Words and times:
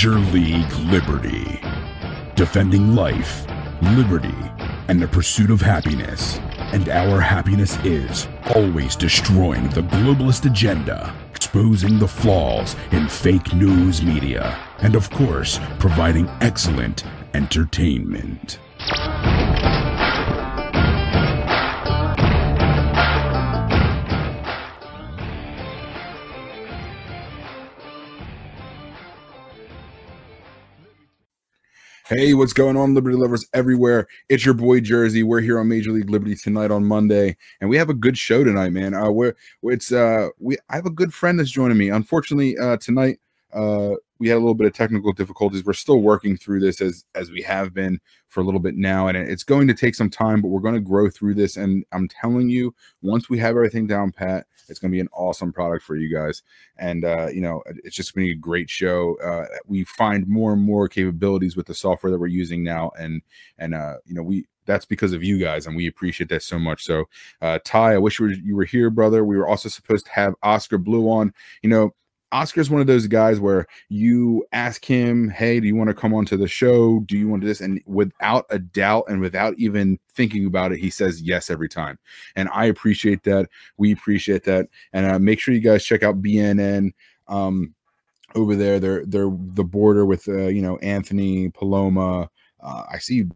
Major 0.00 0.18
League 0.32 0.72
Liberty. 0.90 1.60
Defending 2.34 2.94
life, 2.94 3.44
liberty, 3.82 4.34
and 4.88 4.98
the 4.98 5.06
pursuit 5.06 5.50
of 5.50 5.60
happiness. 5.60 6.38
And 6.72 6.88
our 6.88 7.20
happiness 7.20 7.76
is 7.84 8.26
always 8.54 8.96
destroying 8.96 9.68
the 9.68 9.82
globalist 9.82 10.46
agenda, 10.46 11.14
exposing 11.34 11.98
the 11.98 12.08
flaws 12.08 12.76
in 12.92 13.10
fake 13.10 13.52
news 13.52 14.02
media, 14.02 14.58
and 14.78 14.96
of 14.96 15.10
course, 15.10 15.60
providing 15.78 16.30
excellent 16.40 17.04
entertainment. 17.34 18.58
Hey, 32.10 32.34
what's 32.34 32.52
going 32.52 32.76
on, 32.76 32.92
Liberty 32.92 33.16
lovers 33.16 33.46
everywhere? 33.54 34.08
It's 34.28 34.44
your 34.44 34.52
boy 34.52 34.80
Jersey. 34.80 35.22
We're 35.22 35.40
here 35.40 35.60
on 35.60 35.68
Major 35.68 35.92
League 35.92 36.10
Liberty 36.10 36.34
tonight 36.34 36.72
on 36.72 36.84
Monday, 36.84 37.36
and 37.60 37.70
we 37.70 37.76
have 37.76 37.88
a 37.88 37.94
good 37.94 38.18
show 38.18 38.42
tonight, 38.42 38.70
man. 38.70 38.94
Uh, 38.94 39.12
we're 39.12 39.36
it's 39.62 39.92
uh, 39.92 40.30
we 40.40 40.56
I 40.68 40.74
have 40.74 40.86
a 40.86 40.90
good 40.90 41.14
friend 41.14 41.38
that's 41.38 41.52
joining 41.52 41.78
me. 41.78 41.88
Unfortunately, 41.88 42.58
uh, 42.58 42.78
tonight 42.78 43.20
uh, 43.52 43.92
we 44.20 44.28
had 44.28 44.36
a 44.36 44.38
little 44.38 44.54
bit 44.54 44.66
of 44.66 44.74
technical 44.74 45.12
difficulties. 45.12 45.64
We're 45.64 45.72
still 45.72 46.02
working 46.02 46.36
through 46.36 46.60
this 46.60 46.80
as 46.80 47.04
as 47.14 47.30
we 47.30 47.42
have 47.42 47.72
been 47.74 47.98
for 48.28 48.40
a 48.40 48.44
little 48.44 48.60
bit 48.60 48.76
now, 48.76 49.08
and 49.08 49.16
it's 49.16 49.42
going 49.42 49.66
to 49.66 49.74
take 49.74 49.94
some 49.94 50.10
time, 50.10 50.40
but 50.40 50.48
we're 50.48 50.60
going 50.60 50.74
to 50.74 50.80
grow 50.80 51.10
through 51.10 51.34
this. 51.34 51.56
And 51.56 51.84
I'm 51.90 52.06
telling 52.06 52.48
you, 52.48 52.74
once 53.02 53.28
we 53.28 53.38
have 53.38 53.56
everything 53.56 53.86
down 53.86 54.12
pat, 54.12 54.46
it's 54.68 54.78
going 54.78 54.92
to 54.92 54.94
be 54.94 55.00
an 55.00 55.08
awesome 55.12 55.52
product 55.52 55.84
for 55.84 55.96
you 55.96 56.14
guys. 56.14 56.42
And 56.76 57.04
uh, 57.04 57.28
you 57.32 57.40
know, 57.40 57.62
it's 57.82 57.96
just 57.96 58.14
going 58.14 58.26
to 58.26 58.34
be 58.34 58.38
a 58.38 58.40
great 58.40 58.70
show. 58.70 59.16
Uh, 59.24 59.46
we 59.66 59.84
find 59.84 60.28
more 60.28 60.52
and 60.52 60.62
more 60.62 60.86
capabilities 60.86 61.56
with 61.56 61.66
the 61.66 61.74
software 61.74 62.12
that 62.12 62.18
we're 62.18 62.26
using 62.26 62.62
now, 62.62 62.92
and 62.98 63.22
and 63.58 63.74
uh, 63.74 63.96
you 64.04 64.14
know, 64.14 64.22
we 64.22 64.44
that's 64.66 64.86
because 64.86 65.12
of 65.12 65.24
you 65.24 65.38
guys, 65.38 65.66
and 65.66 65.74
we 65.74 65.86
appreciate 65.86 66.28
that 66.28 66.42
so 66.42 66.58
much. 66.58 66.84
So, 66.84 67.06
uh, 67.40 67.58
Ty, 67.64 67.94
I 67.94 67.98
wish 67.98 68.20
you 68.20 68.26
were, 68.26 68.32
you 68.32 68.54
were 68.56 68.64
here, 68.64 68.90
brother. 68.90 69.24
We 69.24 69.36
were 69.36 69.48
also 69.48 69.68
supposed 69.68 70.06
to 70.06 70.12
have 70.12 70.34
Oscar 70.42 70.78
Blue 70.78 71.08
on. 71.10 71.32
You 71.62 71.70
know, 71.70 71.94
Oscar's 72.32 72.70
one 72.70 72.80
of 72.80 72.86
those 72.86 73.06
guys 73.06 73.40
where 73.40 73.66
you 73.88 74.46
ask 74.52 74.84
him, 74.84 75.28
Hey, 75.28 75.60
do 75.60 75.66
you 75.66 75.74
want 75.74 75.88
to 75.88 75.94
come 75.94 76.14
onto 76.14 76.36
the 76.36 76.48
show? 76.48 77.00
Do 77.00 77.16
you 77.16 77.28
want 77.28 77.42
to 77.42 77.48
this? 77.48 77.60
And 77.60 77.82
without 77.86 78.46
a 78.50 78.58
doubt 78.58 79.04
and 79.08 79.20
without 79.20 79.54
even 79.58 79.98
thinking 80.12 80.46
about 80.46 80.72
it, 80.72 80.78
he 80.78 80.90
says 80.90 81.22
yes 81.22 81.50
every 81.50 81.68
time. 81.68 81.98
And 82.36 82.48
I 82.52 82.66
appreciate 82.66 83.24
that. 83.24 83.48
We 83.76 83.92
appreciate 83.92 84.44
that. 84.44 84.68
And 84.92 85.06
uh, 85.06 85.18
make 85.18 85.40
sure 85.40 85.54
you 85.54 85.60
guys 85.60 85.84
check 85.84 86.02
out 86.02 86.22
BNN. 86.22 86.92
Um, 87.28 87.74
over 88.34 88.54
there, 88.54 88.78
they're 88.78 89.04
they're 89.06 89.30
the 89.30 89.64
border 89.64 90.06
with 90.06 90.28
uh, 90.28 90.46
you 90.46 90.62
know 90.62 90.78
Anthony 90.78 91.50
Paloma. 91.50 92.30
Uh, 92.60 92.84
I 92.90 92.98
see 92.98 93.26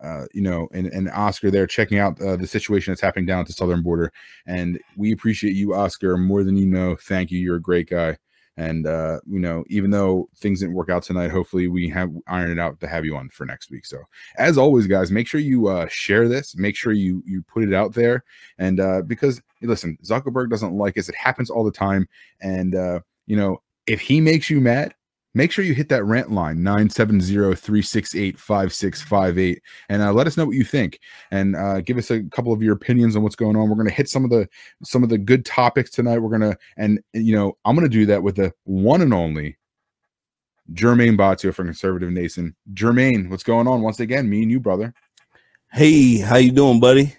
uh, 0.00 0.26
you 0.32 0.42
know, 0.42 0.68
and, 0.72 0.86
and 0.88 1.10
Oscar 1.10 1.50
there 1.50 1.66
checking 1.66 1.98
out 1.98 2.20
uh, 2.20 2.36
the 2.36 2.46
situation 2.46 2.92
that's 2.92 3.00
happening 3.00 3.26
down 3.26 3.40
at 3.40 3.46
the 3.46 3.52
southern 3.52 3.82
border. 3.82 4.12
And 4.46 4.78
we 4.96 5.12
appreciate 5.12 5.54
you, 5.54 5.74
Oscar, 5.74 6.16
more 6.16 6.44
than 6.44 6.56
you 6.56 6.66
know. 6.66 6.96
Thank 6.96 7.30
you. 7.30 7.38
You're 7.38 7.56
a 7.56 7.60
great 7.60 7.88
guy. 7.88 8.16
And 8.56 8.88
uh, 8.88 9.20
you 9.24 9.38
know, 9.38 9.64
even 9.68 9.92
though 9.92 10.28
things 10.36 10.60
didn't 10.60 10.74
work 10.74 10.90
out 10.90 11.04
tonight, 11.04 11.30
hopefully 11.30 11.68
we 11.68 11.88
have 11.90 12.10
ironed 12.26 12.50
it 12.50 12.58
out 12.58 12.80
to 12.80 12.88
have 12.88 13.04
you 13.04 13.16
on 13.16 13.28
for 13.28 13.46
next 13.46 13.70
week. 13.70 13.86
So, 13.86 13.98
as 14.36 14.58
always, 14.58 14.88
guys, 14.88 15.12
make 15.12 15.28
sure 15.28 15.40
you 15.40 15.68
uh, 15.68 15.86
share 15.88 16.28
this. 16.28 16.56
Make 16.56 16.74
sure 16.74 16.92
you 16.92 17.22
you 17.24 17.42
put 17.42 17.62
it 17.62 17.72
out 17.72 17.94
there. 17.94 18.24
And 18.58 18.80
uh, 18.80 19.02
because 19.02 19.40
listen, 19.62 19.96
Zuckerberg 20.04 20.50
doesn't 20.50 20.74
like 20.74 20.98
us. 20.98 21.08
It 21.08 21.14
happens 21.14 21.50
all 21.50 21.62
the 21.62 21.70
time. 21.70 22.08
And 22.40 22.74
uh, 22.74 23.00
you 23.28 23.36
know, 23.36 23.62
if 23.86 24.00
he 24.00 24.20
makes 24.20 24.50
you 24.50 24.60
mad, 24.60 24.92
make 25.34 25.52
sure 25.52 25.64
you 25.64 25.74
hit 25.74 25.90
that 25.90 26.04
rant 26.04 26.32
line 26.32 26.58
970-368-5658 26.58 29.58
and 29.88 30.02
uh, 30.02 30.12
let 30.12 30.26
us 30.26 30.36
know 30.36 30.46
what 30.46 30.56
you 30.56 30.64
think. 30.64 30.98
And 31.30 31.54
uh, 31.56 31.80
give 31.80 31.96
us 31.98 32.10
a 32.10 32.24
couple 32.24 32.52
of 32.52 32.62
your 32.62 32.74
opinions 32.74 33.16
on 33.16 33.22
what's 33.22 33.36
going 33.36 33.56
on. 33.56 33.68
We're 33.68 33.76
going 33.76 33.88
to 33.88 33.94
hit 33.94 34.08
some 34.08 34.24
of 34.24 34.30
the 34.30 34.48
some 34.82 35.02
of 35.02 35.08
the 35.08 35.18
good 35.18 35.44
topics 35.44 35.90
tonight. 35.90 36.18
We're 36.18 36.36
going 36.36 36.52
to 36.52 36.58
and 36.76 37.00
you 37.12 37.34
know 37.34 37.56
i'm 37.64 37.74
going 37.74 37.88
to 37.88 37.96
do 37.96 38.06
that 38.06 38.22
with 38.22 38.36
the 38.36 38.52
one 38.64 39.02
and 39.02 39.14
only 39.14 39.56
jermaine 40.72 41.16
Batio 41.16 41.54
from 41.54 41.66
conservative 41.66 42.10
nation. 42.10 42.54
Jermaine 42.72 43.30
what's 43.30 43.42
going 43.42 43.66
on? 43.66 43.82
Once 43.82 44.00
again 44.00 44.28
me 44.28 44.42
and 44.42 44.50
you 44.50 44.60
brother. 44.60 44.94
Hey 45.72 46.18
how 46.18 46.36
you 46.36 46.52
doing 46.52 46.80
buddy? 46.80 47.14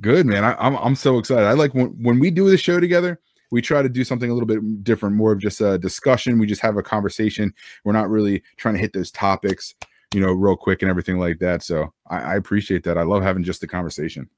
Good 0.00 0.26
man. 0.26 0.44
I, 0.44 0.54
I'm, 0.58 0.76
I'm 0.76 0.94
so 0.94 1.18
excited. 1.18 1.44
I 1.44 1.52
like 1.52 1.74
when, 1.74 1.88
when 2.02 2.18
we 2.18 2.30
do 2.30 2.48
the 2.48 2.56
show 2.56 2.80
together 2.80 3.20
we 3.54 3.62
try 3.62 3.82
to 3.82 3.88
do 3.88 4.02
something 4.02 4.28
a 4.28 4.34
little 4.34 4.48
bit 4.48 4.82
different, 4.82 5.14
more 5.14 5.30
of 5.30 5.38
just 5.38 5.60
a 5.60 5.78
discussion. 5.78 6.40
We 6.40 6.46
just 6.48 6.60
have 6.60 6.76
a 6.76 6.82
conversation. 6.82 7.54
We're 7.84 7.92
not 7.92 8.10
really 8.10 8.42
trying 8.56 8.74
to 8.74 8.80
hit 8.80 8.92
those 8.92 9.12
topics, 9.12 9.76
you 10.12 10.20
know, 10.20 10.32
real 10.32 10.56
quick 10.56 10.82
and 10.82 10.90
everything 10.90 11.20
like 11.20 11.38
that. 11.38 11.62
So 11.62 11.92
I, 12.10 12.18
I 12.18 12.34
appreciate 12.34 12.82
that. 12.82 12.98
I 12.98 13.02
love 13.02 13.22
having 13.22 13.44
just 13.44 13.60
the 13.60 13.68
conversation. 13.68 14.28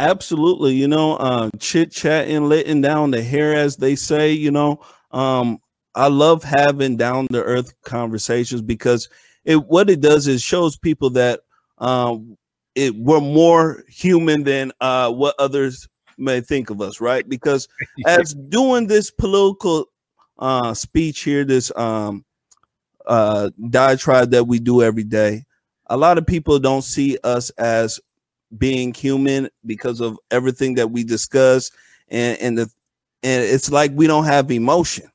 absolutely, 0.00 0.72
you 0.72 0.88
know, 0.88 1.14
uh, 1.18 1.50
chit 1.60 1.92
chatting, 1.92 2.48
letting 2.48 2.80
down 2.80 3.12
the 3.12 3.22
hair, 3.22 3.54
as 3.54 3.76
they 3.76 3.94
say. 3.94 4.32
You 4.32 4.50
know, 4.50 4.80
um, 5.12 5.58
I 5.94 6.08
love 6.08 6.42
having 6.42 6.96
down 6.96 7.28
the 7.30 7.44
earth 7.44 7.72
conversations 7.84 8.62
because 8.62 9.08
it 9.44 9.64
what 9.68 9.88
it 9.88 10.00
does 10.00 10.26
is 10.26 10.42
shows 10.42 10.76
people 10.76 11.10
that 11.10 11.42
um, 11.78 12.36
it 12.74 12.96
we're 12.96 13.20
more 13.20 13.84
human 13.86 14.42
than 14.42 14.72
uh, 14.80 15.12
what 15.12 15.36
others 15.38 15.86
may 16.20 16.40
think 16.40 16.70
of 16.70 16.80
us, 16.80 17.00
right? 17.00 17.28
Because 17.28 17.68
as 18.06 18.34
doing 18.34 18.86
this 18.86 19.10
political 19.10 19.86
uh, 20.38 20.74
speech 20.74 21.20
here, 21.22 21.44
this 21.44 21.72
um, 21.76 22.24
uh, 23.06 23.50
diatribe 23.68 24.30
that 24.30 24.44
we 24.44 24.58
do 24.58 24.82
every 24.82 25.04
day, 25.04 25.44
a 25.86 25.96
lot 25.96 26.18
of 26.18 26.26
people 26.26 26.58
don't 26.58 26.82
see 26.82 27.18
us 27.24 27.50
as 27.50 28.00
being 28.56 28.92
human 28.92 29.48
because 29.64 30.00
of 30.00 30.18
everything 30.30 30.74
that 30.74 30.90
we 30.90 31.04
discuss, 31.04 31.70
and 32.08 32.38
and 32.38 32.58
the 32.58 32.70
and 33.22 33.44
it's 33.44 33.70
like 33.70 33.92
we 33.94 34.06
don't 34.06 34.24
have 34.24 34.50
emotion. 34.50 35.10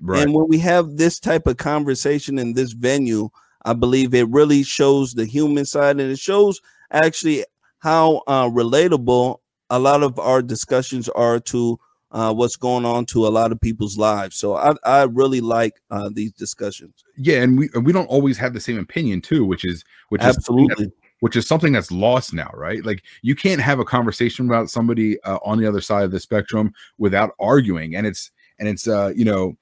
Right. 0.00 0.22
And 0.22 0.34
when 0.34 0.48
we 0.48 0.58
have 0.58 0.96
this 0.96 1.20
type 1.20 1.46
of 1.46 1.58
conversation 1.58 2.38
in 2.38 2.54
this 2.54 2.72
venue, 2.72 3.28
I 3.64 3.74
believe 3.74 4.14
it 4.14 4.28
really 4.28 4.62
shows 4.62 5.12
the 5.12 5.26
human 5.26 5.66
side, 5.66 6.00
and 6.00 6.10
it 6.10 6.18
shows 6.18 6.60
actually 6.90 7.44
how 7.78 8.22
uh, 8.26 8.48
relatable 8.48 9.38
a 9.70 9.78
lot 9.78 10.02
of 10.02 10.18
our 10.18 10.42
discussions 10.42 11.08
are 11.10 11.40
to 11.40 11.78
uh, 12.12 12.34
what's 12.34 12.56
going 12.56 12.84
on 12.84 13.06
to 13.06 13.26
a 13.26 13.30
lot 13.30 13.52
of 13.52 13.60
people's 13.60 13.96
lives. 13.96 14.36
So 14.36 14.56
I, 14.56 14.74
I 14.84 15.02
really 15.04 15.40
like 15.40 15.80
uh, 15.90 16.10
these 16.12 16.32
discussions. 16.32 17.04
Yeah, 17.16 17.42
and 17.42 17.58
we 17.58 17.68
we 17.80 17.92
don't 17.92 18.06
always 18.06 18.36
have 18.38 18.52
the 18.52 18.60
same 18.60 18.78
opinion 18.78 19.20
too, 19.20 19.44
which 19.44 19.64
is 19.64 19.84
which 20.08 20.22
absolutely. 20.22 20.86
Is 20.86 20.92
which 21.20 21.36
is 21.36 21.46
something 21.46 21.72
that's 21.72 21.92
lost 21.92 22.32
now, 22.32 22.50
right? 22.54 22.84
Like 22.84 23.04
you 23.22 23.36
can't 23.36 23.60
have 23.60 23.78
a 23.78 23.84
conversation 23.84 24.46
about 24.46 24.70
somebody 24.70 25.20
uh, 25.22 25.38
on 25.44 25.58
the 25.58 25.68
other 25.68 25.80
side 25.80 26.04
of 26.04 26.10
the 26.10 26.20
spectrum 26.20 26.72
without 26.98 27.34
arguing, 27.38 27.94
and 27.94 28.06
it's 28.06 28.30
and 28.58 28.68
it's 28.68 28.88
uh 28.88 29.12
you 29.14 29.24
know, 29.24 29.56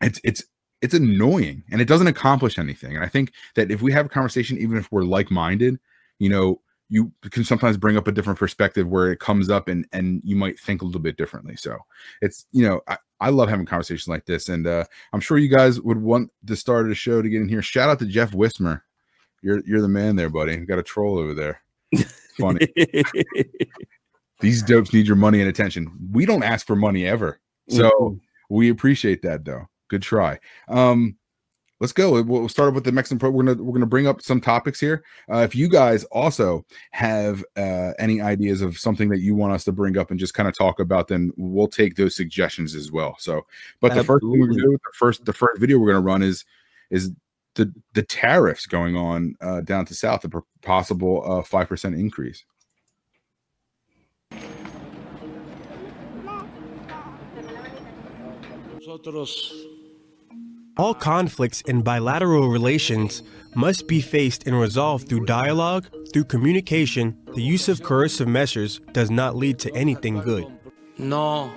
it's 0.00 0.20
it's 0.24 0.42
it's 0.80 0.94
annoying 0.94 1.62
and 1.70 1.80
it 1.80 1.88
doesn't 1.88 2.06
accomplish 2.06 2.58
anything. 2.58 2.96
And 2.96 3.04
I 3.04 3.08
think 3.08 3.32
that 3.54 3.70
if 3.70 3.82
we 3.82 3.92
have 3.92 4.06
a 4.06 4.08
conversation, 4.08 4.56
even 4.58 4.78
if 4.78 4.90
we're 4.90 5.04
like 5.04 5.30
minded, 5.30 5.78
you 6.18 6.30
know, 6.30 6.60
you 6.90 7.12
can 7.30 7.44
sometimes 7.44 7.76
bring 7.76 7.96
up 7.96 8.08
a 8.08 8.12
different 8.12 8.38
perspective 8.38 8.88
where 8.88 9.12
it 9.12 9.20
comes 9.20 9.48
up 9.48 9.68
and 9.68 9.86
and 9.92 10.20
you 10.24 10.36
might 10.36 10.58
think 10.58 10.82
a 10.82 10.84
little 10.84 11.00
bit 11.00 11.16
differently. 11.16 11.56
So 11.56 11.78
it's 12.20 12.46
you 12.52 12.66
know 12.66 12.82
i, 12.88 12.98
I 13.20 13.30
love 13.30 13.48
having 13.48 13.64
conversations 13.64 14.08
like 14.08 14.26
this 14.26 14.48
and 14.48 14.66
uh, 14.66 14.84
i'm 15.12 15.20
sure 15.20 15.38
you 15.38 15.48
guys 15.48 15.80
would 15.80 16.00
want 16.00 16.30
to 16.46 16.56
start 16.56 16.90
a 16.90 16.94
show 16.94 17.22
to 17.22 17.28
get 17.28 17.40
in 17.40 17.48
here. 17.48 17.62
Shout 17.62 17.88
out 17.88 18.00
to 18.00 18.06
jeff 18.06 18.34
wismer. 18.34 18.84
You're 19.40 19.62
you're 19.64 19.80
the 19.80 19.88
man 19.88 20.16
there 20.16 20.28
buddy. 20.28 20.52
You 20.52 20.66
got 20.66 20.78
a 20.78 20.82
troll 20.82 21.16
over 21.16 21.32
there. 21.32 21.62
Funny. 22.38 22.68
These 24.40 24.62
dopes 24.62 24.92
need 24.92 25.06
your 25.06 25.16
money 25.16 25.40
and 25.40 25.48
attention. 25.48 25.90
We 26.10 26.26
don't 26.26 26.42
ask 26.42 26.66
for 26.66 26.74
money 26.74 27.06
ever. 27.06 27.40
So 27.68 27.90
mm-hmm. 27.90 28.54
we 28.54 28.70
appreciate 28.70 29.22
that 29.22 29.44
though. 29.44 29.66
Good 29.88 30.02
try. 30.02 30.40
Um 30.68 31.16
let's 31.80 31.92
go. 31.92 32.22
We'll 32.22 32.48
start 32.48 32.74
with 32.74 32.84
the 32.84 32.92
Mexican 32.92 33.18
Pro. 33.18 33.30
We're 33.30 33.44
gonna 33.44 33.62
we're 33.62 33.72
gonna 33.72 33.86
bring 33.86 34.06
up 34.06 34.22
some 34.22 34.40
topics 34.40 34.78
here. 34.78 35.02
Uh, 35.30 35.38
if 35.38 35.54
you 35.54 35.68
guys 35.68 36.04
also 36.04 36.64
have 36.92 37.44
uh, 37.56 37.92
any 37.98 38.20
ideas 38.20 38.60
of 38.60 38.78
something 38.78 39.08
that 39.08 39.20
you 39.20 39.34
want 39.34 39.52
us 39.52 39.64
to 39.64 39.72
bring 39.72 39.96
up 39.96 40.10
and 40.10 40.20
just 40.20 40.34
kind 40.34 40.48
of 40.48 40.56
talk 40.56 40.78
about, 40.78 41.08
then 41.08 41.32
we'll 41.36 41.68
take 41.68 41.96
those 41.96 42.14
suggestions 42.14 42.74
as 42.74 42.92
well. 42.92 43.16
So, 43.18 43.46
but 43.80 43.94
the 43.94 44.04
first 44.04 44.22
thing 44.22 44.38
we're 44.38 44.48
gonna 44.48 44.62
do, 44.62 44.72
the 44.72 44.92
first 44.94 45.24
the 45.24 45.32
first 45.32 45.60
video 45.60 45.78
we're 45.78 45.88
gonna 45.92 46.00
run 46.00 46.22
is 46.22 46.44
is 46.90 47.10
the 47.54 47.72
the 47.94 48.02
tariffs 48.02 48.66
going 48.66 48.96
on 48.96 49.34
uh, 49.40 49.62
down 49.62 49.86
to 49.86 49.94
south, 49.94 50.24
a 50.24 50.30
possible 50.62 51.22
uh, 51.24 51.42
five 51.42 51.68
percent 51.68 51.94
increase. 51.94 52.44
Nosotros 58.74 59.69
all 60.80 60.94
conflicts 60.94 61.60
in 61.72 61.82
bilateral 61.82 62.48
relations 62.48 63.22
must 63.54 63.86
be 63.86 64.00
faced 64.00 64.46
and 64.46 64.58
resolved 64.58 65.06
through 65.06 65.26
dialogue, 65.26 65.84
through 66.10 66.24
communication. 66.24 67.14
The 67.34 67.42
use 67.42 67.68
of 67.68 67.82
coercive 67.82 68.28
measures 68.28 68.80
does 68.92 69.10
not 69.10 69.36
lead 69.36 69.58
to 69.58 69.74
anything 69.74 70.20
good. 70.20 70.46
No. 70.96 71.52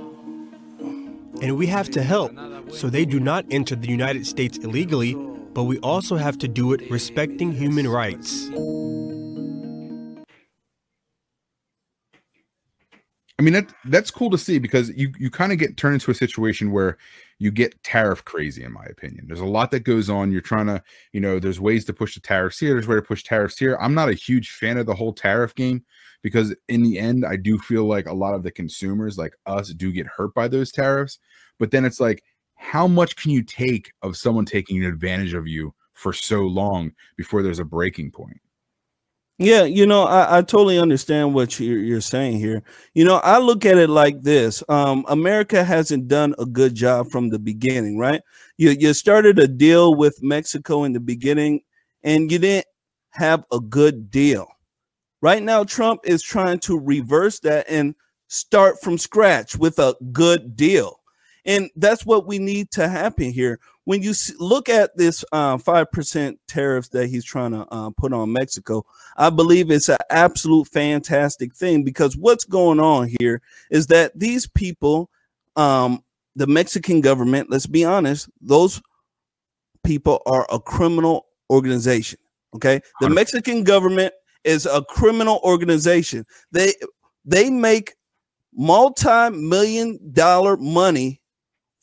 And 1.42 1.56
we 1.56 1.68
have 1.68 1.90
to 1.92 2.04
help 2.04 2.34
so 2.70 2.90
they 2.90 3.06
do 3.06 3.22
not 3.22 3.46
enter 3.50 3.78
the 3.78 3.88
United 3.88 4.28
States 4.28 4.58
illegally, 4.58 5.14
but 5.54 5.64
we 5.64 5.80
also 5.80 6.18
have 6.18 6.38
to 6.40 6.50
do 6.50 6.74
it 6.74 6.92
respecting 6.92 7.54
human 7.54 7.88
rights. 7.88 8.50
I 13.40 13.42
mean 13.42 13.54
that 13.54 13.74
that's 13.86 14.12
cool 14.12 14.30
to 14.30 14.38
see 14.38 14.60
because 14.60 14.90
you 14.92 15.12
you 15.18 15.32
kind 15.32 15.52
of 15.52 15.58
get 15.58 15.76
turned 15.76 15.96
into 15.96 16.12
a 16.12 16.16
situation 16.16 16.72
where 16.72 16.98
you 17.40 17.52
get 17.52 17.82
tariff 17.84 18.24
crazy 18.26 18.64
in 18.64 18.72
my 18.72 18.86
opinion. 18.86 19.26
There's 19.28 19.40
a 19.40 19.46
lot 19.46 19.72
that 19.72 19.82
goes 19.82 20.10
on. 20.10 20.32
You're 20.32 20.42
trying 20.42 20.68
to, 20.68 20.84
you 21.14 21.20
know, 21.20 21.40
there's 21.40 21.60
ways 21.60 21.84
to 21.86 21.94
push 21.94 22.14
the 22.14 22.22
tariffs 22.22 22.60
here, 22.60 22.74
there's 22.74 22.88
way 22.88 22.96
to 22.96 23.02
push 23.02 23.24
tariffs 23.24 23.58
here. 23.58 23.78
I'm 23.82 23.96
not 23.96 24.10
a 24.10 24.14
huge 24.14 24.52
fan 24.52 24.78
of 24.78 24.86
the 24.86 24.94
whole 24.94 25.14
tariff 25.14 25.56
game 25.56 25.84
because 26.22 26.56
in 26.70 26.84
the 26.84 27.00
end 27.00 27.26
I 27.26 27.36
do 27.36 27.58
feel 27.58 27.86
like 27.86 28.06
a 28.06 28.14
lot 28.14 28.36
of 28.36 28.44
the 28.44 28.52
consumers 28.52 29.18
like 29.18 29.36
us 29.48 29.70
do 29.70 29.92
get 29.92 30.06
hurt 30.06 30.34
by 30.36 30.48
those 30.48 30.72
tariffs. 30.72 31.18
But 31.58 31.72
then 31.72 31.86
it's 31.86 32.00
like 32.00 32.24
how 32.56 32.88
much 32.88 33.16
can 33.16 33.32
you 33.32 33.42
take 33.42 33.92
of 34.04 34.16
someone 34.16 34.46
taking 34.46 34.86
advantage 34.86 35.34
of 35.34 35.48
you 35.48 35.74
for 35.94 36.14
so 36.14 36.42
long 36.42 36.92
before 37.18 37.42
there's 37.42 37.60
a 37.60 37.66
breaking 37.66 38.12
point? 38.12 38.40
Yeah, 39.40 39.64
you 39.64 39.88
know, 39.88 40.04
I, 40.04 40.38
I 40.38 40.42
totally 40.42 40.78
understand 40.78 41.34
what 41.34 41.60
you're, 41.60 41.80
you're 41.80 42.02
saying 42.02 42.38
here. 42.38 42.62
You 42.94 43.04
know, 43.04 43.16
I 43.18 43.40
look 43.40 43.66
at 43.66 43.78
it 43.78 43.90
like 43.90 44.22
this: 44.22 44.64
um, 44.70 45.06
America 45.08 45.64
hasn't 45.64 46.08
done 46.08 46.36
a 46.38 46.46
good 46.46 46.76
job 46.76 47.10
from 47.10 47.30
the 47.30 47.40
beginning, 47.40 47.98
right? 47.98 48.22
You 48.58 48.70
you 48.72 48.94
started 48.94 49.40
a 49.40 49.48
deal 49.48 49.96
with 49.96 50.22
Mexico 50.22 50.84
in 50.84 50.94
the 50.94 51.00
beginning, 51.00 51.62
and 52.04 52.32
you 52.32 52.38
didn't 52.40 52.68
have 53.10 53.44
a 53.52 53.60
good 53.60 54.12
deal. 54.12 54.48
Right 55.22 55.44
now, 55.44 55.64
Trump 55.64 56.02
is 56.06 56.24
trying 56.24 56.60
to 56.62 56.80
reverse 56.80 57.40
that 57.42 57.66
and 57.70 57.96
start 58.30 58.82
from 58.82 58.98
scratch 58.98 59.58
with 59.58 59.80
a 59.80 59.96
good 60.12 60.56
deal, 60.56 61.02
and 61.46 61.70
that's 61.76 62.06
what 62.06 62.26
we 62.26 62.40
need 62.40 62.72
to 62.72 62.88
happen 62.88 63.32
here 63.32 63.60
when 63.86 64.02
you 64.02 64.14
look 64.40 64.70
at 64.70 64.96
this 64.96 65.26
uh, 65.32 65.58
five 65.58 65.84
uh, 65.84 65.90
percent 65.92 66.40
tariffs 66.48 66.90
that 66.90 67.08
he's 67.08 67.26
trying 67.26 67.52
to 67.52 67.68
uh, 67.72 67.90
put 67.98 68.14
on 68.14 68.32
Mexico, 68.32 68.86
I 69.18 69.30
believe 69.30 69.72
it's 69.72 69.90
an 69.90 69.98
absolute 70.10 70.68
fantastic 70.68 71.54
thing 71.54 71.84
because 71.84 72.16
what's 72.16 72.46
going 72.46 72.80
on 72.80 73.10
here 73.20 73.42
is 73.70 73.88
that 73.88 74.18
these 74.18 74.48
people, 74.48 75.10
um, 75.56 76.04
the 76.36 76.48
Mexican 76.48 77.02
government, 77.02 77.50
let's 77.50 77.68
be 77.68 77.84
honest, 77.84 78.30
those 78.42 78.82
people 79.84 80.22
are 80.26 80.48
a 80.50 80.60
criminal 80.60 81.28
organization. 81.50 82.20
Okay, 82.56 82.82
the 83.02 83.10
Mexican 83.10 83.64
government 83.64 84.14
is 84.44 84.66
a 84.66 84.84
criminal 84.84 85.42
organization. 85.44 86.26
They 86.52 86.74
they 87.26 87.50
make 87.50 87.96
multi-million 88.54 90.00
dollar 90.14 90.56
money 90.58 91.20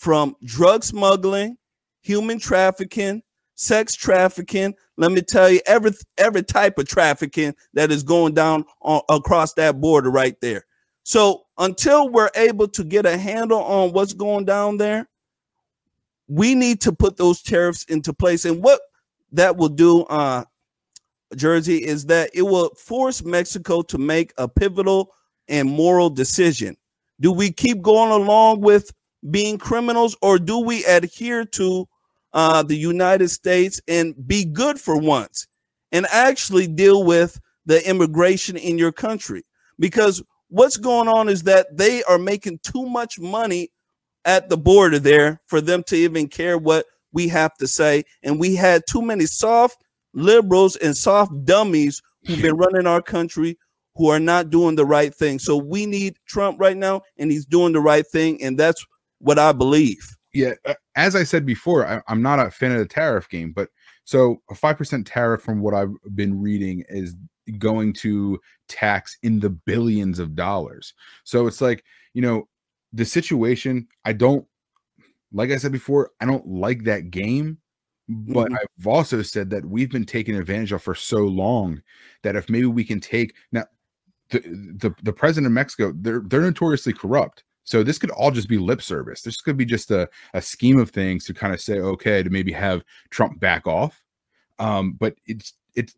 from 0.01 0.35
drug 0.43 0.83
smuggling 0.83 1.59
human 2.01 2.39
trafficking, 2.39 3.23
sex 3.55 3.95
trafficking. 3.95 4.75
Let 4.97 5.13
me 5.13 5.21
tell 5.21 5.51
you, 5.51 5.61
every 5.67 5.93
every 6.17 6.43
type 6.43 6.79
of 6.79 6.89
trafficking 6.89 7.55
that 7.75 7.93
is 7.93 8.03
going 8.03 8.33
down 8.33 8.65
on, 8.81 9.03
across 9.11 9.53
that 9.55 9.79
border 9.79 10.11
right 10.11 10.35
there. 10.41 10.65
So 11.03 11.43
until 11.59 12.09
we're 12.09 12.31
able 12.35 12.67
to 12.69 12.83
get 12.83 13.05
a 13.05 13.19
handle 13.19 13.63
on 13.63 13.93
what's 13.93 14.15
going 14.15 14.47
down 14.47 14.79
there, 14.79 15.07
we 16.29 16.55
need 16.55 16.81
to 16.83 16.93
put 16.93 17.19
those 17.19 17.43
tariffs 17.43 17.85
into 17.85 18.15
place. 18.15 18.47
And 18.47 18.63
what 18.63 18.81
that 19.33 19.59
will 19.59 19.69
do, 19.69 20.05
uh, 20.05 20.45
Jersey, 21.37 21.85
is 21.85 22.07
that 22.07 22.31
it 22.33 22.43
will 22.43 22.71
force 22.75 23.23
Mexico 23.23 23.83
to 23.83 23.99
make 23.99 24.33
a 24.39 24.49
pivotal 24.49 25.13
and 25.49 25.69
moral 25.69 26.09
decision. 26.09 26.77
Do 27.21 27.33
we 27.33 27.53
keep 27.53 27.83
going 27.83 28.13
along 28.13 28.63
with 28.63 28.91
being 29.29 29.59
criminals, 29.59 30.17
or 30.23 30.39
do 30.39 30.59
we 30.59 30.85
adhere 30.85 31.45
to 31.45 31.89
uh, 32.33 32.63
the 32.63 32.77
United 32.77 33.29
States 33.29 33.81
and 33.89 34.15
be 34.27 34.45
good 34.45 34.81
for 34.81 34.97
once 34.97 35.47
and 35.93 36.07
actually 36.11 36.67
deal 36.67 37.05
with 37.05 37.41
the 37.67 37.87
immigration 37.89 38.57
in 38.57 38.79
your 38.79 38.93
country? 38.93 39.45
Because 39.79 40.23
what's 40.49 40.77
going 40.77 41.09
on 41.09 41.29
is 41.29 41.43
that 41.45 41.77
they 41.77 42.03
are 42.05 42.19
making 42.19 42.61
too 42.63 42.87
much 42.87 43.19
money 43.19 43.71
at 44.25 44.49
the 44.49 44.57
border 44.57 44.99
there 44.99 45.41
for 45.47 45.61
them 45.61 45.83
to 45.85 45.97
even 45.97 46.29
care 46.29 46.59
what 46.59 46.87
we 47.13 47.29
have 47.29 47.55
to 47.57 47.67
say. 47.67 48.05
And 48.23 48.39
we 48.39 48.55
had 48.55 48.83
too 48.89 49.03
many 49.03 49.27
soft 49.27 49.83
liberals 50.13 50.77
and 50.77 50.97
soft 50.97 51.33
dummies 51.45 52.03
who've 52.27 52.43
been 52.43 52.57
running 52.59 52.87
our 52.87 53.03
country 53.03 53.59
who 53.97 54.09
are 54.09 54.21
not 54.21 54.51
doing 54.51 54.77
the 54.77 54.87
right 54.87 55.15
thing. 55.15 55.39
So 55.39 55.57
we 55.57 55.87
need 55.87 56.17
Trump 56.27 56.61
right 56.61 56.77
now, 56.77 57.03
and 57.19 57.31
he's 57.31 57.45
doing 57.45 57.73
the 57.73 57.81
right 57.81 58.07
thing. 58.07 58.43
And 58.43 58.59
that's 58.59 58.85
what 59.21 59.39
I 59.39 59.53
believe. 59.53 60.17
Yeah, 60.33 60.55
uh, 60.65 60.75
as 60.97 61.17
I 61.17 61.25
said 61.25 61.45
before, 61.45 61.87
I, 61.87 62.01
am 62.13 62.23
not 62.23 62.39
a 62.39 62.51
fan 62.51 62.73
of 62.73 62.79
the 62.79 62.87
tariff 62.87 63.29
game, 63.29 63.53
but 63.53 63.69
so 64.05 64.43
a 64.51 64.55
five 64.55 64.77
percent 64.77 65.07
tariff, 65.07 65.43
from 65.43 65.61
what 65.61 65.75
I've 65.75 65.93
been 66.15 66.41
reading, 66.41 66.85
is 66.89 67.15
going 67.59 67.93
to 67.95 68.39
tax 68.69 69.17
in 69.23 69.41
the 69.41 69.51
billions 69.51 70.19
of 70.19 70.37
dollars. 70.37 70.95
So 71.25 71.47
it's 71.47 71.61
like 71.61 71.85
you 72.15 72.23
know 72.23 72.49
the 72.93 73.05
situation. 73.05 73.89
I 74.05 74.13
don't 74.13 74.47
like 75.33 75.51
I 75.51 75.57
said 75.57 75.73
before, 75.73 76.11
I 76.21 76.27
don't 76.27 76.47
like 76.47 76.85
that 76.85 77.11
game. 77.11 77.59
But 78.09 78.49
mm-hmm. 78.49 78.57
I've 78.57 78.87
also 78.89 79.23
said 79.23 79.51
that 79.51 79.65
we've 79.65 79.91
been 79.91 80.05
taken 80.05 80.35
advantage 80.35 80.73
of 80.73 80.83
for 80.83 80.97
so 80.97 81.19
long 81.19 81.81
that 82.25 82.35
if 82.35 82.51
maybe 82.51 82.67
we 82.67 82.83
can 82.83 82.99
take 82.99 83.37
now 83.53 83.67
the 84.31 84.41
the, 84.41 84.95
the 85.05 85.13
president 85.13 85.47
of 85.47 85.53
Mexico, 85.53 85.93
they're 85.95 86.23
they're 86.27 86.41
notoriously 86.41 86.93
corrupt. 86.93 87.45
So 87.71 87.85
this 87.85 87.99
could 87.99 88.11
all 88.11 88.33
just 88.33 88.49
be 88.49 88.59
lip 88.59 88.83
service. 88.83 89.23
This 89.23 89.41
could 89.41 89.57
be 89.57 89.65
just 89.65 89.93
a, 89.93 90.11
a 90.35 90.43
scheme 90.43 90.77
of 90.77 90.91
things 90.91 91.25
to 91.27 91.33
kind 91.33 91.55
of 91.55 91.61
say, 91.61 91.79
okay, 91.79 92.21
to 92.21 92.29
maybe 92.29 92.51
have 92.51 92.83
Trump 93.11 93.39
back 93.39 93.69
off. 93.69 94.03
Um, 94.59 94.95
but 94.95 95.15
it's 95.25 95.55
it's 95.77 95.95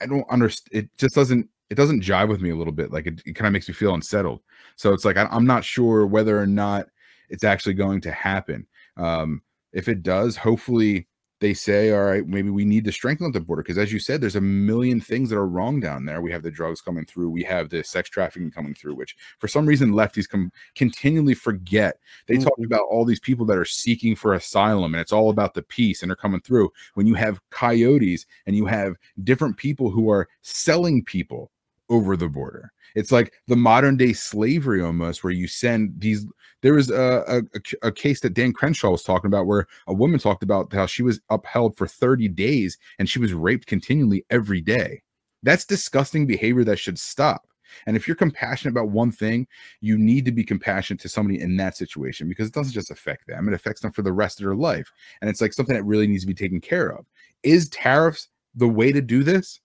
I 0.00 0.06
don't 0.06 0.24
understand. 0.30 0.84
It 0.84 0.96
just 0.96 1.16
doesn't 1.16 1.48
it 1.68 1.74
doesn't 1.74 2.04
jive 2.04 2.28
with 2.28 2.40
me 2.40 2.50
a 2.50 2.54
little 2.54 2.72
bit. 2.72 2.92
Like 2.92 3.08
it, 3.08 3.20
it 3.26 3.32
kind 3.32 3.48
of 3.48 3.52
makes 3.52 3.66
me 3.66 3.74
feel 3.74 3.92
unsettled. 3.92 4.40
So 4.76 4.92
it's 4.92 5.04
like 5.04 5.16
I, 5.16 5.24
I'm 5.32 5.46
not 5.46 5.64
sure 5.64 6.06
whether 6.06 6.40
or 6.40 6.46
not 6.46 6.86
it's 7.28 7.42
actually 7.42 7.74
going 7.74 8.00
to 8.02 8.12
happen. 8.12 8.64
Um, 8.96 9.42
if 9.72 9.88
it 9.88 10.04
does, 10.04 10.36
hopefully 10.36 11.08
they 11.44 11.52
say, 11.52 11.92
all 11.92 12.04
right, 12.04 12.26
maybe 12.26 12.48
we 12.48 12.64
need 12.64 12.86
to 12.86 12.92
strengthen 12.92 13.30
the 13.30 13.38
border 13.38 13.62
because, 13.62 13.76
as 13.76 13.92
you 13.92 13.98
said, 13.98 14.22
there's 14.22 14.34
a 14.34 14.40
million 14.40 14.98
things 14.98 15.28
that 15.28 15.36
are 15.36 15.46
wrong 15.46 15.78
down 15.78 16.06
there. 16.06 16.22
We 16.22 16.32
have 16.32 16.42
the 16.42 16.50
drugs 16.50 16.80
coming 16.80 17.04
through, 17.04 17.28
we 17.28 17.42
have 17.42 17.68
the 17.68 17.84
sex 17.84 18.08
trafficking 18.08 18.50
coming 18.50 18.72
through, 18.72 18.94
which 18.94 19.14
for 19.38 19.46
some 19.46 19.66
reason 19.66 19.92
lefties 19.92 20.26
come 20.26 20.50
continually 20.74 21.34
forget. 21.34 21.98
They 22.26 22.36
mm-hmm. 22.36 22.44
talk 22.44 22.58
about 22.64 22.86
all 22.90 23.04
these 23.04 23.20
people 23.20 23.44
that 23.44 23.58
are 23.58 23.66
seeking 23.66 24.16
for 24.16 24.32
asylum, 24.32 24.94
and 24.94 25.02
it's 25.02 25.12
all 25.12 25.28
about 25.28 25.52
the 25.52 25.62
peace, 25.62 26.02
and 26.02 26.08
they're 26.08 26.16
coming 26.16 26.40
through. 26.40 26.70
When 26.94 27.06
you 27.06 27.14
have 27.14 27.42
coyotes 27.50 28.24
and 28.46 28.56
you 28.56 28.64
have 28.64 28.96
different 29.22 29.58
people 29.58 29.90
who 29.90 30.10
are 30.10 30.26
selling 30.40 31.04
people 31.04 31.50
over 31.90 32.16
the 32.16 32.28
border. 32.28 32.72
It's 32.94 33.12
like 33.12 33.32
the 33.48 33.56
modern 33.56 33.96
day 33.96 34.12
slavery 34.12 34.82
almost, 34.82 35.24
where 35.24 35.32
you 35.32 35.48
send 35.48 35.94
these. 35.98 36.26
There 36.62 36.74
was 36.74 36.90
a, 36.90 37.42
a, 37.54 37.88
a, 37.88 37.92
case 37.92 38.20
that 38.20 38.32
Dan 38.32 38.54
Crenshaw 38.54 38.90
was 38.90 39.02
talking 39.02 39.28
about 39.28 39.46
where 39.46 39.66
a 39.86 39.92
woman 39.92 40.18
talked 40.18 40.42
about 40.42 40.72
how 40.72 40.86
she 40.86 41.02
was 41.02 41.20
upheld 41.28 41.76
for 41.76 41.86
30 41.86 42.28
days 42.28 42.78
and 42.98 43.06
she 43.06 43.18
was 43.18 43.34
raped 43.34 43.66
continually 43.66 44.24
every 44.30 44.62
day. 44.62 45.02
That's 45.42 45.66
disgusting 45.66 46.26
behavior 46.26 46.64
that 46.64 46.78
should 46.78 46.98
stop. 46.98 47.46
And 47.86 47.96
if 47.96 48.06
you're 48.08 48.14
compassionate 48.14 48.72
about 48.72 48.90
one 48.90 49.12
thing, 49.12 49.46
you 49.80 49.98
need 49.98 50.24
to 50.24 50.32
be 50.32 50.44
compassionate 50.44 51.00
to 51.00 51.08
somebody 51.08 51.40
in 51.40 51.56
that 51.56 51.76
situation 51.76 52.28
because 52.28 52.48
it 52.48 52.54
doesn't 52.54 52.72
just 52.72 52.90
affect 52.90 53.26
them, 53.26 53.48
it 53.48 53.54
affects 53.54 53.82
them 53.82 53.92
for 53.92 54.02
the 54.02 54.12
rest 54.12 54.40
of 54.40 54.44
their 54.44 54.56
life. 54.56 54.90
And 55.20 55.28
it's 55.28 55.40
like 55.40 55.52
something 55.52 55.74
that 55.74 55.84
really 55.84 56.06
needs 56.06 56.22
to 56.22 56.28
be 56.28 56.34
taken 56.34 56.60
care 56.60 56.92
of. 56.92 57.04
Is 57.42 57.68
tariffs 57.68 58.28
the 58.54 58.68
way 58.68 58.92
to 58.92 59.00
do 59.00 59.22
this? 59.22 59.60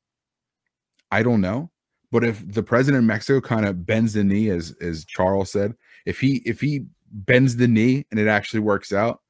I 1.12 1.24
don't 1.24 1.42
know. 1.42 1.72
But 2.12 2.24
if 2.24 2.52
the 2.52 2.64
president 2.64 3.04
of 3.04 3.08
Mexico 3.08 3.40
kind 3.40 3.66
of 3.66 3.86
bends 3.86 4.14
the 4.14 4.24
knee, 4.24 4.50
as 4.50 4.76
as 4.82 5.06
Charles 5.06 5.52
said, 5.52 5.76
if 6.06 6.20
he 6.20 6.42
if 6.46 6.60
he 6.60 6.86
bends 7.12 7.56
the 7.56 7.68
knee 7.68 8.06
and 8.12 8.20
it 8.20 8.28
actually 8.28 8.62
works 8.62 8.92
out, 8.92 9.22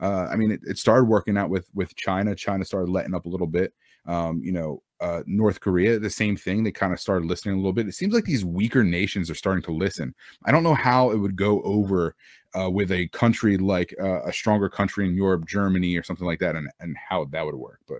uh, 0.00 0.26
I 0.30 0.36
mean, 0.36 0.50
it, 0.52 0.60
it, 0.64 0.78
started 0.78 1.04
working 1.04 1.36
out 1.36 1.50
with 1.50 1.68
with 1.74 1.94
China. 1.96 2.34
China 2.34 2.64
started 2.64 2.90
letting 2.90 3.14
up 3.14 3.26
a 3.26 3.28
little 3.28 3.46
bit. 3.46 3.72
Um, 4.06 4.40
you 4.42 4.52
know, 4.52 4.82
uh, 5.00 5.22
North 5.26 5.60
Korea, 5.60 5.98
the 5.98 6.10
same 6.10 6.36
thing. 6.36 6.64
They 6.64 6.70
kind 6.70 6.92
of 6.92 7.00
started 7.00 7.26
listening 7.26 7.54
a 7.54 7.58
little 7.58 7.72
bit. 7.72 7.88
It 7.88 7.94
seems 7.94 8.14
like 8.14 8.24
these 8.24 8.44
weaker 8.44 8.84
nations 8.84 9.30
are 9.30 9.34
starting 9.34 9.62
to 9.64 9.72
listen. 9.72 10.14
I 10.44 10.52
don't 10.52 10.62
know 10.62 10.74
how 10.74 11.10
it 11.10 11.16
would 11.16 11.36
go 11.36 11.62
over 11.62 12.14
uh, 12.58 12.70
with 12.70 12.92
a 12.92 13.08
country 13.08 13.56
like 13.56 13.94
uh, 14.00 14.22
a 14.22 14.32
stronger 14.32 14.68
country 14.68 15.06
in 15.06 15.14
Europe, 15.14 15.46
Germany, 15.46 15.96
or 15.96 16.02
something 16.02 16.26
like 16.26 16.40
that, 16.40 16.56
and 16.56 16.68
and 16.80 16.96
how 16.96 17.24
that 17.26 17.44
would 17.44 17.56
work. 17.56 17.80
But 17.88 17.98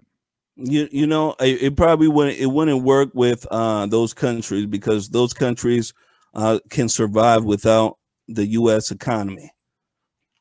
you 0.59 0.89
you 0.91 1.07
know 1.07 1.35
it, 1.41 1.63
it, 1.63 1.77
probably 1.77 2.09
wouldn't 2.09 2.39
it 2.39 2.47
wouldn't 2.47 2.83
work 2.83 3.11
with 3.15 3.47
uh, 3.51 3.87
those 3.87 4.13
countries 4.13 4.67
because 4.67 5.09
those 5.09 5.33
countries 5.33 5.95
uh, 6.35 6.59
can 6.69 6.89
survive 6.89 7.45
without 7.45 7.99
the 8.27 8.47
U.S. 8.47 8.91
economy. 8.91 9.53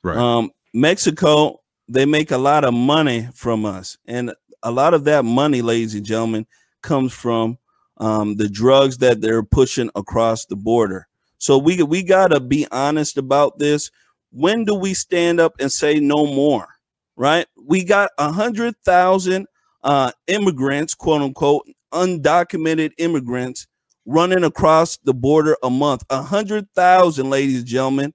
Right. 0.03 0.17
Um, 0.17 0.51
Mexico 0.73 1.61
they 1.87 2.05
make 2.05 2.31
a 2.31 2.37
lot 2.37 2.65
of 2.65 2.73
money 2.73 3.29
from 3.33 3.65
us, 3.65 3.97
and 4.05 4.33
a 4.63 4.71
lot 4.71 4.93
of 4.93 5.05
that 5.05 5.23
money, 5.23 5.61
ladies 5.61 5.95
and 5.95 6.05
gentlemen, 6.05 6.45
comes 6.81 7.13
from 7.13 7.57
um, 7.97 8.35
the 8.35 8.49
drugs 8.49 8.97
that 8.97 9.21
they're 9.21 9.43
pushing 9.43 9.89
across 9.95 10.45
the 10.45 10.55
border. 10.55 11.07
So 11.37 11.57
we 11.57 11.81
we 11.83 12.01
gotta 12.01 12.39
be 12.39 12.67
honest 12.71 13.17
about 13.17 13.59
this. 13.59 13.91
when 14.31 14.65
do 14.65 14.75
we 14.75 14.93
stand 14.93 15.39
up 15.39 15.53
and 15.59 15.71
say 15.71 15.99
no 15.99 16.25
more? 16.25 16.67
Right? 17.15 17.47
We 17.55 17.83
got 17.83 18.11
a 18.17 18.31
hundred 18.31 18.75
thousand 18.83 19.47
uh, 19.83 20.11
immigrants, 20.27 20.95
quote 20.95 21.21
unquote, 21.21 21.67
undocumented 21.93 22.91
immigrants 22.97 23.67
running 24.05 24.43
across 24.43 24.97
the 24.97 25.13
border 25.13 25.57
a 25.63 25.69
month. 25.69 26.03
A 26.09 26.21
hundred 26.23 26.67
thousand, 26.75 27.29
ladies 27.29 27.59
and 27.59 27.67
gentlemen. 27.67 28.13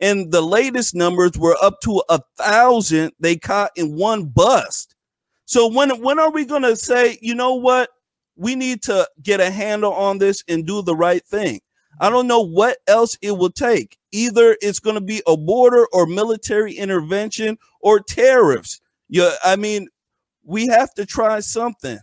And 0.00 0.32
the 0.32 0.42
latest 0.42 0.94
numbers 0.94 1.32
were 1.38 1.56
up 1.62 1.80
to 1.84 2.02
a 2.08 2.20
thousand 2.38 3.12
they 3.20 3.36
caught 3.36 3.72
in 3.76 3.96
one 3.96 4.26
bust. 4.26 4.94
So 5.46 5.68
when 5.68 5.90
when 6.02 6.18
are 6.18 6.30
we 6.30 6.44
gonna 6.46 6.76
say, 6.76 7.18
you 7.22 7.34
know 7.34 7.54
what? 7.54 7.90
We 8.36 8.54
need 8.56 8.82
to 8.84 9.08
get 9.22 9.40
a 9.40 9.50
handle 9.50 9.92
on 9.92 10.18
this 10.18 10.44
and 10.48 10.66
do 10.66 10.82
the 10.82 10.96
right 10.96 11.24
thing. 11.26 11.60
I 12.00 12.10
don't 12.10 12.26
know 12.26 12.40
what 12.40 12.78
else 12.86 13.18
it 13.22 13.32
will 13.32 13.50
take. 13.50 13.98
Either 14.12 14.56
it's 14.62 14.80
going 14.80 14.94
to 14.96 15.00
be 15.02 15.22
a 15.26 15.36
border 15.36 15.86
or 15.92 16.06
military 16.06 16.74
intervention 16.74 17.58
or 17.80 18.00
tariffs. 18.00 18.80
Yeah, 19.08 19.32
I 19.44 19.56
mean, 19.56 19.88
we 20.50 20.66
have 20.66 20.92
to 20.94 21.06
try 21.06 21.38
something. 21.40 21.98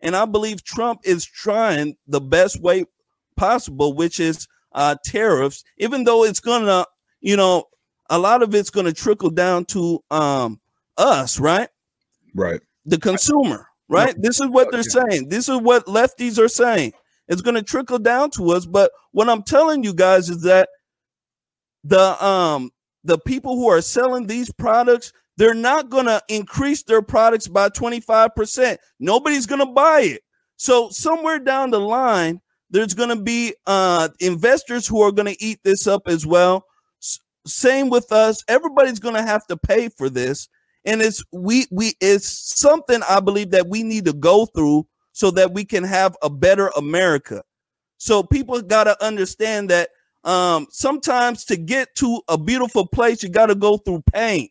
And 0.00 0.16
I 0.16 0.24
believe 0.24 0.64
Trump 0.64 1.00
is 1.04 1.26
trying 1.26 1.96
the 2.06 2.20
best 2.20 2.60
way 2.62 2.86
possible, 3.36 3.92
which 3.92 4.18
is 4.18 4.48
uh, 4.72 4.96
tariffs, 5.04 5.62
even 5.76 6.04
though 6.04 6.24
it's 6.24 6.40
going 6.40 6.64
to, 6.64 6.86
you 7.20 7.36
know, 7.36 7.64
a 8.08 8.18
lot 8.18 8.42
of 8.42 8.54
it's 8.54 8.70
going 8.70 8.86
to 8.86 8.92
trickle 8.92 9.28
down 9.28 9.66
to 9.66 10.02
um, 10.10 10.60
us, 10.96 11.38
right? 11.38 11.68
Right. 12.34 12.60
The 12.86 12.98
consumer, 12.98 13.66
right? 13.88 14.16
No. 14.16 14.22
This 14.22 14.40
is 14.40 14.48
what 14.48 14.72
they're 14.72 14.82
saying. 14.82 15.28
This 15.28 15.50
is 15.50 15.60
what 15.60 15.84
lefties 15.86 16.38
are 16.38 16.48
saying. 16.48 16.94
It's 17.28 17.42
going 17.42 17.54
to 17.54 17.62
trickle 17.62 17.98
down 17.98 18.30
to 18.30 18.52
us. 18.52 18.64
But 18.64 18.90
what 19.12 19.28
I'm 19.28 19.42
telling 19.42 19.84
you 19.84 19.92
guys 19.92 20.30
is 20.30 20.42
that 20.42 20.70
the 21.84 22.22
um 22.24 22.70
the 23.04 23.18
people 23.18 23.56
who 23.56 23.68
are 23.68 23.80
selling 23.80 24.26
these 24.26 24.50
products 24.52 25.12
they're 25.36 25.54
not 25.54 25.88
going 25.88 26.06
to 26.06 26.22
increase 26.28 26.82
their 26.82 27.02
products 27.02 27.48
by 27.48 27.68
25%. 27.70 28.76
Nobody's 28.98 29.46
going 29.46 29.60
to 29.60 29.72
buy 29.72 30.00
it. 30.02 30.22
So 30.56 30.90
somewhere 30.90 31.38
down 31.38 31.70
the 31.70 31.80
line, 31.80 32.40
there's 32.70 32.94
going 32.94 33.08
to 33.08 33.22
be 33.22 33.54
uh, 33.66 34.08
investors 34.20 34.86
who 34.86 35.00
are 35.00 35.12
going 35.12 35.32
to 35.32 35.42
eat 35.44 35.60
this 35.64 35.86
up 35.86 36.02
as 36.06 36.26
well. 36.26 36.64
S- 37.02 37.18
same 37.46 37.90
with 37.90 38.12
us. 38.12 38.44
Everybody's 38.48 39.00
going 39.00 39.14
to 39.14 39.22
have 39.22 39.46
to 39.46 39.56
pay 39.56 39.88
for 39.88 40.08
this, 40.08 40.48
and 40.84 41.02
it's 41.02 41.24
we 41.32 41.66
we 41.72 41.94
it's 42.00 42.60
something 42.60 43.00
I 43.08 43.20
believe 43.20 43.50
that 43.50 43.68
we 43.68 43.82
need 43.82 44.04
to 44.04 44.12
go 44.12 44.46
through 44.46 44.86
so 45.12 45.30
that 45.32 45.52
we 45.52 45.64
can 45.64 45.82
have 45.82 46.16
a 46.22 46.30
better 46.30 46.70
America. 46.76 47.42
So 47.98 48.22
people 48.22 48.60
got 48.62 48.84
to 48.84 49.02
understand 49.04 49.70
that 49.70 49.90
um, 50.24 50.66
sometimes 50.70 51.44
to 51.46 51.56
get 51.56 51.94
to 51.96 52.22
a 52.28 52.38
beautiful 52.38 52.86
place, 52.86 53.22
you 53.22 53.28
got 53.30 53.46
to 53.46 53.54
go 53.54 53.78
through 53.78 54.02
pain. 54.12 54.48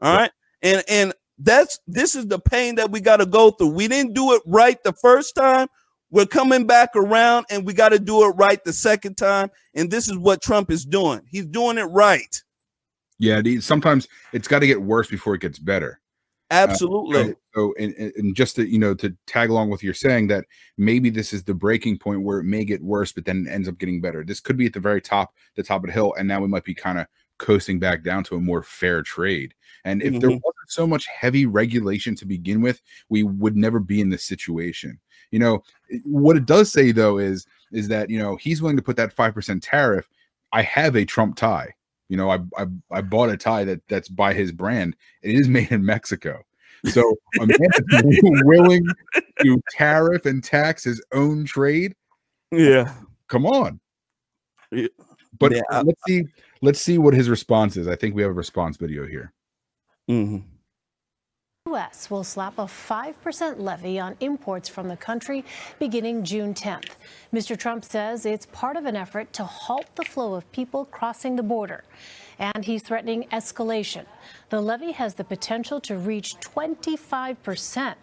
All 0.00 0.16
right. 0.16 0.30
And 0.62 0.82
and 0.88 1.14
that's 1.38 1.78
this 1.86 2.14
is 2.14 2.26
the 2.26 2.38
pain 2.38 2.76
that 2.76 2.90
we 2.90 3.00
got 3.00 3.18
to 3.18 3.26
go 3.26 3.50
through. 3.50 3.68
We 3.68 3.88
didn't 3.88 4.14
do 4.14 4.32
it 4.32 4.42
right 4.46 4.82
the 4.82 4.92
first 4.92 5.34
time. 5.34 5.68
We're 6.10 6.26
coming 6.26 6.66
back 6.66 6.90
around 6.96 7.46
and 7.50 7.66
we 7.66 7.74
got 7.74 7.90
to 7.90 7.98
do 7.98 8.24
it 8.24 8.30
right 8.30 8.62
the 8.64 8.72
second 8.72 9.16
time. 9.16 9.50
And 9.74 9.90
this 9.90 10.08
is 10.08 10.16
what 10.16 10.40
Trump 10.40 10.70
is 10.70 10.84
doing. 10.84 11.20
He's 11.28 11.46
doing 11.46 11.76
it 11.78 11.84
right. 11.84 12.42
Yeah, 13.18 13.42
sometimes 13.60 14.08
it's 14.32 14.48
got 14.48 14.60
to 14.60 14.66
get 14.66 14.80
worse 14.80 15.08
before 15.08 15.34
it 15.34 15.40
gets 15.40 15.58
better. 15.58 16.00
Absolutely. 16.50 17.20
Uh, 17.20 17.26
so, 17.26 17.34
so 17.54 17.74
and, 17.78 17.94
and 17.94 18.34
just 18.34 18.56
to 18.56 18.66
you 18.66 18.78
know 18.78 18.94
to 18.94 19.14
tag 19.26 19.50
along 19.50 19.70
with 19.70 19.82
your 19.82 19.92
saying 19.92 20.28
that 20.28 20.46
maybe 20.78 21.10
this 21.10 21.32
is 21.32 21.44
the 21.44 21.52
breaking 21.52 21.98
point 21.98 22.22
where 22.22 22.38
it 22.38 22.44
may 22.44 22.64
get 22.64 22.82
worse, 22.82 23.12
but 23.12 23.24
then 23.26 23.46
it 23.46 23.52
ends 23.52 23.68
up 23.68 23.78
getting 23.78 24.00
better. 24.00 24.24
This 24.24 24.40
could 24.40 24.56
be 24.56 24.66
at 24.66 24.72
the 24.72 24.80
very 24.80 25.02
top, 25.02 25.34
the 25.56 25.62
top 25.62 25.82
of 25.82 25.88
the 25.88 25.92
hill, 25.92 26.14
and 26.18 26.26
now 26.26 26.40
we 26.40 26.48
might 26.48 26.64
be 26.64 26.74
kind 26.74 26.98
of 26.98 27.06
coasting 27.38 27.78
back 27.78 28.02
down 28.02 28.24
to 28.24 28.36
a 28.36 28.40
more 28.40 28.62
fair 28.62 29.02
trade. 29.02 29.54
And 29.84 30.02
if 30.02 30.10
mm-hmm. 30.10 30.20
there 30.20 30.30
wasn't 30.30 30.68
so 30.68 30.86
much 30.86 31.06
heavy 31.06 31.46
regulation 31.46 32.14
to 32.16 32.26
begin 32.26 32.60
with, 32.60 32.82
we 33.08 33.22
would 33.22 33.56
never 33.56 33.80
be 33.80 34.00
in 34.00 34.10
this 34.10 34.24
situation. 34.24 34.98
You 35.30 35.38
know, 35.38 35.62
what 36.04 36.36
it 36.36 36.46
does 36.46 36.72
say 36.72 36.92
though 36.92 37.18
is 37.18 37.46
is 37.70 37.88
that 37.88 38.08
you 38.10 38.18
know 38.18 38.36
he's 38.36 38.62
willing 38.62 38.76
to 38.76 38.82
put 38.82 38.96
that 38.96 39.12
five 39.12 39.34
percent 39.34 39.62
tariff. 39.62 40.08
I 40.52 40.62
have 40.62 40.96
a 40.96 41.04
Trump 41.04 41.36
tie. 41.36 41.74
You 42.08 42.16
know, 42.16 42.30
I, 42.30 42.38
I 42.56 42.66
I 42.90 43.00
bought 43.02 43.30
a 43.30 43.36
tie 43.36 43.64
that 43.64 43.86
that's 43.88 44.08
by 44.08 44.32
his 44.32 44.52
brand. 44.52 44.96
It 45.22 45.34
is 45.34 45.48
made 45.48 45.70
in 45.70 45.84
Mexico. 45.84 46.42
So 46.84 47.16
a 47.40 47.46
man 47.46 47.58
willing 48.44 48.86
to 49.42 49.60
tariff 49.70 50.26
and 50.26 50.42
tax 50.42 50.84
his 50.84 51.02
own 51.12 51.44
trade. 51.44 51.94
Yeah. 52.52 52.94
Come 53.26 53.46
on. 53.46 53.80
But 54.70 55.52
yeah. 55.52 55.62
let's 55.82 56.00
see 56.06 56.24
let's 56.60 56.80
see 56.80 56.98
what 56.98 57.14
his 57.14 57.28
response 57.28 57.76
is. 57.76 57.86
I 57.86 57.96
think 57.96 58.14
we 58.14 58.22
have 58.22 58.30
a 58.30 58.34
response 58.34 58.76
video 58.76 59.06
here. 59.06 59.32
Mm-hmm. 60.08 60.38
U.S. 61.68 62.08
will 62.08 62.24
slap 62.24 62.58
a 62.58 62.64
5% 62.64 63.60
levy 63.60 64.00
on 64.00 64.16
imports 64.20 64.70
from 64.70 64.88
the 64.88 64.96
country 64.96 65.44
beginning 65.78 66.24
June 66.24 66.54
10th. 66.54 66.92
Mr. 67.30 67.58
Trump 67.58 67.84
says 67.84 68.24
it's 68.24 68.46
part 68.46 68.76
of 68.76 68.86
an 68.86 68.96
effort 68.96 69.34
to 69.34 69.44
halt 69.44 69.84
the 69.94 70.04
flow 70.04 70.32
of 70.32 70.50
people 70.50 70.86
crossing 70.86 71.36
the 71.36 71.42
border. 71.42 71.84
And 72.38 72.64
he's 72.64 72.82
threatening 72.82 73.24
escalation. 73.32 74.06
The 74.48 74.62
levy 74.62 74.92
has 74.92 75.14
the 75.14 75.24
potential 75.24 75.78
to 75.82 75.98
reach 75.98 76.36
25%. 76.40 77.94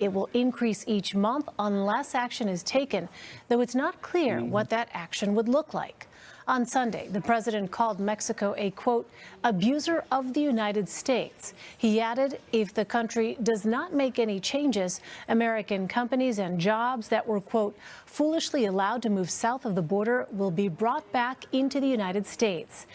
It 0.00 0.12
will 0.12 0.28
increase 0.34 0.84
each 0.86 1.14
month 1.14 1.48
unless 1.58 2.14
action 2.14 2.48
is 2.48 2.62
taken, 2.62 3.08
though 3.48 3.62
it's 3.62 3.74
not 3.74 4.02
clear 4.02 4.40
mm-hmm. 4.40 4.50
what 4.50 4.68
that 4.68 4.90
action 4.92 5.34
would 5.34 5.48
look 5.48 5.72
like. 5.72 6.08
On 6.46 6.66
Sunday, 6.66 7.08
the 7.08 7.22
president 7.22 7.70
called 7.70 7.98
Mexico 7.98 8.54
a, 8.58 8.70
quote, 8.72 9.08
abuser 9.44 10.04
of 10.12 10.34
the 10.34 10.42
United 10.42 10.86
States. 10.86 11.54
He 11.78 12.00
added, 12.00 12.38
if 12.52 12.74
the 12.74 12.84
country 12.84 13.38
does 13.42 13.64
not 13.64 13.94
make 13.94 14.18
any 14.18 14.38
changes, 14.40 15.00
American 15.28 15.88
companies 15.88 16.38
and 16.38 16.60
jobs 16.60 17.08
that 17.08 17.26
were, 17.26 17.40
quote, 17.40 17.74
foolishly 18.04 18.66
allowed 18.66 19.00
to 19.02 19.10
move 19.10 19.30
south 19.30 19.64
of 19.64 19.74
the 19.74 19.80
border 19.80 20.26
will 20.32 20.50
be 20.50 20.68
brought 20.68 21.10
back 21.12 21.46
into 21.52 21.80
the 21.80 21.88
United 21.88 22.26
States. 22.26 22.86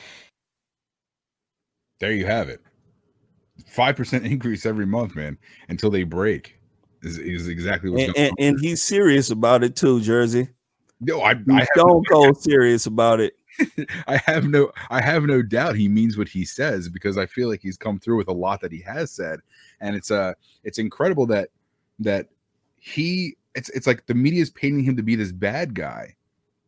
There 1.99 2.11
you 2.11 2.27
have 2.27 2.49
it. 2.49 2.61
5% 3.75 4.25
increase 4.31 4.67
every 4.67 4.85
month, 4.85 5.15
man, 5.15 5.39
until 5.69 5.89
they 5.89 6.03
break. 6.03 6.55
Is, 7.01 7.17
is 7.17 7.47
exactly 7.47 7.89
what's 7.89 8.03
and, 8.03 8.13
going 8.13 8.27
and, 8.27 8.39
on. 8.39 8.45
And 8.47 8.59
he's 8.59 8.83
serious 8.83 9.31
about 9.31 9.63
it 9.63 9.75
too, 9.75 10.01
Jersey. 10.01 10.49
No, 11.01 11.21
I, 11.21 11.33
I 11.49 11.63
stone 11.73 12.03
cold 12.03 12.41
serious 12.41 12.85
about 12.85 13.21
it. 13.21 13.38
I 14.07 14.17
have 14.25 14.45
no 14.45 14.71
I 14.89 15.01
have 15.01 15.23
no 15.23 15.41
doubt 15.41 15.75
he 15.75 15.87
means 15.87 16.17
what 16.17 16.27
he 16.27 16.45
says 16.45 16.89
because 16.89 17.17
I 17.17 17.25
feel 17.25 17.49
like 17.49 17.61
he's 17.61 17.77
come 17.77 17.99
through 17.99 18.17
with 18.17 18.27
a 18.27 18.33
lot 18.33 18.61
that 18.61 18.71
he 18.71 18.81
has 18.81 19.11
said 19.11 19.39
and 19.81 19.95
it's 19.95 20.11
uh 20.11 20.33
it's 20.63 20.79
incredible 20.79 21.25
that 21.27 21.49
that 21.99 22.27
he 22.77 23.35
it's 23.55 23.69
it's 23.69 23.87
like 23.87 24.05
the 24.05 24.13
media 24.13 24.41
is 24.41 24.49
painting 24.49 24.83
him 24.83 24.95
to 24.95 25.03
be 25.03 25.15
this 25.15 25.31
bad 25.31 25.73
guy 25.73 26.15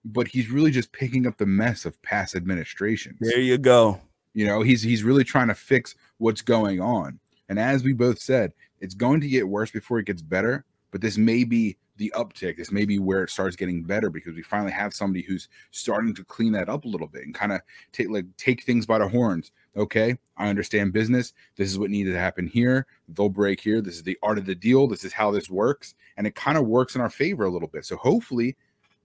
but 0.06 0.28
he's 0.28 0.50
really 0.50 0.72
just 0.72 0.92
picking 0.92 1.28
up 1.28 1.38
the 1.38 1.46
mess 1.46 1.86
of 1.86 2.02
past 2.02 2.36
administrations. 2.36 3.18
There 3.20 3.40
you 3.40 3.58
go. 3.58 4.00
You 4.34 4.48
know, 4.48 4.62
he's 4.62 4.82
he's 4.82 5.04
really 5.04 5.24
trying 5.24 5.50
to 5.50 5.56
fix 5.56 5.96
what's 6.18 6.42
going 6.42 6.80
on. 6.80 7.20
And 7.50 7.60
as 7.60 7.84
we 7.84 7.94
both 7.94 8.20
said, 8.20 8.54
it's 8.80 8.96
going 8.96 9.22
to 9.22 9.28
get 9.28 9.48
worse 9.48 9.72
before 9.72 10.00
it 10.00 10.06
gets 10.06 10.22
better, 10.22 10.66
but 10.92 11.02
this 11.02 11.18
may 11.18 11.44
be 11.44 11.78
the 12.02 12.12
uptick. 12.16 12.58
This 12.58 12.72
may 12.72 12.84
be 12.84 12.98
where 12.98 13.24
it 13.24 13.30
starts 13.30 13.56
getting 13.56 13.84
better 13.84 14.10
because 14.10 14.34
we 14.34 14.42
finally 14.42 14.72
have 14.72 14.92
somebody 14.92 15.22
who's 15.22 15.48
starting 15.70 16.16
to 16.16 16.24
clean 16.24 16.52
that 16.54 16.68
up 16.68 16.84
a 16.84 16.88
little 16.88 17.06
bit 17.06 17.26
and 17.26 17.36
kind 17.36 17.52
of 17.52 17.62
take 17.92 18.10
like 18.10 18.26
take 18.38 18.64
things 18.64 18.88
by 18.88 18.98
the 18.98 19.08
horns. 19.08 19.52
Okay, 19.78 20.18
I 20.36 20.50
understand 20.50 20.94
business. 20.94 21.34
This 21.58 21.70
is 21.70 21.78
what 21.78 21.92
needed 21.92 22.14
to 22.14 22.20
happen 22.20 22.48
here. 22.48 22.88
They'll 23.08 23.30
break 23.30 23.62
here. 23.62 23.82
This 23.82 23.96
is 23.98 24.04
the 24.04 24.18
art 24.24 24.40
of 24.40 24.48
the 24.48 24.56
deal. 24.56 24.88
This 24.88 25.06
is 25.06 25.14
how 25.14 25.30
this 25.30 25.48
works, 25.48 25.94
and 26.18 26.26
it 26.26 26.34
kind 26.34 26.58
of 26.58 26.66
works 26.66 26.96
in 26.96 27.02
our 27.02 27.10
favor 27.10 27.44
a 27.44 27.52
little 27.52 27.68
bit. 27.68 27.86
So 27.86 27.98
hopefully, 27.98 28.58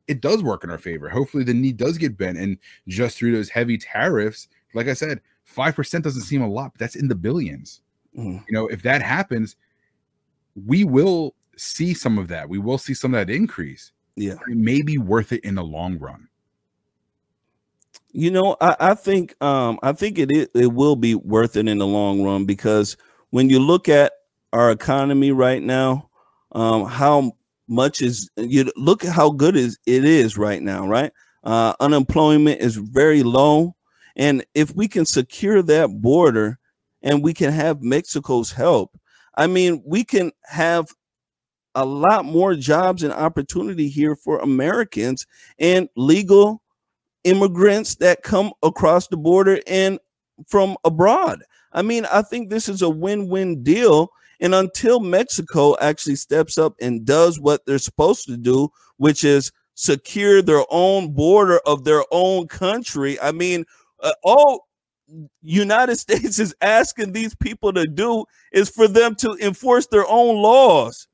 it 0.08 0.22
does 0.22 0.42
work 0.42 0.64
in 0.64 0.70
our 0.70 0.78
favor. 0.78 1.10
Hopefully, 1.10 1.44
the 1.44 1.52
knee 1.52 1.72
does 1.72 1.98
get 1.98 2.16
bent, 2.16 2.38
and 2.38 2.56
just 2.88 3.18
through 3.18 3.32
those 3.32 3.50
heavy 3.50 3.76
tariffs, 3.76 4.48
like 4.72 4.88
I 4.88 4.94
said, 4.94 5.20
five 5.44 5.76
percent 5.76 6.02
doesn't 6.02 6.22
seem 6.22 6.40
a 6.40 6.48
lot, 6.48 6.72
but 6.72 6.80
that's 6.80 6.96
in 6.96 7.08
the 7.08 7.14
billions. 7.14 7.82
Mm. 8.16 8.42
You 8.48 8.54
know, 8.54 8.68
if 8.68 8.80
that 8.84 9.02
happens, 9.02 9.54
we 10.64 10.84
will 10.84 11.34
see 11.56 11.94
some 11.94 12.18
of 12.18 12.28
that. 12.28 12.48
We 12.48 12.58
will 12.58 12.78
see 12.78 12.94
some 12.94 13.14
of 13.14 13.26
that 13.26 13.32
increase. 13.32 13.92
Yeah. 14.16 14.34
It 14.48 14.56
may 14.56 14.82
be 14.82 14.98
worth 14.98 15.32
it 15.32 15.44
in 15.44 15.56
the 15.56 15.64
long 15.64 15.98
run. 15.98 16.28
You 18.12 18.30
know, 18.30 18.56
I, 18.60 18.76
I 18.80 18.94
think 18.94 19.34
um 19.42 19.78
I 19.82 19.92
think 19.92 20.18
it 20.18 20.30
is, 20.30 20.48
it 20.54 20.72
will 20.72 20.96
be 20.96 21.14
worth 21.14 21.56
it 21.56 21.68
in 21.68 21.78
the 21.78 21.86
long 21.86 22.22
run 22.22 22.46
because 22.46 22.96
when 23.30 23.50
you 23.50 23.58
look 23.58 23.88
at 23.88 24.12
our 24.52 24.70
economy 24.70 25.32
right 25.32 25.62
now, 25.62 26.08
um, 26.52 26.86
how 26.86 27.32
much 27.68 28.00
is 28.00 28.30
you 28.36 28.70
look 28.76 29.04
at 29.04 29.12
how 29.12 29.30
good 29.30 29.56
is 29.56 29.78
it 29.86 30.04
is 30.04 30.38
right 30.38 30.62
now, 30.62 30.86
right? 30.86 31.12
Uh, 31.44 31.74
unemployment 31.80 32.60
is 32.60 32.76
very 32.76 33.22
low, 33.22 33.76
and 34.16 34.44
if 34.54 34.74
we 34.74 34.88
can 34.88 35.04
secure 35.04 35.62
that 35.62 35.88
border 36.00 36.58
and 37.02 37.22
we 37.22 37.34
can 37.34 37.52
have 37.52 37.82
Mexico's 37.82 38.50
help, 38.52 38.98
I 39.36 39.46
mean, 39.46 39.82
we 39.84 40.04
can 40.04 40.32
have 40.44 40.88
a 41.76 41.84
lot 41.84 42.24
more 42.24 42.56
jobs 42.56 43.04
and 43.04 43.12
opportunity 43.12 43.88
here 43.88 44.16
for 44.16 44.40
Americans 44.40 45.26
and 45.58 45.88
legal 45.94 46.62
immigrants 47.22 47.96
that 47.96 48.22
come 48.22 48.52
across 48.62 49.06
the 49.08 49.16
border 49.16 49.60
and 49.66 49.98
from 50.48 50.76
abroad. 50.84 51.42
I 51.72 51.82
mean, 51.82 52.06
I 52.06 52.22
think 52.22 52.48
this 52.48 52.68
is 52.68 52.82
a 52.82 52.88
win-win 52.88 53.62
deal. 53.62 54.08
And 54.40 54.54
until 54.54 55.00
Mexico 55.00 55.76
actually 55.80 56.16
steps 56.16 56.58
up 56.58 56.74
and 56.80 57.04
does 57.04 57.38
what 57.38 57.64
they're 57.66 57.78
supposed 57.78 58.26
to 58.26 58.36
do, 58.36 58.70
which 58.96 59.24
is 59.24 59.52
secure 59.74 60.40
their 60.40 60.64
own 60.70 61.12
border 61.12 61.60
of 61.66 61.84
their 61.84 62.04
own 62.10 62.48
country, 62.48 63.20
I 63.20 63.32
mean, 63.32 63.64
uh, 64.02 64.12
all 64.22 64.66
United 65.42 65.96
States 65.98 66.38
is 66.38 66.54
asking 66.60 67.12
these 67.12 67.34
people 67.34 67.72
to 67.72 67.86
do 67.86 68.24
is 68.52 68.70
for 68.70 68.88
them 68.88 69.14
to 69.16 69.36
enforce 69.40 69.86
their 69.86 70.06
own 70.06 70.36
laws. 70.36 71.08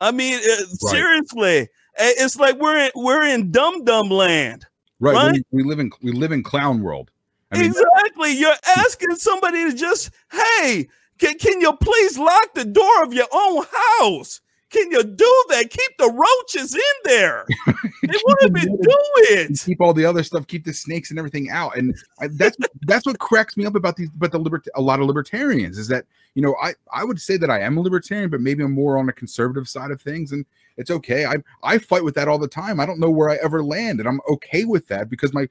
I 0.00 0.10
mean, 0.12 0.34
uh, 0.34 0.38
right. 0.48 0.68
seriously, 0.78 1.68
it's 1.98 2.36
like 2.36 2.56
we're 2.56 2.76
in, 2.76 2.90
we're 2.94 3.26
in 3.26 3.50
dumb 3.50 3.84
dumb 3.84 4.10
land. 4.10 4.66
Right. 5.00 5.14
right? 5.14 5.44
We, 5.50 5.62
we, 5.62 5.68
live 5.68 5.78
in 5.78 5.90
we 6.02 6.12
live 6.12 6.32
in 6.32 6.42
clown 6.42 6.82
world. 6.82 7.10
I 7.52 7.58
mean, 7.58 7.66
exactly. 7.66 8.32
You're 8.32 8.54
asking 8.76 9.14
somebody 9.16 9.70
to 9.70 9.76
just, 9.76 10.10
hey, 10.32 10.88
can, 11.18 11.38
can 11.38 11.60
you 11.60 11.72
please 11.74 12.18
lock 12.18 12.54
the 12.54 12.64
door 12.64 13.02
of 13.02 13.14
your 13.14 13.28
own 13.32 13.64
house? 14.00 14.40
Can 14.76 14.90
you 14.90 15.02
do 15.02 15.44
that? 15.48 15.70
Keep 15.70 15.96
the 15.98 16.12
roaches 16.12 16.74
in 16.74 16.80
there. 17.04 17.46
They 18.02 18.18
won't 18.24 18.56
even 18.56 18.76
do 18.76 18.96
it. 19.30 19.60
Keep 19.64 19.80
all 19.80 19.92
the 19.92 20.04
other 20.04 20.22
stuff. 20.22 20.46
Keep 20.46 20.64
the 20.64 20.72
snakes 20.72 21.10
and 21.10 21.18
everything 21.18 21.50
out. 21.50 21.76
And 21.76 21.96
I, 22.20 22.28
that's 22.28 22.56
that's 22.82 23.04
what 23.04 23.18
cracks 23.18 23.56
me 23.56 23.66
up 23.66 23.74
about 23.74 23.96
these. 23.96 24.10
But 24.10 24.30
the 24.30 24.38
libert 24.38 24.68
a 24.76 24.80
lot 24.80 25.00
of 25.00 25.06
libertarians 25.06 25.76
is 25.76 25.88
that 25.88 26.04
you 26.34 26.42
know 26.42 26.54
I 26.62 26.74
I 26.92 27.02
would 27.02 27.20
say 27.20 27.36
that 27.38 27.50
I 27.50 27.60
am 27.60 27.76
a 27.78 27.80
libertarian, 27.80 28.30
but 28.30 28.40
maybe 28.40 28.62
I'm 28.62 28.72
more 28.72 28.96
on 28.96 29.06
the 29.06 29.12
conservative 29.12 29.68
side 29.68 29.90
of 29.90 30.00
things. 30.00 30.30
And 30.30 30.44
it's 30.76 30.90
okay. 30.90 31.26
I 31.26 31.36
I 31.62 31.78
fight 31.78 32.04
with 32.04 32.14
that 32.14 32.28
all 32.28 32.38
the 32.38 32.46
time. 32.46 32.78
I 32.78 32.86
don't 32.86 33.00
know 33.00 33.10
where 33.10 33.30
I 33.30 33.36
ever 33.36 33.64
land, 33.64 33.98
and 33.98 34.08
I'm 34.08 34.20
okay 34.30 34.64
with 34.64 34.86
that 34.88 35.08
because 35.08 35.32
my 35.32 35.48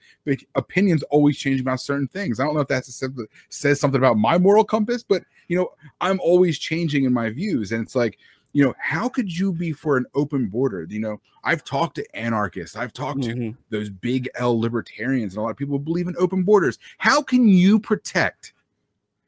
opinions 0.56 1.04
always 1.04 1.38
change 1.38 1.60
about 1.60 1.82
certain 1.82 2.08
things. 2.08 2.40
I 2.40 2.46
don't 2.46 2.54
know 2.54 2.62
if 2.62 2.68
that's 2.68 3.02
a, 3.02 3.10
says 3.50 3.80
something 3.80 4.00
about 4.00 4.18
my 4.18 4.38
moral 4.38 4.64
compass, 4.64 5.04
but 5.04 5.24
you 5.48 5.58
know 5.58 5.72
I'm 6.00 6.20
always 6.22 6.58
changing 6.58 7.04
in 7.04 7.14
my 7.14 7.30
views, 7.32 7.72
and 7.72 7.84
it's 7.84 7.96
like 7.96 8.18
you 8.56 8.64
know 8.64 8.74
how 8.80 9.10
could 9.10 9.38
you 9.38 9.52
be 9.52 9.74
for 9.74 9.98
an 9.98 10.06
open 10.16 10.48
border? 10.48 10.88
You 10.90 11.00
know 11.00 11.22
i've 11.44 11.64
talked 11.64 11.96
to 11.96 12.16
anarchists 12.16 12.76
i've 12.76 12.94
talked 12.94 13.20
mm-hmm. 13.20 13.52
to 13.52 13.58
those 13.70 13.90
big 13.90 14.30
l 14.36 14.60
libertarians 14.60 15.34
and 15.34 15.40
a 15.40 15.42
lot 15.44 15.52
of 15.52 15.58
people 15.58 15.78
believe 15.78 16.08
in 16.08 16.16
open 16.18 16.44
borders. 16.44 16.80
How 16.98 17.22
can 17.22 17.48
you 17.50 17.80
protect 17.80 18.54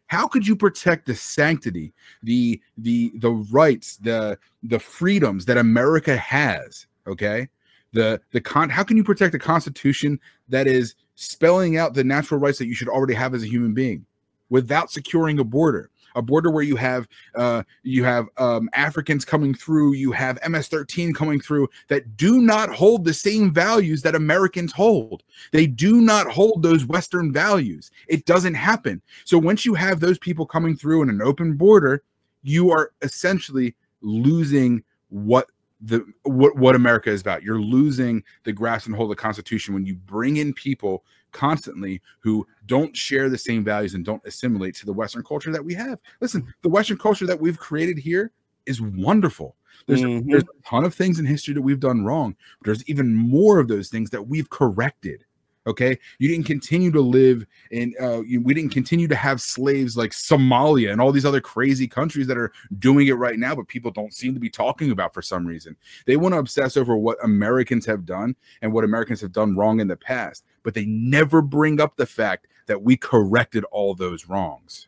how 0.08 0.28
could 0.28 0.48
you 0.48 0.56
protect 0.56 1.06
the 1.06 1.14
sanctity 1.14 1.94
the 2.24 2.62
the 2.78 3.12
the 3.18 3.32
rights 3.52 3.98
the 3.98 4.40
the 4.64 4.80
freedoms 4.80 5.46
that 5.46 5.58
america 5.58 6.16
has 6.16 6.88
okay? 7.06 7.50
The 7.92 8.22
the 8.32 8.40
con 8.40 8.70
how 8.70 8.84
can 8.84 8.96
you 8.96 9.04
protect 9.04 9.36
a 9.36 9.40
constitution 9.40 10.22
that 10.48 10.68
is 10.68 10.96
spelling 11.16 11.78
out 11.78 11.94
the 11.94 12.04
natural 12.04 12.40
rights 12.40 12.60
that 12.60 12.68
you 12.68 12.76
should 12.76 12.90
already 12.90 13.14
have 13.16 13.34
as 13.34 13.44
a 13.44 13.48
human 13.48 13.74
being 13.74 14.06
without 14.50 14.90
securing 14.90 15.40
a 15.40 15.44
border 15.44 15.90
a 16.18 16.22
border 16.22 16.52
where 16.52 16.64
you 16.64 16.76
have 16.76 17.08
uh, 17.36 17.64
you 17.84 18.04
have 18.04 18.28
um, 18.38 18.70
Africans 18.74 19.24
coming 19.24 19.54
through, 19.54 19.94
you 19.94 20.12
have 20.12 20.40
MS-13 20.48 21.16
coming 21.16 21.40
through 21.40 21.70
that 21.88 22.18
do 22.18 22.42
not 22.42 22.74
hold 22.74 23.06
the 23.06 23.14
same 23.14 23.54
values 23.54 24.02
that 24.02 24.16
Americans 24.16 24.74
hold. 24.74 25.24
They 25.54 25.68
do 25.68 26.02
not 26.02 26.28
hold 26.28 26.64
those 26.64 26.86
Western 26.86 27.32
values. 27.32 27.92
It 28.08 28.26
doesn't 28.26 28.56
happen. 28.56 29.02
So 29.24 29.38
once 29.38 29.64
you 29.64 29.76
have 29.76 30.00
those 30.00 30.18
people 30.18 30.46
coming 30.46 30.76
through 30.76 31.04
in 31.04 31.10
an 31.10 31.22
open 31.22 31.56
border, 31.56 32.04
you 32.42 32.72
are 32.72 32.92
essentially 33.02 33.76
losing 34.02 34.84
what 35.10 35.48
the 35.82 36.04
what 36.24 36.58
what 36.58 36.76
America 36.76 37.12
is 37.12 37.22
about. 37.22 37.44
You're 37.44 37.62
losing 37.62 38.24
the 38.44 38.54
grasp 38.54 38.88
and 38.88 38.96
hold 38.96 39.12
of 39.12 39.18
the 39.18 39.22
Constitution 39.22 39.76
when 39.76 39.86
you 39.86 39.96
bring 39.96 40.38
in 40.38 40.54
people 40.54 41.04
constantly 41.32 42.02
who 42.20 42.46
don't 42.66 42.96
share 42.96 43.30
the 43.30 43.38
same 43.38 43.64
values 43.64 43.94
and 43.94 44.06
don't 44.06 44.26
assimilate 44.26 44.76
to 44.76 44.86
the 44.86 44.94
Western 44.94 45.24
culture 45.24 45.52
that 45.52 45.64
we 45.64 45.74
have. 45.74 46.02
Listen, 46.22 46.54
the 46.62 46.70
Western 46.70 46.98
culture 46.98 47.26
that 47.26 47.40
we've 47.40 47.60
created 47.60 47.98
here 47.98 48.32
is 48.66 48.82
wonderful. 48.82 49.56
There's, 49.86 50.02
mm-hmm. 50.02 50.30
there's 50.30 50.44
a 50.44 50.70
ton 50.70 50.84
of 50.84 50.96
things 50.96 51.20
in 51.20 51.26
history 51.26 51.54
that 51.54 51.62
we've 51.62 51.80
done 51.80 52.04
wrong, 52.04 52.36
but 52.60 52.66
there's 52.66 52.88
even 52.90 53.14
more 53.14 53.60
of 53.60 53.68
those 53.68 53.90
things 53.90 54.10
that 54.10 54.28
we've 54.28 54.50
corrected. 54.50 55.24
Okay, 55.68 56.00
you 56.18 56.30
didn't 56.30 56.46
continue 56.46 56.92
to 56.92 57.02
live 57.02 57.46
in. 57.72 57.94
Uh, 58.02 58.22
you, 58.22 58.42
we 58.42 58.54
didn't 58.54 58.72
continue 58.72 59.08
to 59.10 59.16
have 59.16 59.42
slaves 59.42 59.98
like 59.98 60.12
Somalia 60.12 60.94
and 60.94 61.02
all 61.02 61.12
these 61.12 61.26
other 61.26 61.42
crazy 61.42 61.88
countries 61.90 62.26
that 62.28 62.38
are 62.38 62.54
doing 62.80 63.08
it 63.08 63.14
right 63.14 63.38
now, 63.38 63.54
but 63.54 63.68
people 63.68 63.92
don't 63.92 64.14
seem 64.14 64.34
to 64.34 64.40
be 64.40 64.50
talking 64.50 64.92
about 64.92 65.14
for 65.14 65.22
some 65.22 65.46
reason. 65.46 65.76
They 66.06 66.16
want 66.16 66.34
to 66.34 66.40
obsess 66.40 66.78
over 66.78 66.96
what 66.96 67.18
Americans 67.22 67.86
have 67.86 68.06
done 68.06 68.34
and 68.62 68.72
what 68.72 68.86
Americans 68.86 69.20
have 69.20 69.34
done 69.34 69.58
wrong 69.58 69.82
in 69.82 69.90
the 69.90 69.98
past, 69.98 70.46
but 70.64 70.74
they 70.74 70.86
never 70.86 71.42
bring 71.42 71.82
up 71.82 71.98
the 71.98 72.06
fact 72.06 72.48
that 72.68 72.82
we 72.82 72.96
corrected 72.96 73.66
all 73.66 73.94
those 73.94 74.28
wrongs. 74.28 74.88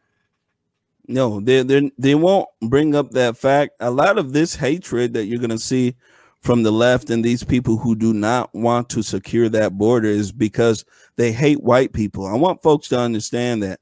No, 1.10 1.42
they 1.42 1.64
they 1.64 1.92
they 1.98 2.14
won't 2.14 2.48
bring 2.62 2.96
up 2.96 3.12
that 3.12 3.36
fact. 3.36 3.74
A 3.80 3.90
lot 3.90 4.20
of 4.20 4.32
this 4.32 4.56
hatred 4.56 5.14
that 5.16 5.26
you're 5.26 5.40
to 5.40 5.58
see 5.58 5.96
from 6.42 6.64
the 6.64 6.72
left 6.72 7.10
and 7.10 7.24
these 7.24 7.44
people 7.44 7.78
who 7.78 7.96
do 7.96 8.14
not 8.14 8.54
want 8.54 8.90
to 8.90 9.04
secure 9.04 9.50
that 9.50 9.78
border 9.78 10.08
is 10.08 10.32
because 10.32 10.86
they 11.18 11.32
hate 11.32 11.62
white 11.62 11.94
people. 11.94 12.26
I 12.26 12.36
want 12.36 12.64
folks 12.64 12.88
to 12.90 13.00
understand 13.00 13.64
that 13.64 13.80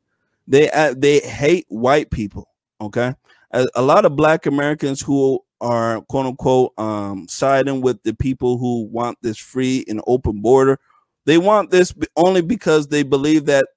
they 0.48 0.72
uh, 0.72 0.96
they 0.98 1.20
hate 1.20 1.65
white 1.70 2.10
people. 2.10 2.50
Okay, 2.82 3.13
a, 3.52 3.67
a, 3.76 3.82
lot 3.82 4.06
of 4.06 4.15
Black 4.15 4.46
Americans 4.46 5.02
who 5.02 5.39
are 5.62 6.02
quote 6.02 6.26
unquote 6.26 6.74
um, 6.78 7.28
siding 7.28 7.82
with 7.82 8.02
the 8.04 8.13
people 8.13 8.58
who 8.58 8.84
want 8.86 9.17
this 9.22 9.38
free 9.38 9.84
and 9.88 10.02
open 10.08 10.41
border. 10.41 10.80
They 11.26 11.38
want 11.38 11.72
this 11.72 11.93
only 12.15 12.41
because 12.41 12.88
they 12.88 13.04
believe 13.04 13.46
that 13.46 13.67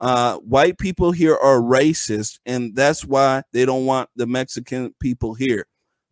uh, 0.00 0.36
white 0.38 0.78
people 0.78 1.10
here 1.10 1.36
are 1.36 1.60
racist, 1.60 2.38
and 2.46 2.74
that's 2.76 3.04
why 3.04 3.42
they 3.52 3.64
don't 3.64 3.86
want 3.86 4.10
the 4.16 4.26
Mexican 4.26 4.94
people 5.00 5.34
here. 5.34 5.66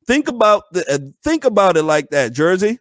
Think 0.07 0.29
about 0.29 0.65
the 0.73 0.85
uh, 0.93 0.99
think 1.23 1.45
about 1.45 1.77
it 1.77 1.83
like 1.83 2.11
that, 2.11 2.33
Jersey. 2.33 2.79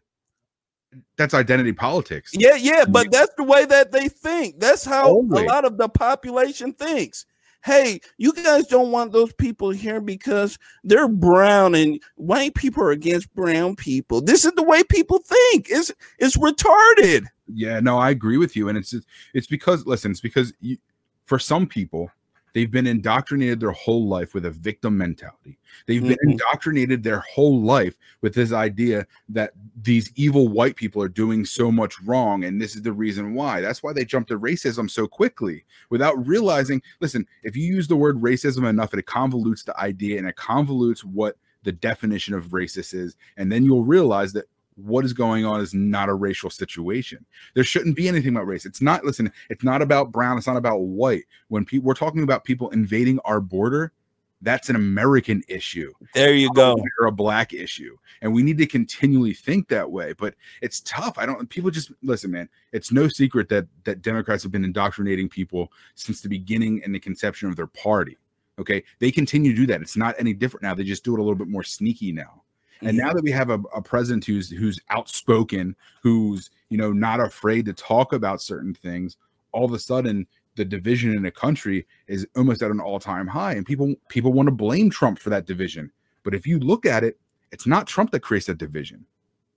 That's 1.18 1.34
identity 1.34 1.74
politics. 1.74 2.32
Yeah, 2.34 2.56
yeah, 2.56 2.86
but 2.88 3.12
that's 3.12 3.34
the 3.36 3.44
way 3.44 3.66
that 3.66 3.92
they 3.92 4.10
think. 4.10 4.60
That's 4.60 4.86
how 4.86 5.08
Always. 5.08 5.42
a 5.42 5.46
lot 5.46 5.66
of 5.66 5.78
the 5.78 5.90
population 5.90 6.74
thinks. 6.74 7.26
Hey, 7.64 8.00
you 8.18 8.32
guys 8.32 8.68
don't 8.68 8.92
want 8.92 9.12
those 9.12 9.34
people 9.34 9.72
here 9.72 10.00
because 10.00 10.60
they're 10.84 11.08
brown 11.08 11.74
and 11.74 12.00
white 12.16 12.54
people 12.54 12.84
are 12.84 12.92
against 12.92 13.34
brown 13.34 13.76
people. 13.76 14.22
This 14.22 14.46
is 14.46 14.52
the 14.52 14.64
way 14.64 14.84
people 14.84 15.20
think. 15.20 15.68
It's 15.70 15.92
it's 16.20 16.38
retarded. 16.38 17.26
Yeah, 17.48 17.80
no, 17.80 17.98
I 17.98 18.12
agree 18.12 18.38
with 18.38 18.56
you, 18.56 18.70
and 18.70 18.78
it's 18.78 18.94
it's 19.34 19.48
because 19.48 19.86
listen, 19.88 20.12
it's 20.12 20.22
because 20.22 20.54
you, 20.60 20.78
for 21.26 21.40
some 21.40 21.66
people 21.66 22.12
They've 22.56 22.72
been 22.72 22.88
indoctrinated 22.88 23.60
their 23.60 23.74
whole 23.74 24.08
life 24.08 24.34
with 24.34 24.46
a 24.46 24.50
victim 24.50 24.98
mentality. 24.98 25.58
They've 25.88 26.02
mm-hmm. 26.02 26.08
been 26.08 26.32
indoctrinated 26.32 27.04
their 27.04 27.20
whole 27.20 27.62
life 27.62 27.98
with 28.22 28.34
this 28.34 28.54
idea 28.54 29.06
that 29.28 29.52
these 29.82 30.10
evil 30.16 30.48
white 30.48 30.78
people 30.78 31.02
are 31.02 31.10
doing 31.10 31.44
so 31.44 31.70
much 31.70 32.00
wrong. 32.00 32.46
And 32.46 32.62
this 32.62 32.74
is 32.74 32.82
the 32.82 32.94
reason 32.94 33.34
why. 33.34 33.60
That's 33.60 33.84
why 33.84 33.92
they 33.92 34.06
jump 34.06 34.30
to 34.30 34.40
racism 34.40 34.90
so 34.90 35.06
quickly 35.06 35.66
without 35.90 36.26
realizing 36.26 36.82
listen, 37.02 37.28
if 37.44 37.58
you 37.58 37.66
use 37.66 37.90
the 37.90 37.98
word 37.98 38.22
racism 38.22 38.70
enough, 38.70 38.94
it 38.94 39.06
convolutes 39.06 39.66
the 39.66 39.78
idea 39.78 40.18
and 40.18 40.26
it 40.26 40.38
convolutes 40.38 41.04
what 41.04 41.36
the 41.64 41.74
definition 41.74 42.34
of 42.34 42.52
racist 42.52 42.94
is. 42.94 43.18
And 43.36 43.52
then 43.52 43.66
you'll 43.66 43.84
realize 43.84 44.32
that 44.32 44.46
what 44.76 45.06
is 45.06 45.14
going 45.14 45.46
on 45.46 45.62
is 45.62 45.74
not 45.74 46.10
a 46.10 46.14
racial 46.14 46.50
situation. 46.50 47.26
There 47.54 47.64
shouldn't 47.64 47.96
be 47.96 48.08
anything 48.08 48.36
about 48.36 48.48
race. 48.48 48.66
It's 48.66 48.82
not, 48.82 49.06
listen, 49.06 49.32
it's 49.50 49.64
not 49.64 49.82
about 49.82 50.12
brown, 50.12 50.38
it's 50.38 50.48
not 50.48 50.58
about 50.58 50.82
white. 50.82 51.24
When 51.48 51.66
people 51.66 51.88
we're 51.88 51.94
talking 51.94 52.24
about 52.24 52.44
people 52.44 52.70
invading 52.72 53.20
our 53.26 53.40
border, 53.40 53.94
that's 54.42 54.70
an 54.70 54.76
American 54.76 55.42
issue. 55.48 55.94
There 56.14 56.34
you 56.34 56.52
go. 56.54 56.78
Or 57.00 57.08
a 57.08 57.12
black 57.12 57.54
issue. 57.54 57.98
And 58.22 58.34
we 58.34 58.44
need 58.44 58.58
to 58.60 58.68
continually 58.68 59.34
think 59.34 59.70
that 59.70 59.90
way. 59.90 60.14
But 60.14 60.36
it's 60.62 60.82
tough. 60.82 61.18
I 61.18 61.26
don't 61.26 61.50
people 61.50 61.72
just 61.72 61.92
listen, 62.04 62.32
man. 62.32 62.50
It's 62.72 62.92
no 62.92 63.08
secret 63.08 63.50
that 63.50 63.66
that 63.86 64.02
Democrats 64.02 64.44
have 64.44 64.52
been 64.52 64.64
indoctrinating 64.64 65.30
people 65.30 65.72
since 65.96 66.22
the 66.22 66.30
beginning 66.30 66.82
and 66.84 66.94
the 66.94 67.00
conception 67.00 67.50
of 67.50 67.56
their 67.56 67.68
party. 67.68 68.18
Okay. 68.60 68.84
They 69.00 69.12
continue 69.12 69.52
to 69.52 69.58
do 69.58 69.68
that. 69.68 69.82
It's 69.82 69.98
not 69.98 70.16
any 70.20 70.34
different 70.34 70.64
now. 70.64 70.76
They 70.76 70.84
just 70.84 71.04
do 71.04 71.16
it 71.16 71.20
a 71.20 71.24
little 71.24 71.38
bit 71.38 71.48
more 71.48 71.64
sneaky 71.64 72.12
now. 72.12 72.44
And 72.82 72.98
now 72.98 73.14
that 73.14 73.24
we 73.24 73.32
have 73.32 73.50
a, 73.50 73.60
a 73.76 73.82
president 73.82 74.26
who's 74.26 74.50
who's 74.50 74.80
outspoken, 74.90 75.76
who's 76.02 76.50
you 76.70 76.78
know 76.78 76.92
not 76.92 77.20
afraid 77.20 77.66
to 77.66 77.74
talk 77.74 78.14
about 78.14 78.42
certain 78.42 78.74
things, 78.74 79.18
all 79.52 79.66
of 79.66 79.74
a 79.74 79.80
sudden 79.80 80.28
the 80.56 80.66
division 80.66 81.16
in 81.16 81.24
the 81.24 81.32
country 81.32 81.86
is 82.08 82.26
almost 82.36 82.62
at 82.62 82.72
an 82.72 82.80
all-time 82.80 83.28
high, 83.28 83.54
and 83.54 83.66
people 83.66 83.96
people 84.10 84.34
want 84.34 84.48
to 84.48 84.52
blame 84.52 84.90
Trump 84.90 85.20
for 85.20 85.30
that 85.30 85.46
division. 85.46 85.92
But 86.24 86.36
if 86.36 86.48
you 86.48 86.60
look 86.60 86.86
at 86.86 87.04
it, 87.04 87.20
it's 87.52 87.68
not 87.68 87.88
Trump 87.88 88.12
that 88.12 88.22
creates 88.22 88.48
that 88.48 88.58
division. 88.58 89.06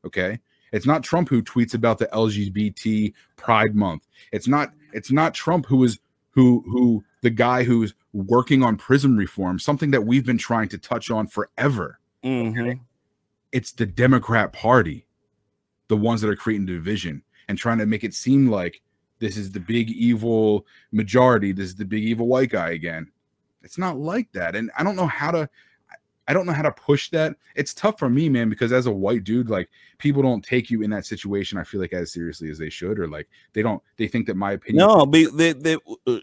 Okay, 0.05 0.39
it's 0.73 0.87
not 0.87 1.03
Trump 1.03 1.29
who 1.29 1.43
tweets 1.43 1.75
about 1.75 1.99
the 1.99 2.07
LGBT 2.07 3.13
Pride 3.37 3.75
Month. 3.75 4.07
It's 4.33 4.49
not 4.49 4.73
it's 4.93 5.11
not 5.11 5.35
Trump 5.35 5.67
who 5.67 5.85
is 5.85 5.99
who 6.31 6.63
who 6.67 7.05
the 7.23 7.31
guy 7.31 7.65
who's 7.65 7.95
working 8.13 8.63
on 8.63 8.77
prison 8.77 9.17
reform, 9.17 9.59
something 9.59 9.91
that 9.91 10.05
we've 10.05 10.25
been 10.25 10.39
trying 10.39 10.69
to 10.69 10.79
touch 10.79 11.11
on 11.11 11.27
forever. 11.27 11.99
Mm-hmm. 12.25 12.61
Okay? 12.61 12.81
It's 13.53 13.73
the 13.73 13.87
Democrat 13.87 14.53
Party, 14.53 15.07
the 15.89 15.97
ones 15.97 16.21
that 16.21 16.31
are 16.31 16.37
creating 16.37 16.67
division 16.67 17.23
and 17.49 17.59
trying 17.59 17.79
to 17.79 17.87
make 17.87 18.05
it 18.05 18.15
seem 18.15 18.49
like 18.49 18.83
this 19.19 19.37
is 19.37 19.51
the 19.51 19.61
big 19.61 19.91
evil 19.91 20.67
majority. 20.93 21.53
This 21.53 21.67
is 21.67 21.77
the 21.77 21.85
big 21.85 22.05
evil 22.05 22.27
white 22.27 22.51
guy 22.51 22.71
again. 22.71 23.11
It's 23.63 23.79
not 23.79 23.99
like 23.99 24.31
that. 24.33 24.55
And 24.55 24.71
I 24.79 24.85
don't 24.85 24.97
know 24.97 25.07
how 25.07 25.31
to 25.31 25.49
I 26.29 26.35
don't 26.35 26.45
know 26.45 26.53
how 26.53 26.63
to 26.63 26.73
push 26.73 27.09
that. 27.11 27.37
It's 27.57 27.73
tough 27.73 27.99
for 27.99 28.11
me, 28.11 28.29
man, 28.29 28.51
because 28.51 28.71
as 28.71 28.85
a 28.85 28.93
white 28.93 29.25
dude, 29.25 29.49
like 29.49 29.71
people 29.97 30.23
don't 30.23 30.45
take 30.45 30.71
you 30.71 30.83
in 30.83 30.91
that 30.91 31.07
situation. 31.07 31.57
I 31.57 31.65
feel 31.65 31.81
like 31.81 31.95
as 31.95 32.13
seriously 32.13 32.51
as 32.51 32.59
they 32.59 32.69
should, 32.69 32.99
or 32.99 33.09
like 33.09 33.29
they 33.55 33.63
don't. 33.63 33.83
They 33.97 34.09
think 34.09 34.27
that 34.27 34.37
my 34.37 34.53
opinion. 34.53 34.87
No, 34.87 35.07
be, 35.07 35.25
they 35.25 35.55
they 35.55 35.79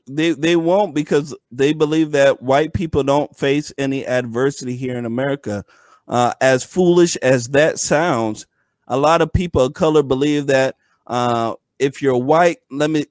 they 0.05 0.33
they 0.33 0.55
won't 0.57 0.93
because 0.93 1.35
they 1.51 1.73
believe 1.73 2.11
that 2.11 2.43
white 2.43 2.73
people 2.73 3.03
don't 3.03 3.35
face 3.35 3.73
any 3.79 4.05
adversity 4.05 4.75
here 4.75 4.95
in 4.95 5.07
America. 5.07 5.65
Uh, 6.07 6.33
as 6.41 6.63
foolish 6.63 7.15
as 7.17 7.47
that 7.49 7.79
sounds, 7.79 8.45
a 8.87 8.97
lot 8.97 9.21
of 9.21 9.33
people 9.33 9.61
of 9.61 9.73
color 9.73 10.03
believe 10.03 10.47
that 10.47 10.75
uh, 11.07 11.55
if 11.79 12.01
you're 12.01 12.17
white, 12.17 12.57
let 12.69 12.89
me, 12.89 13.05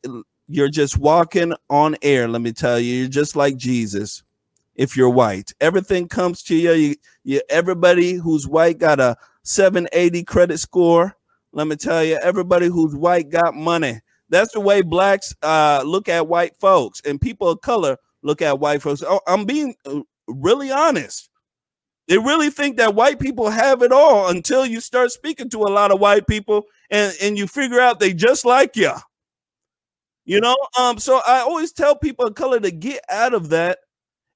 you're 0.49 0.69
just 0.69 0.99
walking 0.99 1.53
on 1.71 1.97
air. 2.03 2.29
Let 2.29 2.43
me 2.43 2.53
tell 2.53 2.79
you, 2.79 2.95
you're 2.95 3.09
just 3.09 3.37
like 3.37 3.57
Jesus 3.57 4.23
if 4.75 4.97
you're 4.97 5.11
white. 5.11 5.53
Everything 5.61 6.09
comes 6.09 6.43
to 6.45 6.55
you. 6.57 6.73
You, 6.73 6.97
you 7.25 7.41
everybody 7.49 8.15
who's 8.15 8.47
white 8.47 8.79
got 8.79 9.01
a 9.01 9.17
780 9.43 10.25
credit 10.25 10.59
score. 10.59 11.17
Let 11.53 11.67
me 11.67 11.77
tell 11.77 12.03
you, 12.05 12.17
everybody 12.17 12.67
who's 12.67 12.95
white 12.95 13.31
got 13.31 13.55
money. 13.55 14.01
That's 14.29 14.53
the 14.53 14.61
way 14.61 14.83
blacks 14.83 15.35
uh, 15.43 15.83
look 15.85 16.09
at 16.09 16.27
white 16.27 16.57
folks, 16.59 17.01
and 17.05 17.21
people 17.21 17.49
of 17.49 17.61
color 17.61 17.99
look 18.23 18.43
at 18.43 18.59
white 18.59 18.83
folks. 18.83 19.03
Oh, 19.07 19.21
I'm 19.27 19.45
being 19.45 19.75
uh, 19.87 20.01
really 20.27 20.73
honest. 20.73 21.29
They 22.09 22.19
really 22.19 22.51
think 22.51 22.77
that 22.77 22.95
white 22.95 23.19
people 23.19 23.49
have 23.49 23.83
it 23.83 23.93
all 23.93 24.29
until 24.29 24.67
you 24.67 24.81
start 24.81 25.11
speaking 25.11 25.49
to 25.51 25.63
a 25.63 25.73
lot 25.73 25.91
of 25.91 26.01
white 26.01 26.27
people 26.27 26.65
and, 26.91 27.15
and 27.23 27.39
you 27.39 27.47
figure 27.47 27.81
out 27.81 27.99
they 27.99 28.13
just 28.13 28.45
like 28.45 28.77
you. 28.77 28.93
You 30.27 30.41
know, 30.41 30.57
um, 30.79 30.99
so 30.99 31.21
I 31.27 31.41
always 31.41 31.73
tell 31.73 31.97
people 31.97 32.27
of 32.27 32.35
color 32.35 32.59
to 32.61 32.71
get 32.71 33.01
out 33.11 33.35
of 33.35 33.51
that 33.51 33.79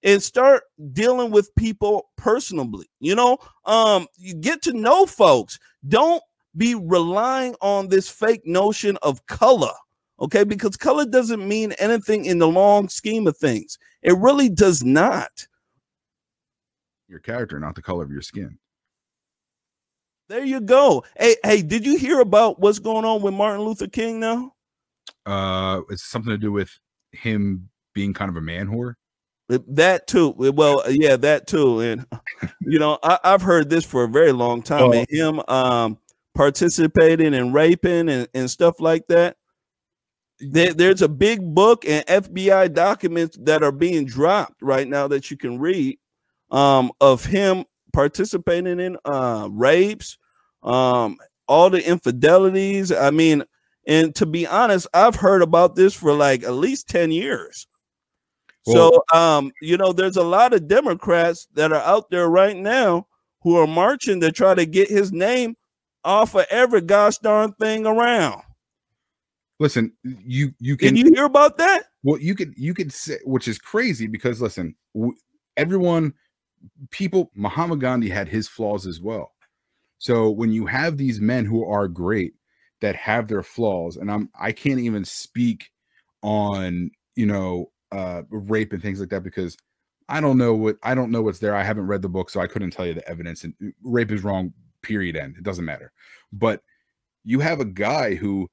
and 0.03 0.23
start 0.23 0.65
dealing 0.93 1.31
with 1.31 1.55
people 1.57 2.11
personally. 2.17 2.87
You 3.01 3.15
know, 3.15 3.39
um, 3.65 4.07
you 4.17 4.35
get 4.35 4.63
to 4.63 4.73
know 4.73 5.07
folks. 5.07 5.59
Don't 5.89 6.23
be 6.57 6.75
relying 6.75 7.55
on 7.61 7.89
this 7.89 8.09
fake 8.09 8.43
notion 8.45 8.99
of 9.03 9.25
color. 9.27 9.73
Okay, 10.21 10.45
because 10.45 10.77
color 10.77 11.07
doesn't 11.07 11.47
mean 11.47 11.73
anything 11.73 12.25
in 12.25 12.39
the 12.39 12.49
long 12.49 12.89
scheme 12.89 13.27
of 13.27 13.37
things. 13.37 13.79
It 14.03 14.17
really 14.19 14.49
does 14.49 14.83
not. 14.83 15.47
Your 17.09 17.21
character, 17.21 17.59
not 17.59 17.75
the 17.75 17.83
color 17.83 18.05
of 18.05 18.11
your 18.11 18.23
skin. 18.23 18.59
There 20.29 20.45
you 20.45 20.61
go. 20.61 21.05
Hey, 21.19 21.37
hey, 21.43 21.63
did 21.63 21.87
you 21.87 21.97
hear 21.97 22.21
about 22.21 22.61
what's 22.61 22.79
going 22.79 23.07
on 23.07 23.23
with 23.23 23.33
Martin 23.33 23.65
Luther 23.65 23.87
King 23.87 24.21
now? 24.21 24.53
Uh, 25.25 25.81
it's 25.89 26.05
something 26.05 26.31
to 26.31 26.39
do 26.39 26.53
with 26.53 26.71
him 27.13 27.71
being 27.95 28.13
kind 28.13 28.29
of 28.29 28.37
a 28.37 28.43
man 28.43 28.67
whore. 28.67 28.95
That 29.49 30.07
too. 30.07 30.35
Well, 30.37 30.83
yeah, 30.91 31.17
that 31.17 31.47
too. 31.47 31.81
And 31.81 32.07
you 32.61 32.79
know, 32.79 32.99
I, 33.03 33.19
have 33.25 33.41
heard 33.41 33.71
this 33.71 33.85
for 33.85 34.05
a 34.05 34.09
very 34.09 34.33
long 34.33 34.63
time. 34.63 34.83
Oh. 34.83 34.93
And 34.93 35.07
him 35.09 35.41
um 35.49 35.99
participating 36.35 37.35
in 37.35 37.53
raping 37.53 38.09
and, 38.09 38.29
and 38.35 38.51
stuff 38.51 38.81
like 38.81 39.07
that. 39.09 39.37
There, 40.41 40.73
there's 40.73 41.03
a 41.03 41.09
big 41.09 41.43
book 41.55 41.85
and 41.85 42.07
FBI 42.07 42.73
documents 42.73 43.37
that 43.41 43.65
are 43.65 43.73
being 43.73 44.05
dropped 44.05 44.63
right 44.63 44.87
now 44.87 45.09
that 45.09 45.31
you 45.31 45.37
can 45.37 45.59
read 45.59 45.99
um 46.51 46.91
of 47.01 47.25
him 47.25 47.65
participating 47.93 48.81
in 48.81 48.97
uh 49.05 49.49
rapes, 49.51 50.19
um, 50.63 51.17
all 51.47 51.71
the 51.71 51.87
infidelities. 51.87 52.93
I 52.93 53.11
mean, 53.11 53.45
and 53.87 54.15
to 54.17 54.27
be 54.27 54.47
honest, 54.47 54.87
I've 54.93 55.17
heard 55.17 55.43
about 55.43 55.77
this 55.77 55.95
for 55.95 56.13
like 56.13 56.43
at 56.43 56.53
least 56.53 56.89
10 56.89 57.11
years 57.11 57.67
so, 58.73 59.03
um, 59.15 59.51
you 59.61 59.77
know, 59.77 59.93
there's 59.93 60.17
a 60.17 60.23
lot 60.23 60.53
of 60.53 60.69
Democrats 60.69 61.49
that 61.55 61.73
are 61.73 61.81
out 61.81 62.11
there 62.11 62.29
right 62.29 62.57
now 62.57 63.07
who 63.43 63.57
are 63.57 63.67
marching 63.67 64.21
to 64.21 64.33
try 64.33 64.55
to 64.55 64.67
get 64.67 64.89
his 64.89 65.13
name 65.13 65.57
off 66.05 66.35
of 66.35 66.47
every 66.51 66.81
gosh 66.81 67.19
darn 67.19 67.53
thing 67.55 67.87
around. 67.87 68.43
Listen, 69.61 69.93
you 70.05 70.53
you 70.61 70.77
can 70.77 70.95
Did 70.95 71.07
you 71.07 71.15
hear 71.15 71.25
about 71.25 71.59
that? 71.59 71.85
Well, 72.03 72.21
you 72.21 72.35
could 72.35 72.55
you 72.57 72.75
could 72.75 72.93
say, 72.93 73.19
which 73.25 73.49
is 73.49 73.59
crazy 73.59 74.07
because 74.07 74.41
listen, 74.41 74.77
w- 74.95 75.17
everyone, 75.57 76.15
people, 76.91 77.31
Muhammad 77.35 77.81
Gandhi 77.81 78.09
had 78.09 78.29
his 78.29 78.49
flaws 78.49 78.87
as 78.87 79.01
well. 79.01 79.33
So 79.99 80.31
when 80.31 80.53
you 80.53 80.67
have 80.67 80.97
these 80.97 81.21
men 81.21 81.45
who 81.45 81.65
are 81.65 81.89
great 81.89 82.35
that 82.81 82.95
have 82.97 83.29
their 83.29 83.43
flaws, 83.43 83.97
and 83.97 84.11
I'm 84.11 84.31
I 84.39 84.53
can't 84.53 84.81
even 84.81 85.05
speak 85.05 85.71
on 86.23 86.91
you 87.17 87.27
know 87.27 87.71
uh, 87.93 88.23
rape 88.31 88.73
and 88.73 88.83
things 88.83 89.01
like 89.01 89.09
that 89.11 89.23
because 89.23 89.57
I 90.09 90.21
don't 90.21 90.39
know 90.39 90.55
what 90.55 90.77
I 90.83 90.95
don't 90.95 91.11
know 91.11 91.23
what's 91.23 91.41
there. 91.41 91.55
I 91.55 91.65
haven't 91.65 91.87
read 91.87 92.03
the 92.03 92.09
book, 92.09 92.31
so 92.31 92.41
I 92.41 92.47
couldn't 92.47 92.71
tell 92.71 92.87
you 92.87 92.95
the 92.95 93.09
evidence. 93.09 93.45
And 93.45 93.55
uh, 93.63 93.71
rape 93.83 94.13
is 94.13 94.25
wrong. 94.25 94.53
Period. 94.83 95.17
End. 95.17 95.37
It 95.37 95.43
doesn't 95.43 95.65
matter. 95.65 95.93
But 96.33 96.63
you 97.25 97.41
have 97.41 97.61
a 97.61 97.65
guy 97.65 98.15
who 98.15 98.49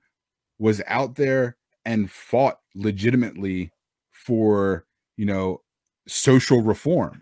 was 0.58 0.82
out 0.88 1.15
there 1.15 1.58
and 1.86 2.10
fought 2.10 2.60
legitimately 2.73 3.71
for 4.12 4.86
you 5.17 5.25
know 5.25 5.62
social 6.08 6.62
reform, 6.62 7.21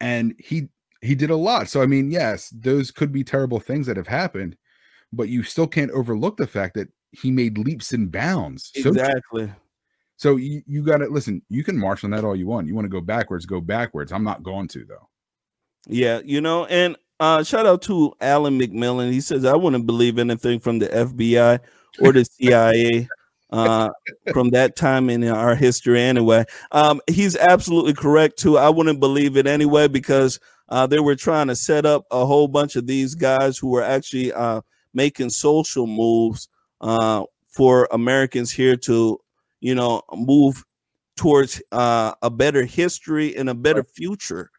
and 0.00 0.34
he 0.38 0.68
he 1.02 1.14
did 1.14 1.30
a 1.30 1.36
lot. 1.36 1.68
So 1.68 1.82
I 1.82 1.86
mean, 1.86 2.10
yes, 2.10 2.50
those 2.50 2.90
could 2.90 3.12
be 3.12 3.24
terrible 3.24 3.60
things 3.60 3.86
that 3.86 3.96
have 3.96 4.06
happened, 4.06 4.56
but 5.12 5.28
you 5.28 5.42
still 5.42 5.66
can't 5.66 5.90
overlook 5.92 6.36
the 6.36 6.46
fact 6.46 6.74
that 6.74 6.88
he 7.12 7.30
made 7.30 7.58
leaps 7.58 7.92
and 7.92 8.10
bounds. 8.10 8.70
Exactly. 8.74 9.46
So, 9.46 9.54
so 10.16 10.36
you, 10.36 10.62
you 10.66 10.84
got 10.84 10.98
to 10.98 11.06
listen. 11.06 11.42
You 11.48 11.64
can 11.64 11.78
march 11.78 12.04
on 12.04 12.10
that 12.10 12.24
all 12.24 12.36
you 12.36 12.46
want. 12.46 12.66
You 12.66 12.74
want 12.74 12.84
to 12.84 12.90
go 12.90 13.00
backwards, 13.00 13.46
go 13.46 13.60
backwards. 13.60 14.12
I'm 14.12 14.24
not 14.24 14.42
going 14.42 14.68
to 14.68 14.84
though. 14.84 15.08
Yeah, 15.86 16.20
you 16.24 16.40
know, 16.40 16.66
and 16.66 16.96
uh, 17.20 17.42
shout 17.42 17.66
out 17.66 17.82
to 17.82 18.12
Alan 18.20 18.58
McMillan. 18.58 19.10
He 19.12 19.20
says 19.20 19.44
I 19.44 19.56
wouldn't 19.56 19.86
believe 19.86 20.18
anything 20.18 20.60
from 20.60 20.78
the 20.78 20.88
FBI 20.88 21.60
or 22.00 22.12
the 22.12 22.24
CIA 22.24 23.08
uh, 23.52 23.90
from 24.32 24.50
that 24.50 24.76
time 24.76 25.10
in 25.10 25.24
our 25.24 25.54
history. 25.54 26.00
Anyway, 26.00 26.44
um, 26.72 27.00
he's 27.08 27.36
absolutely 27.36 27.94
correct 27.94 28.38
too. 28.38 28.58
I 28.58 28.68
wouldn't 28.68 29.00
believe 29.00 29.36
it 29.36 29.46
anyway 29.46 29.88
because 29.88 30.38
uh, 30.68 30.86
they 30.86 31.00
were 31.00 31.16
trying 31.16 31.48
to 31.48 31.56
set 31.56 31.84
up 31.84 32.06
a 32.10 32.24
whole 32.24 32.48
bunch 32.48 32.76
of 32.76 32.86
these 32.86 33.14
guys 33.14 33.58
who 33.58 33.68
were 33.68 33.82
actually 33.82 34.32
uh, 34.32 34.60
making 34.94 35.30
social 35.30 35.86
moves 35.86 36.48
uh, 36.80 37.24
for 37.48 37.88
Americans 37.90 38.50
here 38.52 38.76
to 38.76 39.20
you 39.60 39.74
know, 39.74 40.02
move 40.14 40.64
towards 41.16 41.62
uh, 41.70 42.14
a 42.22 42.30
better 42.30 42.64
history 42.64 43.36
and 43.36 43.48
a 43.48 43.54
better 43.54 43.84
future. 43.84 44.50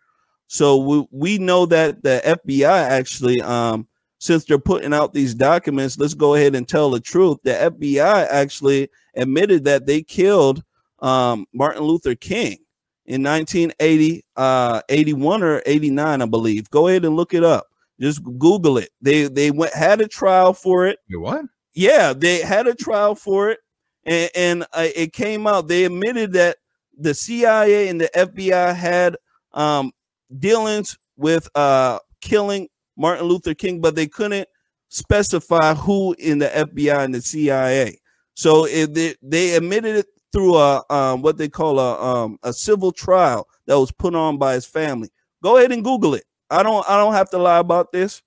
So 0.48 0.78
we, 0.78 1.08
we 1.12 1.38
know 1.38 1.66
that 1.68 2.04
the 2.04 2.22
FBI 2.24 2.64
actually, 2.66 3.42
um, 3.42 3.88
since 4.22 4.46
they're 4.46 4.60
putting 4.60 4.94
out 4.94 5.14
these 5.14 5.34
documents, 5.34 5.98
let's 5.98 6.14
go 6.14 6.36
ahead 6.36 6.54
and 6.54 6.68
tell 6.68 6.92
the 6.92 7.00
truth. 7.00 7.40
The 7.44 7.54
FBI 7.54 8.28
actually 8.30 8.88
admitted 9.16 9.64
that 9.64 9.88
they 9.88 10.04
killed 10.04 10.64
um, 11.00 11.48
Martin 11.54 11.82
Luther 11.82 12.14
King 12.14 12.60
in 13.08 13.24
1980, 13.24 14.24
uh, 14.36 14.82
81 14.90 15.42
or 15.42 15.64
89, 15.66 16.22
I 16.22 16.26
believe. 16.28 16.70
Go 16.70 16.88
ahead 16.88 17.04
and 17.04 17.16
look 17.16 17.34
it 17.34 17.44
up. 17.44 17.66
Just 18.00 18.24
Google 18.24 18.78
it. 18.78 18.90
They 19.02 19.24
they 19.24 19.50
went 19.50 19.74
had 19.74 20.02
a 20.02 20.08
trial 20.08 20.54
for 20.54 20.86
it. 20.86 21.00
what? 21.10 21.46
Yeah, 21.74 22.14
they 22.14 22.42
had 22.42 22.68
a 22.68 22.76
trial 22.76 23.16
for 23.16 23.50
it 23.50 23.60
and, 24.06 24.30
and 24.36 24.64
uh, 24.74 24.88
it 24.96 25.14
came 25.14 25.48
out. 25.48 25.68
They 25.68 25.86
admitted 25.86 26.34
that 26.34 26.58
the 26.96 27.16
CIA 27.16 27.88
and 27.88 28.00
the 28.00 28.10
FBI 28.16 28.76
had 28.76 29.18
um, 29.54 29.92
dealings 30.38 30.96
with 31.18 31.50
uh, 31.56 32.00
killing 32.22 32.68
Martin 32.98 33.26
Luther 33.26 33.54
King, 33.54 33.82
but 33.82 33.96
they 33.96 34.08
couldn't 34.08 34.48
specify 34.90 35.74
who 35.74 36.14
in 36.20 36.40
the 36.40 36.48
FBI 36.48 37.04
and 37.04 37.14
the 37.14 37.22
CIA. 37.22 38.00
So 38.34 38.66
it, 38.66 38.94
they, 38.94 39.16
they 39.22 39.56
admitted 39.56 39.98
it 39.98 40.06
through 40.32 40.56
a 40.56 40.84
um, 40.90 41.22
what 41.22 41.38
they 41.38 41.50
call 41.50 41.80
a 41.80 42.02
um, 42.02 42.38
a 42.44 42.54
civil 42.54 42.92
trial 42.92 43.48
that 43.68 43.78
was 43.78 43.92
put 43.92 44.16
on 44.16 44.38
by 44.38 44.54
his 44.54 44.66
family. 44.66 45.10
Go 45.44 45.58
ahead 45.58 45.72
and 45.72 45.84
Google 45.84 46.16
it. 46.16 46.24
I 46.50 46.64
don't 46.64 46.88
I 46.90 46.98
don't 46.98 47.14
have 47.14 47.30
to 47.32 47.38
lie 47.38 47.60
about 47.60 47.92
this. 47.92 48.22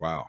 Wow. 0.00 0.26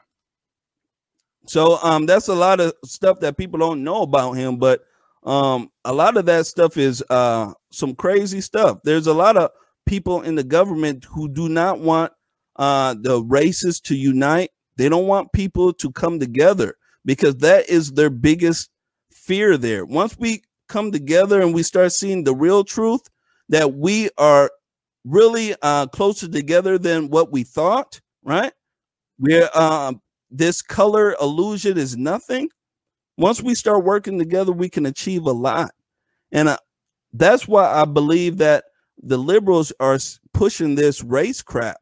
So 1.46 1.78
um, 1.82 2.06
that's 2.06 2.28
a 2.28 2.34
lot 2.34 2.60
of 2.60 2.74
stuff 2.84 3.20
that 3.20 3.38
people 3.38 3.58
don't 3.58 3.82
know 3.82 4.02
about 4.02 4.32
him, 4.32 4.58
but 4.58 4.82
um, 5.24 5.70
a 5.84 5.92
lot 5.92 6.16
of 6.16 6.26
that 6.26 6.46
stuff 6.46 6.76
is 6.76 7.02
uh, 7.08 7.52
some 7.70 7.94
crazy 7.94 8.40
stuff. 8.40 8.80
There's 8.84 9.06
a 9.06 9.14
lot 9.14 9.36
of 9.36 9.50
people 9.86 10.22
in 10.22 10.34
the 10.34 10.44
government 10.44 11.04
who 11.04 11.28
do 11.28 11.48
not 11.48 11.80
want 11.80 12.12
uh, 12.58 12.94
the 13.00 13.22
races 13.24 13.80
to 13.82 13.96
unite. 13.96 14.50
They 14.76 14.88
don't 14.88 15.08
want 15.08 15.32
people 15.32 15.72
to 15.74 15.92
come 15.92 16.20
together 16.20 16.76
because 17.04 17.36
that 17.38 17.68
is 17.70 17.92
their 17.92 18.10
biggest 18.10 18.70
fear 19.12 19.56
there. 19.58 19.86
Once 19.86 20.18
we 20.18 20.42
come 20.68 20.92
together 20.92 21.40
and 21.42 21.54
we 21.54 21.62
start 21.64 21.92
seeing 21.92 22.24
the 22.24 22.34
real 22.34 22.64
truth 22.64 23.02
that 23.50 23.74
we 23.74 24.10
are 24.18 24.50
really 25.04 25.54
uh, 25.62 25.86
closer 25.88 26.28
together 26.28 26.78
than 26.78 27.10
what 27.10 27.32
we 27.32 27.44
thought, 27.44 28.00
right? 28.24 28.52
We're 29.18 29.50
um, 29.54 30.02
this 30.30 30.62
color 30.62 31.16
illusion 31.20 31.78
is 31.78 31.96
nothing, 31.96 32.48
Once 33.18 33.42
we 33.42 33.54
start 33.54 33.84
working 33.84 34.18
together, 34.18 34.52
we 34.52 34.70
can 34.70 34.86
achieve 34.86 35.24
a 35.26 35.32
lot. 35.32 35.72
And 36.32 36.48
uh, 36.50 36.58
that's 37.14 37.48
why 37.48 37.66
I 37.70 37.86
believe 37.86 38.38
that 38.38 38.64
the 39.02 39.18
liberals 39.18 39.72
are 39.80 39.94
pushing 40.34 40.76
this 40.76 41.04
race 41.04 41.42
crap 41.42 41.78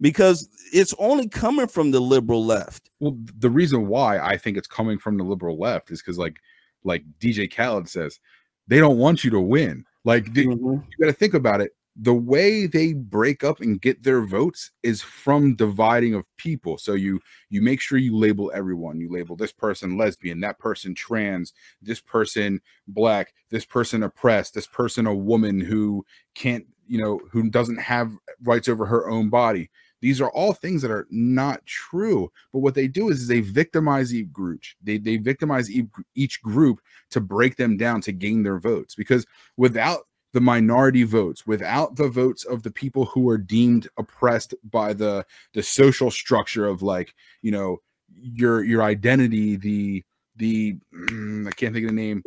because 0.00 0.48
it's 0.72 0.94
only 0.98 1.28
coming 1.28 1.66
from 1.66 1.90
the 1.90 2.00
liberal 2.00 2.44
left. 2.44 2.90
Well, 3.00 3.16
the 3.38 3.50
reason 3.50 3.86
why 3.88 4.18
I 4.18 4.36
think 4.36 4.56
it's 4.56 4.68
coming 4.68 4.98
from 4.98 5.18
the 5.18 5.24
liberal 5.24 5.58
left 5.58 5.90
is 5.90 6.00
because, 6.00 6.18
like, 6.18 6.38
like 6.84 7.04
DJ 7.18 7.54
Khaled 7.54 7.88
says, 7.88 8.18
they 8.66 8.78
don't 8.78 8.98
want 8.98 9.24
you 9.24 9.30
to 9.30 9.40
win. 9.40 9.84
Like, 10.04 10.24
mm-hmm. 10.26 10.50
you 10.50 10.82
got 11.00 11.06
to 11.06 11.12
think 11.12 11.34
about 11.34 11.60
it. 11.60 11.72
The 11.96 12.14
way 12.14 12.66
they 12.66 12.94
break 12.94 13.44
up 13.44 13.60
and 13.60 13.80
get 13.80 14.02
their 14.02 14.22
votes 14.22 14.70
is 14.82 15.02
from 15.02 15.56
dividing 15.56 16.14
of 16.14 16.24
people. 16.38 16.78
So 16.78 16.94
you 16.94 17.20
you 17.50 17.60
make 17.60 17.80
sure 17.80 17.98
you 17.98 18.16
label 18.16 18.50
everyone. 18.54 19.00
You 19.00 19.10
label 19.10 19.36
this 19.36 19.52
person 19.52 19.98
lesbian, 19.98 20.40
that 20.40 20.58
person 20.58 20.94
trans, 20.94 21.52
this 21.82 22.00
person 22.00 22.60
black, 22.86 23.34
this 23.50 23.66
person 23.66 24.04
oppressed, 24.04 24.54
this 24.54 24.68
person 24.68 25.06
a 25.06 25.14
woman 25.14 25.60
who 25.60 26.06
can't, 26.34 26.64
you 26.86 26.98
know, 26.98 27.20
who 27.30 27.50
doesn't 27.50 27.80
have 27.80 28.16
rights 28.44 28.68
over 28.68 28.86
her 28.86 29.10
own 29.10 29.28
body 29.28 29.68
these 30.00 30.20
are 30.20 30.30
all 30.30 30.52
things 30.52 30.82
that 30.82 30.90
are 30.90 31.06
not 31.10 31.64
true. 31.66 32.30
But 32.52 32.60
what 32.60 32.74
they 32.74 32.88
do 32.88 33.10
is, 33.10 33.22
is 33.22 33.28
they 33.28 33.40
victimize 33.40 34.14
each 34.14 34.32
group. 34.32 34.62
They, 34.82 34.98
they 34.98 35.16
victimize 35.16 35.70
each 36.14 36.42
group 36.42 36.80
to 37.10 37.20
break 37.20 37.56
them 37.56 37.76
down 37.76 38.00
to 38.02 38.12
gain 38.12 38.42
their 38.42 38.58
votes. 38.58 38.94
Because 38.94 39.26
without 39.56 40.06
the 40.32 40.40
minority 40.40 41.02
votes, 41.02 41.46
without 41.46 41.96
the 41.96 42.08
votes 42.08 42.44
of 42.44 42.62
the 42.62 42.70
people 42.70 43.04
who 43.06 43.28
are 43.28 43.38
deemed 43.38 43.88
oppressed 43.98 44.54
by 44.70 44.92
the 44.92 45.26
the 45.54 45.62
social 45.62 46.10
structure 46.10 46.66
of 46.66 46.82
like, 46.82 47.14
you 47.42 47.50
know, 47.50 47.78
your 48.14 48.62
your 48.64 48.82
identity, 48.82 49.56
the 49.56 50.04
the 50.36 50.76
I 50.94 51.50
can't 51.52 51.74
think 51.74 51.84
of 51.84 51.88
the 51.88 51.92
name, 51.92 52.22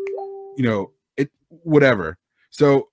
you 0.57 0.63
know, 0.63 0.91
it 1.17 1.31
whatever. 1.47 2.17
So 2.49 2.89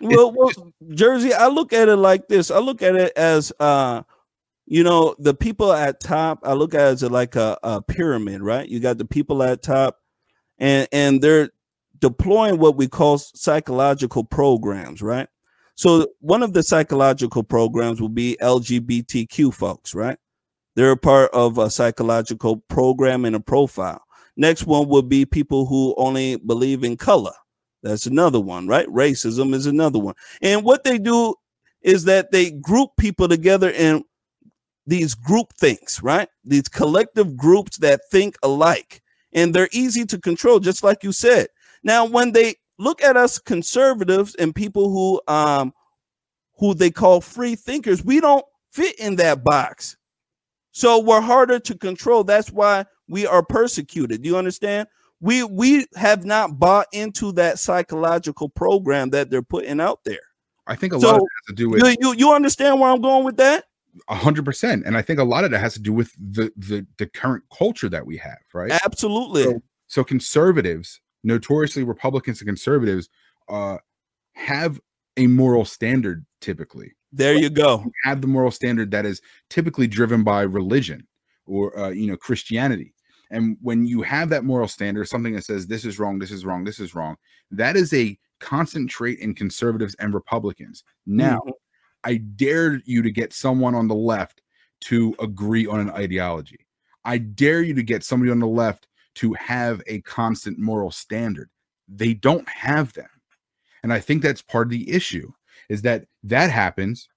well, 0.00 0.32
well, 0.32 0.52
Jersey, 0.94 1.32
I 1.32 1.48
look 1.48 1.72
at 1.72 1.88
it 1.88 1.96
like 1.96 2.28
this. 2.28 2.50
I 2.50 2.58
look 2.58 2.82
at 2.82 2.96
it 2.96 3.12
as 3.16 3.52
uh 3.60 4.02
you 4.68 4.82
know, 4.82 5.14
the 5.20 5.32
people 5.32 5.72
at 5.72 6.00
top, 6.00 6.40
I 6.42 6.54
look 6.54 6.74
at 6.74 6.80
it 6.80 6.92
as 6.94 7.02
like 7.04 7.36
a, 7.36 7.56
a 7.62 7.80
pyramid, 7.80 8.42
right? 8.42 8.68
You 8.68 8.80
got 8.80 8.98
the 8.98 9.04
people 9.04 9.42
at 9.42 9.62
top 9.62 9.98
and 10.58 10.88
and 10.92 11.22
they're 11.22 11.50
deploying 11.98 12.58
what 12.58 12.76
we 12.76 12.88
call 12.88 13.18
psychological 13.18 14.24
programs, 14.24 15.02
right? 15.02 15.28
So 15.76 16.08
one 16.20 16.42
of 16.42 16.52
the 16.52 16.62
psychological 16.62 17.42
programs 17.42 18.00
will 18.00 18.08
be 18.08 18.36
LGBTQ 18.40 19.52
folks, 19.52 19.94
right? 19.94 20.18
They're 20.74 20.92
a 20.92 20.96
part 20.96 21.30
of 21.32 21.58
a 21.58 21.70
psychological 21.70 22.58
program 22.68 23.24
and 23.24 23.36
a 23.36 23.40
profile. 23.40 24.02
Next 24.36 24.66
one 24.66 24.88
would 24.88 25.08
be 25.08 25.24
people 25.24 25.66
who 25.66 25.94
only 25.96 26.36
believe 26.36 26.84
in 26.84 26.96
color, 26.96 27.32
that's 27.86 28.06
another 28.06 28.40
one, 28.40 28.66
right? 28.66 28.86
Racism 28.88 29.54
is 29.54 29.66
another 29.66 29.98
one. 29.98 30.14
And 30.42 30.64
what 30.64 30.84
they 30.84 30.98
do 30.98 31.34
is 31.82 32.04
that 32.04 32.32
they 32.32 32.50
group 32.50 32.90
people 32.98 33.28
together 33.28 33.70
in 33.70 34.04
these 34.86 35.14
group 35.14 35.52
things, 35.54 36.00
right? 36.02 36.28
These 36.44 36.68
collective 36.68 37.36
groups 37.36 37.78
that 37.78 38.00
think 38.10 38.36
alike. 38.42 39.02
And 39.32 39.54
they're 39.54 39.68
easy 39.72 40.04
to 40.06 40.18
control, 40.18 40.60
just 40.60 40.82
like 40.82 41.04
you 41.04 41.12
said. 41.12 41.48
Now, 41.82 42.04
when 42.04 42.32
they 42.32 42.56
look 42.78 43.02
at 43.02 43.16
us 43.16 43.38
conservatives 43.38 44.34
and 44.34 44.54
people 44.54 44.90
who 44.90 45.20
um 45.32 45.72
who 46.58 46.74
they 46.74 46.90
call 46.90 47.20
free 47.20 47.54
thinkers, 47.54 48.04
we 48.04 48.20
don't 48.20 48.44
fit 48.70 48.98
in 48.98 49.16
that 49.16 49.44
box. 49.44 49.96
So 50.72 50.98
we're 50.98 51.20
harder 51.20 51.58
to 51.60 51.76
control. 51.76 52.24
That's 52.24 52.50
why 52.50 52.86
we 53.08 53.26
are 53.26 53.42
persecuted. 53.42 54.22
Do 54.22 54.28
you 54.28 54.36
understand? 54.36 54.88
We 55.20 55.44
we 55.44 55.86
have 55.96 56.24
not 56.24 56.58
bought 56.58 56.86
into 56.92 57.32
that 57.32 57.58
psychological 57.58 58.48
program 58.48 59.10
that 59.10 59.30
they're 59.30 59.42
putting 59.42 59.80
out 59.80 60.04
there. 60.04 60.20
I 60.66 60.74
think 60.74 60.92
a 60.92 61.00
so 61.00 61.06
lot 61.06 61.16
of 61.16 61.22
it 61.22 61.28
has 61.40 61.46
to 61.48 61.54
do 61.54 61.70
with 61.70 61.82
you, 61.82 61.96
you, 62.00 62.14
you 62.16 62.32
understand 62.32 62.80
where 62.80 62.90
I'm 62.90 63.00
going 63.00 63.24
with 63.24 63.36
that? 63.36 63.64
A 64.08 64.14
hundred 64.14 64.44
percent. 64.44 64.84
And 64.84 64.96
I 64.96 65.02
think 65.02 65.18
a 65.18 65.24
lot 65.24 65.44
of 65.44 65.50
that 65.52 65.58
has 65.60 65.74
to 65.74 65.80
do 65.80 65.92
with 65.92 66.12
the 66.18 66.52
the 66.56 66.86
the 66.98 67.06
current 67.06 67.44
culture 67.56 67.88
that 67.88 68.06
we 68.06 68.16
have, 68.18 68.38
right? 68.52 68.72
Absolutely. 68.84 69.44
So, 69.44 69.62
so 69.86 70.04
conservatives, 70.04 71.00
notoriously 71.24 71.84
Republicans 71.84 72.40
and 72.40 72.48
conservatives, 72.48 73.08
uh 73.48 73.78
have 74.34 74.78
a 75.16 75.26
moral 75.26 75.64
standard 75.64 76.26
typically. 76.40 76.92
There 77.12 77.34
you 77.34 77.48
go. 77.48 77.84
Have 78.04 78.20
the 78.20 78.26
moral 78.26 78.50
standard 78.50 78.90
that 78.90 79.06
is 79.06 79.22
typically 79.48 79.86
driven 79.86 80.22
by 80.22 80.42
religion 80.42 81.06
or 81.46 81.78
uh, 81.78 81.90
you 81.90 82.06
know 82.06 82.16
Christianity. 82.16 82.92
And 83.30 83.56
when 83.60 83.86
you 83.86 84.02
have 84.02 84.28
that 84.30 84.44
moral 84.44 84.68
standard, 84.68 85.08
something 85.08 85.34
that 85.34 85.44
says 85.44 85.66
this 85.66 85.84
is 85.84 85.98
wrong, 85.98 86.18
this 86.18 86.30
is 86.30 86.44
wrong, 86.44 86.64
this 86.64 86.78
is 86.78 86.94
wrong, 86.94 87.16
that 87.50 87.76
is 87.76 87.92
a 87.92 88.18
constant 88.40 88.90
trait 88.90 89.18
in 89.18 89.34
conservatives 89.34 89.96
and 89.98 90.14
Republicans. 90.14 90.84
Now, 91.06 91.38
mm-hmm. 91.38 91.50
I 92.04 92.16
dare 92.16 92.80
you 92.84 93.02
to 93.02 93.10
get 93.10 93.32
someone 93.32 93.74
on 93.74 93.88
the 93.88 93.94
left 93.94 94.42
to 94.82 95.14
agree 95.18 95.66
on 95.66 95.80
an 95.80 95.90
ideology. 95.90 96.66
I 97.04 97.18
dare 97.18 97.62
you 97.62 97.74
to 97.74 97.82
get 97.82 98.04
somebody 98.04 98.30
on 98.30 98.38
the 98.38 98.46
left 98.46 98.86
to 99.16 99.32
have 99.34 99.82
a 99.86 100.00
constant 100.02 100.58
moral 100.58 100.90
standard. 100.90 101.50
They 101.88 102.14
don't 102.14 102.48
have 102.48 102.92
them. 102.92 103.08
And 103.82 103.92
I 103.92 104.00
think 104.00 104.22
that's 104.22 104.42
part 104.42 104.66
of 104.66 104.70
the 104.70 104.90
issue 104.90 105.32
is 105.68 105.82
that 105.82 106.04
that 106.24 106.50
happens. 106.50 107.08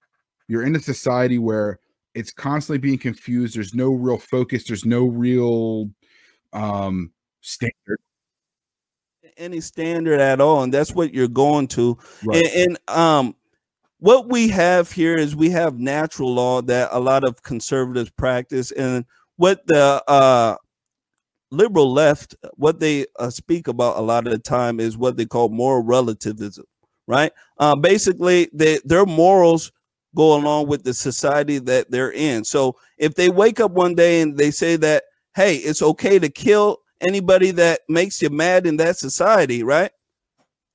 You're 0.47 0.63
in 0.63 0.75
a 0.75 0.79
society 0.79 1.37
where 1.37 1.79
it's 2.15 2.31
constantly 2.31 2.79
being 2.79 2.97
confused. 2.97 3.55
There's 3.55 3.73
no 3.73 3.91
real 3.91 4.17
focus. 4.17 4.65
There's 4.65 4.85
no 4.85 5.05
real 5.05 5.89
um 6.53 7.11
standard. 7.41 7.99
Any 9.37 9.61
standard 9.61 10.19
at 10.19 10.41
all 10.41 10.63
and 10.63 10.73
that's 10.73 10.93
what 10.93 11.13
you're 11.13 11.27
going 11.27 11.67
to 11.69 11.97
right. 12.25 12.45
and, 12.45 12.77
and 12.87 12.97
um 12.97 13.35
what 13.99 14.29
we 14.29 14.49
have 14.49 14.91
here 14.91 15.17
is 15.17 15.35
we 15.35 15.49
have 15.49 15.79
natural 15.79 16.33
law 16.33 16.61
that 16.63 16.89
a 16.91 16.99
lot 16.99 17.23
of 17.23 17.41
conservatives 17.41 18.09
practice 18.11 18.71
and 18.71 19.05
what 19.37 19.65
the 19.67 20.03
uh 20.07 20.55
liberal 21.51 21.91
left 21.91 22.35
what 22.55 22.79
they 22.79 23.05
uh, 23.17 23.29
speak 23.29 23.67
about 23.67 23.97
a 23.97 24.01
lot 24.01 24.27
of 24.27 24.33
the 24.33 24.39
time 24.39 24.79
is 24.79 24.97
what 24.97 25.15
they 25.17 25.25
call 25.25 25.49
moral 25.49 25.83
relativism 25.83 26.65
right? 27.09 27.31
Uh, 27.57 27.75
basically 27.75 28.49
they, 28.53 28.79
their 28.85 29.05
morals 29.05 29.71
go 30.15 30.35
along 30.35 30.67
with 30.67 30.83
the 30.83 30.93
society 30.93 31.57
that 31.57 31.89
they're 31.89 32.11
in. 32.11 32.43
So 32.45 32.75
if 32.99 33.15
they 33.15 33.29
wake 33.29 33.59
up 33.59 33.71
one 33.71 33.95
day 33.95 34.21
and 34.21 34.37
they 34.37 34.51
say 34.51 34.75
that 34.77 35.05
hey, 35.35 35.55
it's 35.55 35.81
okay 35.81 36.19
to 36.19 36.29
kill 36.29 36.79
anybody 37.01 37.51
that 37.51 37.81
makes 37.87 38.21
you 38.21 38.29
mad 38.29 38.65
in 38.65 38.77
that 38.77 38.97
society, 38.97 39.63
right? 39.63 39.91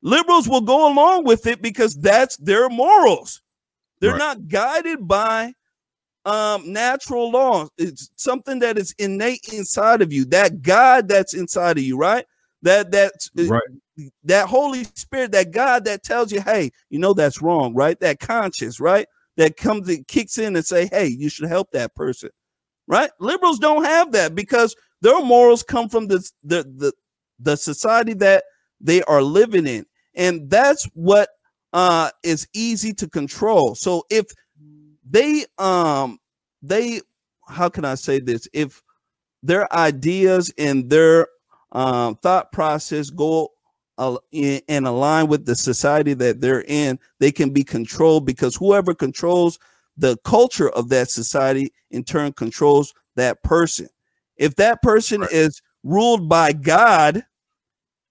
Liberals 0.02 0.48
will 0.48 0.60
go 0.60 0.90
along 0.92 1.24
with 1.24 1.46
it 1.46 1.62
because 1.62 1.94
that's 1.94 2.36
their 2.36 2.68
morals. 2.68 3.42
They're 4.00 4.12
right. 4.12 4.18
not 4.18 4.48
guided 4.48 5.06
by 5.06 5.54
um 6.24 6.72
natural 6.72 7.30
law. 7.30 7.68
It's 7.78 8.10
something 8.16 8.58
that 8.60 8.78
is 8.78 8.94
innate 8.98 9.48
inside 9.52 10.02
of 10.02 10.12
you. 10.12 10.24
That 10.26 10.62
God 10.62 11.08
that's 11.08 11.34
inside 11.34 11.78
of 11.78 11.84
you, 11.84 11.96
right? 11.96 12.26
That 12.62 12.90
that's 12.90 13.30
uh, 13.38 13.46
right. 13.46 13.62
that 14.24 14.46
Holy 14.48 14.84
Spirit, 14.94 15.32
that 15.32 15.52
God 15.52 15.84
that 15.84 16.02
tells 16.02 16.32
you, 16.32 16.40
hey, 16.40 16.70
you 16.90 16.98
know 16.98 17.14
that's 17.14 17.42
wrong, 17.42 17.74
right? 17.74 17.98
That 18.00 18.20
conscience, 18.20 18.80
right? 18.80 19.06
That 19.36 19.56
comes 19.56 19.88
and 19.88 20.06
kicks 20.06 20.38
in 20.38 20.54
and 20.54 20.64
say, 20.64 20.86
hey, 20.86 21.06
you 21.06 21.28
should 21.28 21.48
help 21.48 21.70
that 21.72 21.94
person 21.94 22.30
right? 22.86 23.10
Liberals 23.20 23.58
don't 23.58 23.84
have 23.84 24.12
that 24.12 24.34
because 24.34 24.76
their 25.00 25.20
morals 25.22 25.62
come 25.62 25.88
from 25.88 26.08
the 26.08 26.18
the 26.42 26.62
the, 26.62 26.92
the 27.38 27.56
society 27.56 28.14
that 28.14 28.44
they 28.80 29.02
are 29.04 29.22
living 29.22 29.66
in, 29.66 29.86
and 30.14 30.48
that's 30.50 30.84
what 30.94 31.28
uh, 31.72 32.10
is 32.22 32.46
easy 32.54 32.92
to 32.94 33.08
control. 33.08 33.74
So 33.74 34.04
if 34.10 34.26
they 35.08 35.44
um 35.58 36.18
they 36.62 37.00
how 37.48 37.68
can 37.68 37.84
I 37.84 37.94
say 37.94 38.20
this? 38.20 38.48
If 38.52 38.82
their 39.42 39.72
ideas 39.74 40.52
and 40.56 40.88
their 40.88 41.28
um, 41.72 42.16
thought 42.16 42.52
process 42.52 43.10
go 43.10 43.50
uh, 43.98 44.16
in, 44.32 44.62
and 44.68 44.86
align 44.86 45.28
with 45.28 45.44
the 45.44 45.54
society 45.54 46.14
that 46.14 46.40
they're 46.40 46.64
in, 46.66 46.98
they 47.20 47.30
can 47.30 47.50
be 47.50 47.62
controlled 47.62 48.24
because 48.26 48.56
whoever 48.56 48.94
controls 48.94 49.58
the 49.96 50.16
culture 50.24 50.70
of 50.70 50.88
that 50.88 51.10
society 51.10 51.72
in 51.90 52.04
turn 52.04 52.32
controls 52.32 52.92
that 53.16 53.42
person. 53.42 53.88
If 54.36 54.56
that 54.56 54.82
person 54.82 55.20
right. 55.22 55.32
is 55.32 55.62
ruled 55.82 56.28
by 56.28 56.52
God, 56.52 57.22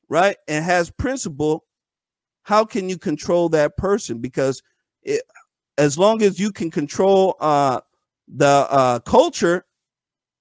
right, 0.09 0.37
and 0.47 0.63
has 0.63 0.89
principle, 0.89 1.65
how 2.43 2.65
can 2.65 2.89
you 2.89 2.97
control 2.97 3.49
that 3.49 3.75
person? 3.77 4.19
Because 4.19 4.61
it, 5.01 5.23
as 5.77 5.97
long 5.97 6.21
as 6.21 6.39
you 6.39 6.51
can 6.51 6.71
control 6.71 7.35
uh, 7.39 7.81
the 8.27 8.67
uh, 8.69 8.99
culture, 8.99 9.65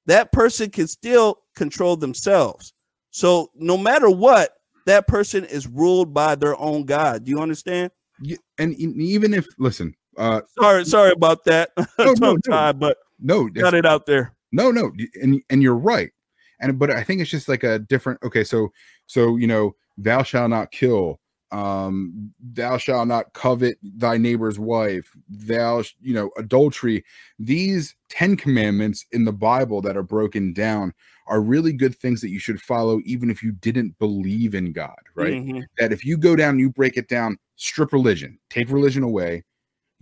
that 0.06 0.32
person 0.32 0.70
can 0.70 0.86
still 0.86 1.38
control 1.54 1.96
themselves. 1.96 2.74
So 3.10 3.50
no 3.54 3.76
matter 3.76 4.10
what, 4.10 4.50
that 4.86 5.06
person 5.06 5.44
is 5.44 5.66
ruled 5.66 6.12
by 6.12 6.34
their 6.34 6.58
own 6.60 6.84
God. 6.84 7.24
Do 7.24 7.30
you 7.30 7.40
understand? 7.40 7.90
Yeah, 8.20 8.36
and 8.58 8.74
even 8.74 9.34
if 9.34 9.46
listen, 9.58 9.94
uh, 10.16 10.40
sorry, 10.58 10.84
sorry 10.84 11.12
about 11.12 11.44
that. 11.44 11.70
No, 11.98 12.36
no, 12.46 12.72
but 12.72 12.98
no, 13.20 13.48
got 13.48 13.74
it 13.74 13.86
out 13.86 14.06
there. 14.06 14.34
No, 14.52 14.70
no, 14.70 14.92
and 15.20 15.40
and 15.50 15.62
you're 15.62 15.76
right. 15.76 16.10
and 16.60 16.78
but 16.78 16.90
I 16.90 17.02
think 17.02 17.20
it's 17.20 17.30
just 17.30 17.48
like 17.48 17.62
a 17.64 17.78
different. 17.78 18.20
Okay, 18.22 18.44
so 18.44 18.72
so 19.06 19.36
you 19.36 19.46
know, 19.46 19.74
thou 19.96 20.22
shalt 20.22 20.50
not 20.50 20.70
kill. 20.72 21.20
Um, 21.52 22.32
thou 22.40 22.78
shalt 22.78 23.08
not 23.08 23.32
covet 23.34 23.76
thy 23.82 24.16
neighbor's 24.16 24.58
wife. 24.58 25.10
Thou, 25.28 25.82
you 26.00 26.14
know, 26.14 26.30
adultery. 26.38 27.04
These 27.38 27.94
ten 28.08 28.36
commandments 28.36 29.04
in 29.12 29.24
the 29.24 29.32
Bible 29.32 29.80
that 29.82 29.96
are 29.96 30.02
broken 30.02 30.52
down 30.54 30.94
are 31.28 31.40
really 31.40 31.72
good 31.72 31.94
things 31.96 32.20
that 32.20 32.30
you 32.30 32.38
should 32.38 32.60
follow, 32.60 33.00
even 33.04 33.30
if 33.30 33.42
you 33.42 33.52
didn't 33.52 33.98
believe 33.98 34.54
in 34.54 34.72
God. 34.72 34.96
Right? 35.14 35.34
Mhm. 35.34 35.64
that 35.78 35.92
if 35.92 36.04
you 36.04 36.16
go 36.16 36.34
down, 36.36 36.58
you 36.58 36.70
break 36.70 36.96
it 36.96 37.08
down, 37.08 37.38
strip 37.56 37.92
religion, 37.92 38.38
take 38.50 38.70
religion 38.70 39.02
away, 39.02 39.44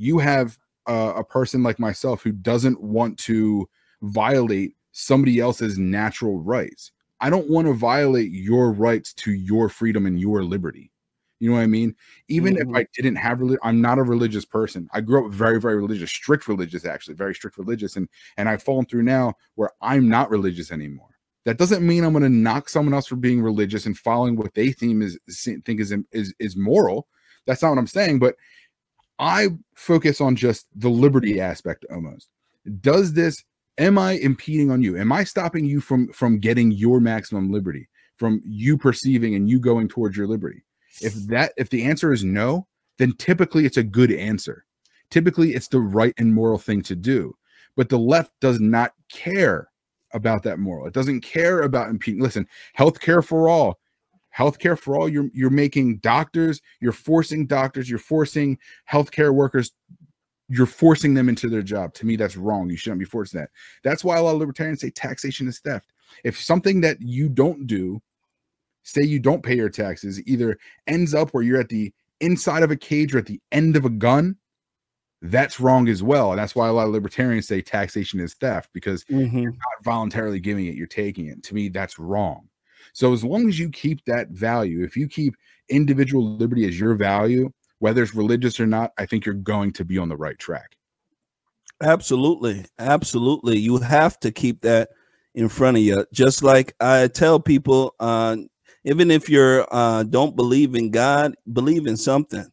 you 0.00 0.18
have 0.18 0.58
uh, 0.88 1.12
a 1.14 1.22
person 1.22 1.62
like 1.62 1.78
myself 1.78 2.22
who 2.22 2.32
doesn't 2.32 2.80
want 2.80 3.18
to 3.18 3.68
violate 4.02 4.74
somebody 4.92 5.38
else's 5.40 5.78
natural 5.78 6.40
rights. 6.40 6.90
I 7.20 7.28
don't 7.28 7.50
want 7.50 7.66
to 7.66 7.74
violate 7.74 8.32
your 8.32 8.72
rights 8.72 9.12
to 9.14 9.32
your 9.32 9.68
freedom 9.68 10.06
and 10.06 10.18
your 10.18 10.42
liberty. 10.42 10.90
You 11.38 11.50
know 11.50 11.56
what 11.56 11.62
I 11.62 11.66
mean? 11.66 11.94
Even 12.28 12.54
Mhm. 12.54 12.60
if 12.62 12.68
I 12.74 12.86
didn't 12.94 13.16
have 13.16 13.42
I'm 13.62 13.80
not 13.82 13.98
a 13.98 14.02
religious 14.02 14.46
person. 14.46 14.88
I 14.92 15.02
grew 15.02 15.26
up 15.26 15.32
very, 15.32 15.60
very 15.60 15.76
religious, 15.76 16.10
strict 16.10 16.48
religious, 16.48 16.86
actually, 16.86 17.14
very 17.14 17.34
strict 17.34 17.58
religious, 17.58 17.96
and 17.96 18.08
and 18.38 18.48
I've 18.48 18.62
fallen 18.62 18.86
through 18.86 19.02
now 19.02 19.34
where 19.54 19.70
I'm 19.82 20.08
not 20.08 20.30
religious 20.30 20.72
anymore. 20.72 21.08
That 21.44 21.58
doesn't 21.58 21.86
mean 21.86 22.04
I'm 22.04 22.12
going 22.12 22.22
to 22.22 22.28
knock 22.30 22.68
someone 22.70 22.94
else 22.94 23.06
for 23.06 23.16
being 23.16 23.42
religious 23.42 23.84
and 23.86 23.96
following 23.98 24.36
what 24.36 24.54
they 24.54 24.72
theme 24.72 25.02
is 25.02 25.18
think 25.64 25.80
is 25.80 25.94
is 26.12 26.34
is 26.38 26.56
moral. 26.56 27.06
That's 27.46 27.62
not 27.62 27.70
what 27.70 27.78
I'm 27.78 27.86
saying, 27.86 28.18
but 28.18 28.36
I 29.20 29.48
focus 29.74 30.20
on 30.20 30.34
just 30.34 30.66
the 30.74 30.88
liberty 30.88 31.40
aspect 31.40 31.84
almost. 31.92 32.28
Does 32.80 33.12
this 33.12 33.44
am 33.78 33.98
I 33.98 34.12
impeding 34.12 34.70
on 34.70 34.82
you? 34.82 34.96
Am 34.96 35.12
I 35.12 35.24
stopping 35.24 35.64
you 35.66 35.80
from 35.80 36.10
from 36.12 36.38
getting 36.38 36.70
your 36.72 37.00
maximum 37.00 37.52
liberty, 37.52 37.88
from 38.16 38.42
you 38.44 38.76
perceiving 38.76 39.34
and 39.34 39.48
you 39.48 39.60
going 39.60 39.88
towards 39.88 40.16
your 40.16 40.26
liberty? 40.26 40.64
If 41.02 41.14
that 41.28 41.52
if 41.56 41.68
the 41.70 41.84
answer 41.84 42.12
is 42.12 42.24
no, 42.24 42.66
then 42.98 43.12
typically 43.12 43.66
it's 43.66 43.76
a 43.76 43.82
good 43.82 44.10
answer. 44.10 44.64
Typically 45.10 45.54
it's 45.54 45.68
the 45.68 45.80
right 45.80 46.14
and 46.18 46.34
moral 46.34 46.58
thing 46.58 46.82
to 46.82 46.96
do. 46.96 47.36
But 47.76 47.90
the 47.90 47.98
left 47.98 48.32
does 48.40 48.58
not 48.58 48.94
care 49.10 49.68
about 50.12 50.42
that 50.44 50.58
moral. 50.58 50.86
It 50.86 50.94
doesn't 50.94 51.20
care 51.20 51.62
about 51.62 51.90
impeding. 51.90 52.22
Listen, 52.22 52.46
healthcare 52.76 53.24
for 53.24 53.48
all 53.48 53.79
healthcare 54.36 54.78
for 54.78 54.96
all 54.96 55.08
you're 55.08 55.28
you're 55.32 55.50
making 55.50 55.98
doctors 55.98 56.60
you're 56.80 56.92
forcing 56.92 57.46
doctors 57.46 57.88
you're 57.90 57.98
forcing 57.98 58.56
healthcare 58.90 59.34
workers 59.34 59.72
you're 60.48 60.66
forcing 60.66 61.14
them 61.14 61.28
into 61.28 61.48
their 61.48 61.62
job 61.62 61.92
to 61.94 62.06
me 62.06 62.16
that's 62.16 62.36
wrong 62.36 62.68
you 62.70 62.76
shouldn't 62.76 62.98
be 63.00 63.04
forcing 63.04 63.40
that 63.40 63.50
that's 63.82 64.04
why 64.04 64.16
a 64.16 64.22
lot 64.22 64.32
of 64.34 64.38
libertarians 64.38 64.80
say 64.80 64.90
taxation 64.90 65.48
is 65.48 65.58
theft 65.60 65.92
if 66.24 66.40
something 66.40 66.80
that 66.80 67.00
you 67.00 67.28
don't 67.28 67.66
do 67.66 68.00
say 68.82 69.02
you 69.02 69.18
don't 69.18 69.42
pay 69.42 69.54
your 69.56 69.68
taxes 69.68 70.20
either 70.26 70.56
ends 70.86 71.14
up 71.14 71.30
where 71.30 71.42
you're 71.42 71.60
at 71.60 71.68
the 71.68 71.92
inside 72.20 72.62
of 72.62 72.70
a 72.70 72.76
cage 72.76 73.14
or 73.14 73.18
at 73.18 73.26
the 73.26 73.40
end 73.52 73.76
of 73.76 73.84
a 73.84 73.90
gun 73.90 74.36
that's 75.22 75.58
wrong 75.60 75.88
as 75.88 76.02
well 76.02 76.30
and 76.30 76.38
that's 76.38 76.54
why 76.54 76.68
a 76.68 76.72
lot 76.72 76.86
of 76.86 76.92
libertarians 76.92 77.46
say 77.46 77.60
taxation 77.60 78.20
is 78.20 78.34
theft 78.34 78.70
because 78.72 79.04
Mhm. 79.04 79.44
not 79.44 79.84
voluntarily 79.84 80.40
giving 80.40 80.66
it, 80.66 80.74
you're 80.76 80.86
taking 80.86 81.26
it. 81.26 81.42
To 81.44 81.54
me, 81.54 81.68
that's 81.68 81.98
wrong. 81.98 82.48
So 82.92 83.12
as 83.12 83.24
long 83.24 83.48
as 83.48 83.58
you 83.58 83.70
keep 83.70 84.04
that 84.04 84.28
value, 84.30 84.84
if 84.84 84.96
you 84.96 85.08
keep 85.08 85.34
individual 85.68 86.36
liberty 86.36 86.66
as 86.66 86.78
your 86.78 86.94
value, 86.94 87.50
whether 87.78 88.02
it's 88.02 88.14
religious 88.14 88.60
or 88.60 88.66
not, 88.66 88.92
I 88.98 89.06
think 89.06 89.24
you're 89.24 89.34
going 89.34 89.72
to 89.72 89.84
be 89.84 89.98
on 89.98 90.08
the 90.08 90.16
right 90.16 90.38
track. 90.38 90.76
Absolutely. 91.82 92.66
Absolutely. 92.78 93.58
You 93.58 93.78
have 93.78 94.20
to 94.20 94.30
keep 94.30 94.60
that 94.62 94.90
in 95.34 95.48
front 95.48 95.78
of 95.78 95.82
you. 95.82 96.04
Just 96.12 96.42
like 96.42 96.74
I 96.80 97.08
tell 97.08 97.40
people, 97.40 97.94
uh, 98.00 98.36
even 98.84 99.10
if 99.10 99.28
you're 99.28 99.66
uh 99.70 100.02
don't 100.02 100.36
believe 100.36 100.74
in 100.74 100.90
God, 100.90 101.34
believe 101.52 101.86
in 101.86 101.96
something. 101.96 102.46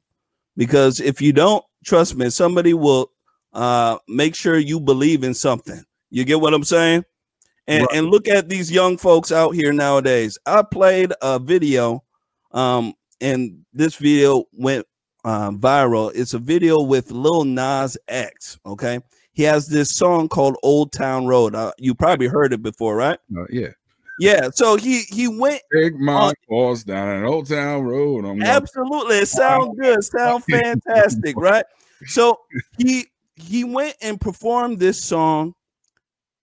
Because 0.56 1.00
if 1.00 1.22
you 1.22 1.34
don't, 1.34 1.64
trust 1.86 2.16
me, 2.16 2.30
somebody 2.30 2.74
will 2.74 3.12
uh 3.54 3.98
make 4.08 4.36
sure 4.36 4.58
you 4.58 4.80
believe 4.80 5.24
in 5.24 5.34
something. 5.34 5.84
You 6.10 6.24
get 6.24 6.40
what 6.40 6.54
I'm 6.54 6.64
saying? 6.64 7.04
And 7.68 7.82
Right. 7.84 7.98
and 7.98 8.08
look 8.08 8.28
at 8.28 8.50
these 8.50 8.72
young 8.72 8.98
folks 8.98 9.32
out 9.32 9.52
here 9.56 9.74
nowadays. 9.74 10.38
I 10.46 10.62
played 10.62 11.14
a 11.22 11.40
video 11.40 12.04
um 12.52 12.94
and 13.20 13.66
this 13.74 13.96
video 13.96 14.46
went 14.54 14.86
uh, 15.26 15.52
viral. 15.52 16.12
It's 16.16 16.34
a 16.34 16.40
video 16.40 16.82
with 16.82 17.12
Lil 17.12 17.44
Nas 17.44 17.98
X. 18.08 18.58
Okay, 18.66 19.00
he 19.34 19.44
has 19.44 19.68
this 19.68 19.94
song 19.94 20.30
called 20.30 20.56
"Old 20.64 20.94
Town 20.94 21.28
Road." 21.28 21.54
Uh, 21.56 21.72
you 21.78 21.94
probably 21.94 22.28
heard 22.28 22.54
it 22.54 22.62
before, 22.64 22.96
right? 22.96 23.20
Uh, 23.38 23.44
yeah. 23.50 23.70
Yeah. 24.20 24.50
So 24.54 24.78
he 24.78 25.02
he 25.10 25.28
went 25.28 25.62
Big 25.72 26.00
Mike 26.00 26.38
falls 26.48 26.84
down 26.86 27.10
an 27.10 27.26
old 27.26 27.48
town 27.50 27.84
road. 27.84 28.24
I'm 28.26 28.42
absolutely. 28.42 29.18
It 29.18 29.28
sounds 29.28 29.78
good. 29.78 30.02
Sound 30.04 30.44
fantastic, 30.50 31.36
right? 31.36 31.66
So 32.06 32.40
he 32.78 33.08
he 33.36 33.64
went 33.66 33.96
and 34.02 34.22
performed 34.22 34.80
this 34.80 35.04
song 35.04 35.54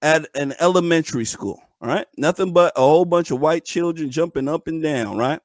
at 0.05 0.29
an 0.37 0.55
elementary 0.61 1.25
school. 1.25 1.61
All 1.81 1.88
right, 1.88 2.07
nothing 2.17 2.53
but 2.53 2.73
a 2.77 2.81
whole 2.81 3.05
bunch 3.05 3.31
of 3.31 3.40
white 3.40 3.64
children 3.64 4.11
jumping 4.11 4.49
up 4.49 4.69
and 4.69 4.83
down. 4.83 5.17
Right. 5.17 5.40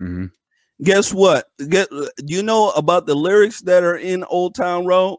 mhm. 0.00 0.30
Guess 0.82 1.12
what? 1.12 1.48
Get 1.68 1.88
do 1.90 2.34
you 2.34 2.42
know 2.42 2.70
about 2.70 3.06
the 3.06 3.14
lyrics 3.14 3.60
that 3.62 3.82
are 3.82 3.96
in 3.96 4.24
Old 4.24 4.54
Town 4.54 4.86
Road? 4.86 5.18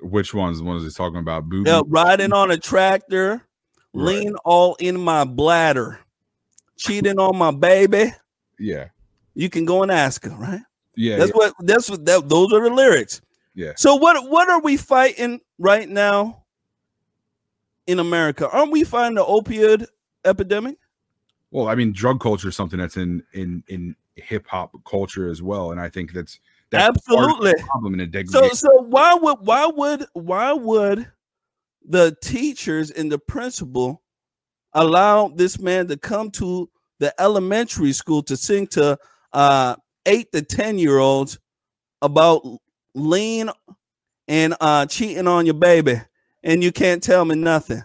Which 0.00 0.34
ones? 0.34 0.58
The 0.58 0.64
ones 0.64 0.82
he's 0.82 0.94
talking 0.94 1.18
about? 1.20 1.48
Booby. 1.48 1.70
Yeah, 1.70 1.82
riding 1.86 2.32
on 2.32 2.50
a 2.50 2.56
tractor, 2.56 3.46
Right. 3.94 4.04
lean 4.04 4.34
all 4.44 4.74
in 4.76 5.00
my 5.00 5.24
bladder, 5.24 5.98
cheating 6.76 7.18
on 7.18 7.36
my 7.36 7.50
baby. 7.52 8.12
Yeah. 8.58 8.88
You 9.34 9.48
can 9.48 9.64
go 9.64 9.82
and 9.82 9.90
ask 9.90 10.24
her, 10.24 10.30
right? 10.30 10.60
Yeah. 10.94 11.16
that's 11.18 11.30
yeah. 11.30 11.36
what 11.36 11.54
that's 11.60 11.88
what 11.88 12.04
that, 12.04 12.28
those 12.28 12.52
are 12.52 12.62
the 12.62 12.74
lyrics. 12.74 13.20
Yeah. 13.54 13.72
So 13.76 13.94
what 13.96 14.30
what 14.30 14.48
are 14.50 14.60
we 14.60 14.76
fighting 14.76 15.40
right 15.58 15.88
now 15.88 16.41
in 17.86 17.98
America? 17.98 18.48
Aren't 18.48 18.72
we 18.72 18.84
fighting 18.84 19.16
the 19.16 19.24
opioid 19.24 19.86
epidemic? 20.24 20.76
Well, 21.50 21.68
I 21.68 21.74
mean, 21.74 21.92
drug 21.92 22.20
culture 22.20 22.48
is 22.48 22.56
something 22.56 22.78
that's 22.78 22.96
in 22.96 23.22
in 23.34 23.62
in 23.68 23.94
hip 24.16 24.46
hop 24.46 24.72
culture 24.84 25.28
as 25.28 25.42
well, 25.42 25.70
and 25.70 25.80
I 25.80 25.88
think 25.88 26.12
that's 26.12 26.40
that's 26.70 26.98
part 27.06 27.18
of 27.18 27.26
the 27.40 27.48
Absolutely. 27.50 27.62
problem 27.64 28.00
in 28.00 28.14
a 28.14 28.26
So 28.26 28.48
so 28.50 28.82
why 28.82 29.14
would 29.14 29.38
why 29.40 29.66
would 29.66 30.06
why 30.14 30.52
would 30.52 31.10
the 31.86 32.16
teachers 32.22 32.90
and 32.90 33.12
the 33.12 33.18
principal 33.18 34.02
allow 34.72 35.28
this 35.28 35.58
man 35.58 35.88
to 35.88 35.96
come 35.96 36.30
to 36.30 36.70
the 36.98 37.12
elementary 37.20 37.92
school 37.92 38.22
to 38.22 38.36
sing 38.36 38.66
to 38.68 38.96
uh 39.32 39.76
eight 40.06 40.32
to 40.32 40.40
ten 40.40 40.78
year 40.78 40.98
olds 40.98 41.38
about 42.00 42.42
lean 42.94 43.50
and 44.28 44.54
uh 44.60 44.86
cheating 44.86 45.26
on 45.26 45.44
your 45.44 45.54
baby 45.54 46.00
and 46.42 46.62
you 46.62 46.72
can't 46.72 47.02
tell 47.02 47.24
me 47.24 47.34
nothing. 47.34 47.82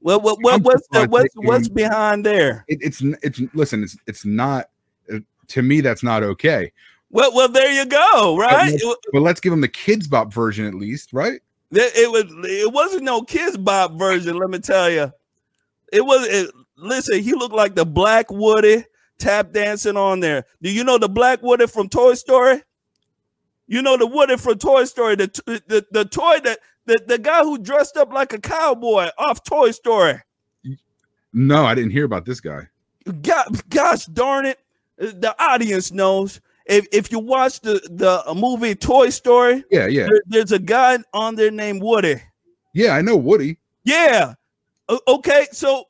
Well, 0.00 0.20
what, 0.20 0.40
what 0.42 0.62
what's 0.62 0.86
the, 0.92 1.06
what's 1.08 1.34
what's 1.36 1.68
behind 1.68 2.24
there? 2.24 2.64
it, 2.68 2.78
it's 2.80 3.00
it's 3.22 3.40
listen, 3.54 3.82
it's 3.82 3.96
it's 4.06 4.24
not 4.24 4.70
uh, 5.12 5.18
to 5.48 5.62
me 5.62 5.80
that's 5.80 6.02
not 6.02 6.22
okay. 6.22 6.70
Well, 7.10 7.34
well, 7.34 7.48
there 7.48 7.70
you 7.72 7.86
go, 7.86 8.36
right? 8.36 8.70
let's- 8.70 8.82
It- 8.82 8.98
But 9.12 9.22
let's 9.22 9.40
give 9.40 9.50
them 9.50 9.60
the 9.60 9.68
Kidz 9.68 10.08
Bop 10.08 10.32
version 10.32 10.64
at 10.66 10.74
least, 10.74 11.12
right? 11.12 11.40
There- 11.70 11.90
It 11.94 12.10
was 12.10 12.24
it 12.44 12.72
wasn't 12.72 13.02
no 13.04 13.22
Kidz 13.22 13.62
Bop 13.62 13.92
version, 13.98 14.36
let 14.36 14.50
me 14.50 14.58
tell 14.60 14.90
you. 14.90 15.12
It 15.92 16.04
was 16.04 16.26
it, 16.28 16.50
listen, 16.76 17.20
he 17.20 17.32
looked 17.32 17.54
like 17.54 17.74
the 17.74 17.86
Black 17.86 18.30
Woody 18.30 18.84
tap 19.18 19.52
dancing 19.52 19.96
on 19.96 20.20
there. 20.20 20.44
Do 20.62 20.70
you 20.70 20.84
know 20.84 20.98
the 20.98 21.08
Black 21.08 21.42
Woody 21.42 21.66
from 21.66 21.88
Toy 21.88 22.14
Story? 22.14 22.62
You 23.68 23.82
know 23.82 23.96
the 23.96 24.06
Woody 24.06 24.36
from 24.36 24.58
Toy 24.58 24.84
Story, 24.84 25.16
the 25.16 25.26
the, 25.66 25.86
the 25.90 26.04
toy 26.04 26.38
that 26.44 26.58
the, 26.86 27.00
the 27.06 27.18
guy 27.18 27.42
who 27.42 27.58
dressed 27.58 27.96
up 27.96 28.12
like 28.12 28.32
a 28.32 28.38
cowboy 28.40 29.08
off 29.18 29.42
Toy 29.44 29.72
Story. 29.72 30.20
No, 31.32 31.64
I 31.66 31.74
didn't 31.74 31.90
hear 31.90 32.04
about 32.04 32.24
this 32.24 32.40
guy. 32.40 32.68
God, 33.22 33.68
gosh 33.68 34.06
darn 34.06 34.46
it. 34.46 34.58
The 34.98 35.34
audience 35.38 35.92
knows. 35.92 36.40
If 36.66 36.86
if 36.92 37.12
you 37.12 37.18
watch 37.18 37.60
the 37.60 37.80
the 37.90 38.22
uh, 38.28 38.34
movie 38.34 38.74
Toy 38.74 39.10
Story, 39.10 39.62
Yeah, 39.70 39.86
yeah, 39.86 40.06
there- 40.06 40.22
there's 40.26 40.52
a 40.52 40.58
guy 40.58 40.98
on 41.12 41.34
there 41.36 41.50
named 41.50 41.82
Woody. 41.82 42.20
yeah. 42.74 42.92
I 42.92 43.02
know 43.02 43.16
Woody. 43.16 43.58
Yeah. 43.84 44.34
Okay, 45.08 45.46
so 45.52 45.84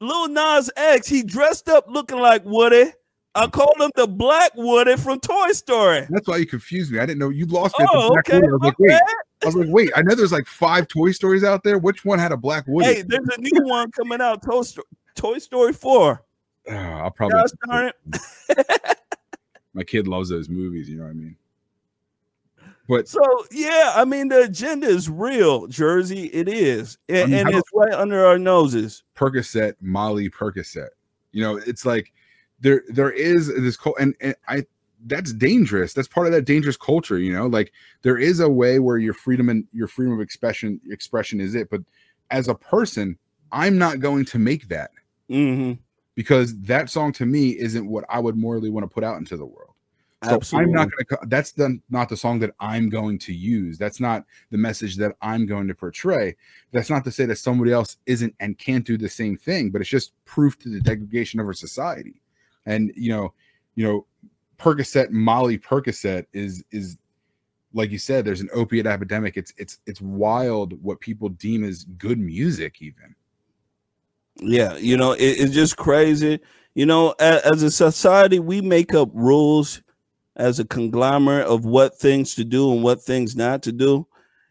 Lil 0.00 0.28
Nas 0.28 0.70
X, 0.76 1.06
he 1.08 1.22
dressed 1.22 1.68
up 1.68 1.86
looking 1.88 2.18
like 2.18 2.42
Woody. 2.44 2.92
I 3.34 3.46
called 3.46 3.76
him 3.80 3.90
the 3.94 4.06
Black 4.06 4.52
Woody 4.56 4.96
from 4.96 5.18
Toy 5.20 5.52
Story. 5.52 6.06
That's 6.10 6.28
why 6.28 6.36
you 6.36 6.46
confused 6.46 6.92
me. 6.92 6.98
I 6.98 7.06
didn't 7.06 7.18
know 7.18 7.30
you 7.30 7.46
lost 7.46 7.78
me. 7.78 7.86
Oh, 7.90 8.10
Black 8.10 8.28
okay. 8.28 8.40
Woody. 8.40 8.48
I 8.48 8.52
was 8.52 8.62
like, 8.62 8.78
wait. 8.78 9.00
I 9.42 9.46
was 9.46 9.54
like, 9.54 9.68
wait. 9.70 9.90
I 9.96 10.02
know 10.02 10.14
there's 10.14 10.32
like 10.32 10.46
five 10.46 10.86
Toy 10.88 11.12
Stories 11.12 11.42
out 11.42 11.64
there. 11.64 11.78
Which 11.78 12.04
one 12.04 12.18
had 12.18 12.32
a 12.32 12.36
Black 12.36 12.64
Woody? 12.66 12.86
Hey, 12.86 13.02
there's 13.02 13.28
a 13.36 13.40
new 13.40 13.66
one 13.66 13.90
coming 13.90 14.20
out, 14.20 14.42
Toy, 14.42 14.62
Sto- 14.62 14.82
Toy 15.14 15.38
Story 15.38 15.72
4. 15.72 16.22
Ah, 16.70 17.02
I'll 17.02 17.10
probably. 17.10 17.40
Gosh. 17.66 17.94
My 19.74 19.82
kid 19.82 20.06
loves 20.06 20.28
those 20.28 20.48
movies. 20.48 20.88
You 20.88 20.98
know 20.98 21.04
what 21.04 21.10
I 21.10 21.14
mean? 21.14 21.36
But 22.88 23.08
so 23.08 23.22
yeah, 23.50 23.92
I 23.94 24.04
mean 24.04 24.28
the 24.28 24.42
agenda 24.42 24.86
is 24.86 25.08
real, 25.08 25.66
Jersey. 25.66 26.26
It 26.26 26.48
is, 26.48 26.98
and, 27.08 27.30
mean, 27.30 27.46
and 27.46 27.54
it's 27.54 27.70
right 27.72 27.94
under 27.94 28.26
our 28.26 28.38
noses. 28.38 29.04
Percocet, 29.16 29.76
Molly 29.80 30.28
Percocet. 30.28 30.88
You 31.30 31.42
know, 31.42 31.56
it's 31.56 31.86
like 31.86 32.12
there 32.62 32.82
there 32.88 33.10
is 33.10 33.48
this 33.48 33.76
cult, 33.76 33.96
and, 34.00 34.14
and 34.20 34.34
I 34.48 34.64
that's 35.06 35.32
dangerous. 35.32 35.92
That's 35.92 36.08
part 36.08 36.26
of 36.26 36.32
that 36.32 36.44
dangerous 36.44 36.76
culture. 36.76 37.18
You 37.18 37.32
know, 37.32 37.46
like 37.46 37.72
there 38.02 38.18
is 38.18 38.40
a 38.40 38.48
way 38.48 38.78
where 38.78 38.98
your 38.98 39.14
freedom 39.14 39.48
and 39.48 39.66
your 39.72 39.88
freedom 39.88 40.14
of 40.14 40.20
expression 40.20 40.80
expression 40.90 41.40
is 41.40 41.54
it, 41.54 41.68
but 41.68 41.82
as 42.30 42.48
a 42.48 42.54
person, 42.54 43.18
I'm 43.50 43.76
not 43.76 44.00
going 44.00 44.24
to 44.26 44.38
make 44.38 44.68
that 44.68 44.90
hmm 45.28 45.72
because 46.14 46.58
that 46.60 46.90
song 46.90 47.10
to 47.10 47.26
me 47.26 47.58
isn't 47.58 47.88
what 47.88 48.04
I 48.08 48.18
would 48.20 48.36
morally 48.36 48.70
want 48.70 48.84
to 48.84 48.92
put 48.92 49.02
out 49.02 49.16
into 49.16 49.36
the 49.36 49.46
world. 49.46 49.72
So 50.24 50.36
Absolutely. 50.36 50.70
I'm 50.70 50.72
not 50.72 50.88
going 50.90 51.04
to. 51.22 51.26
That's 51.26 51.50
the 51.50 51.80
not 51.90 52.08
the 52.08 52.16
song 52.16 52.38
that 52.40 52.54
I'm 52.60 52.88
going 52.88 53.18
to 53.20 53.34
use. 53.34 53.76
That's 53.76 53.98
not 53.98 54.24
the 54.50 54.58
message 54.58 54.96
that 54.98 55.16
I'm 55.20 55.46
going 55.46 55.66
to 55.66 55.74
portray. 55.74 56.36
That's 56.70 56.90
not 56.90 57.02
to 57.04 57.10
say 57.10 57.26
that 57.26 57.38
somebody 57.38 57.72
else 57.72 57.96
isn't 58.06 58.32
and 58.38 58.56
can't 58.56 58.86
do 58.86 58.96
the 58.96 59.08
same 59.08 59.36
thing, 59.36 59.70
but 59.70 59.80
it's 59.80 59.90
just 59.90 60.12
proof 60.24 60.56
to 60.60 60.68
the 60.68 60.80
degradation 60.80 61.40
of 61.40 61.46
our 61.46 61.52
society. 61.52 62.21
And 62.66 62.92
you 62.96 63.10
know, 63.10 63.32
you 63.74 63.84
know, 63.84 64.06
Percocet, 64.58 65.10
Molly 65.10 65.58
Percocet 65.58 66.26
is 66.32 66.64
is 66.70 66.98
like 67.74 67.90
you 67.90 67.98
said. 67.98 68.24
There's 68.24 68.40
an 68.40 68.50
opiate 68.54 68.86
epidemic. 68.86 69.36
It's 69.36 69.52
it's 69.56 69.78
it's 69.86 70.00
wild 70.00 70.80
what 70.82 71.00
people 71.00 71.28
deem 71.28 71.64
as 71.64 71.84
good 71.84 72.18
music, 72.18 72.80
even. 72.80 73.14
Yeah, 74.36 74.76
you 74.76 74.96
know, 74.96 75.12
it, 75.12 75.20
it's 75.20 75.54
just 75.54 75.76
crazy. 75.76 76.40
You 76.74 76.86
know, 76.86 77.14
as, 77.18 77.42
as 77.42 77.62
a 77.62 77.70
society, 77.70 78.38
we 78.38 78.60
make 78.60 78.94
up 78.94 79.10
rules 79.12 79.82
as 80.36 80.58
a 80.58 80.64
conglomerate 80.64 81.46
of 81.46 81.64
what 81.64 81.98
things 81.98 82.34
to 82.36 82.44
do 82.44 82.72
and 82.72 82.82
what 82.82 83.02
things 83.02 83.36
not 83.36 83.62
to 83.64 83.72
do. 83.72 84.06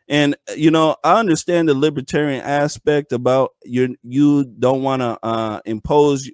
And 0.07 0.35
you 0.55 0.71
know, 0.71 0.97
I 1.03 1.19
understand 1.19 1.69
the 1.69 1.73
libertarian 1.73 2.41
aspect 2.41 3.13
about 3.13 3.51
you. 3.63 3.95
You 4.03 4.43
don't 4.43 4.83
want 4.83 5.01
to 5.01 5.17
uh, 5.23 5.61
impose 5.65 6.29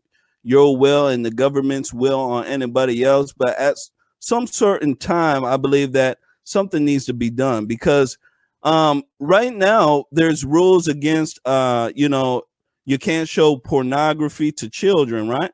your 0.48 0.78
will 0.78 1.08
and 1.08 1.26
the 1.26 1.32
government's 1.32 1.93
will 1.93 2.20
on 2.20 2.45
anybody 2.45 3.04
else, 3.04 3.34
but 3.34 3.58
at 3.60 3.76
some 4.20 4.48
certain 4.48 4.95
time, 4.95 5.43
I 5.45 5.58
believe 5.58 5.91
that 5.93 6.20
something 6.43 6.86
needs 6.86 7.06
to 7.06 7.14
be 7.14 7.30
done 7.30 7.66
because 7.66 8.18
um, 8.64 9.04
right 9.20 9.54
now 9.54 10.06
there's 10.12 10.45
rules 10.45 10.88
against 10.88 11.39
uh, 11.45 11.91
you 11.95 12.10
know 12.10 12.43
you 12.86 12.98
can't 12.98 13.28
show 13.30 13.58
pornography 13.58 14.52
to 14.54 14.70
children, 14.70 15.28
right? 15.28 15.52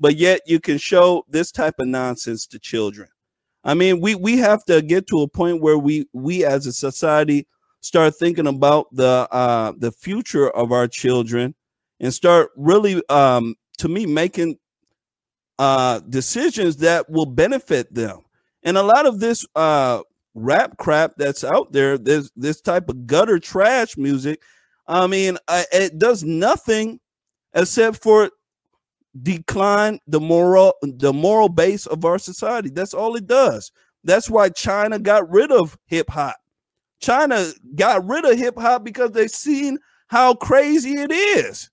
But 0.00 0.16
yet 0.16 0.42
you 0.46 0.60
can 0.60 0.78
show 0.78 1.24
this 1.28 1.50
type 1.50 1.74
of 1.80 1.88
nonsense 1.88 2.46
to 2.48 2.58
children. 2.58 3.08
I 3.64 3.74
mean, 3.74 4.00
we 4.00 4.14
we 4.14 4.38
have 4.38 4.64
to 4.66 4.82
get 4.82 5.06
to 5.08 5.20
a 5.22 5.28
point 5.28 5.60
where 5.60 5.78
we 5.78 6.06
we 6.12 6.44
as 6.44 6.66
a 6.66 6.72
society 6.72 7.46
start 7.80 8.14
thinking 8.16 8.46
about 8.46 8.86
the 8.92 9.28
uh 9.30 9.72
the 9.76 9.92
future 9.92 10.48
of 10.50 10.72
our 10.72 10.88
children 10.88 11.54
and 12.00 12.14
start 12.14 12.50
really 12.56 13.02
um 13.08 13.54
to 13.78 13.88
me 13.88 14.06
making 14.06 14.58
uh 15.58 16.00
decisions 16.08 16.76
that 16.76 17.08
will 17.10 17.26
benefit 17.26 17.92
them. 17.92 18.20
And 18.62 18.76
a 18.76 18.82
lot 18.82 19.06
of 19.06 19.20
this 19.20 19.46
uh 19.54 20.02
rap 20.34 20.76
crap 20.78 21.14
that's 21.16 21.44
out 21.44 21.72
there, 21.72 21.98
this 21.98 22.30
this 22.36 22.60
type 22.60 22.88
of 22.88 23.06
gutter 23.06 23.38
trash 23.38 23.96
music, 23.96 24.40
I 24.86 25.06
mean, 25.06 25.36
I, 25.48 25.66
it 25.72 25.98
does 25.98 26.24
nothing 26.24 27.00
except 27.54 28.02
for 28.02 28.30
decline 29.22 29.98
the 30.06 30.20
moral 30.20 30.74
the 30.82 31.12
moral 31.12 31.48
base 31.48 31.86
of 31.86 32.04
our 32.04 32.18
society. 32.18 32.70
That's 32.70 32.94
all 32.94 33.16
it 33.16 33.26
does. 33.26 33.72
That's 34.04 34.30
why 34.30 34.48
China 34.50 34.98
got 34.98 35.28
rid 35.30 35.50
of 35.52 35.76
hip 35.86 36.08
hop. 36.08 36.36
China 37.00 37.50
got 37.74 38.06
rid 38.06 38.24
of 38.24 38.38
hip 38.38 38.56
hop 38.58 38.84
because 38.84 39.12
they've 39.12 39.30
seen 39.30 39.78
how 40.08 40.34
crazy 40.34 40.94
it 40.94 41.12
is. 41.12 41.70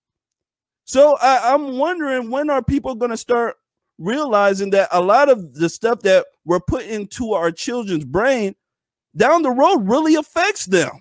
So 0.86 1.18
I, 1.22 1.54
I'm 1.54 1.78
wondering 1.78 2.30
when 2.30 2.50
are 2.50 2.64
people 2.64 2.96
going 2.96 3.12
to 3.12 3.18
start 3.18 3.58
realizing 3.98 4.70
that 4.72 4.90
a 4.92 5.02
lot 5.02 5.30
of 5.30 5.54
the 5.56 5.70
stuff 5.70 6.02
that 6.02 6.26
we're 6.46 6.60
putting 6.60 6.90
into 6.90 7.34
our 7.34 7.52
children's 7.52 8.06
brain 8.06 8.56
down 9.16 9.42
the 9.42 9.52
road 9.52 9.90
really 9.90 10.16
affects 10.16 10.66
them. 10.66 10.92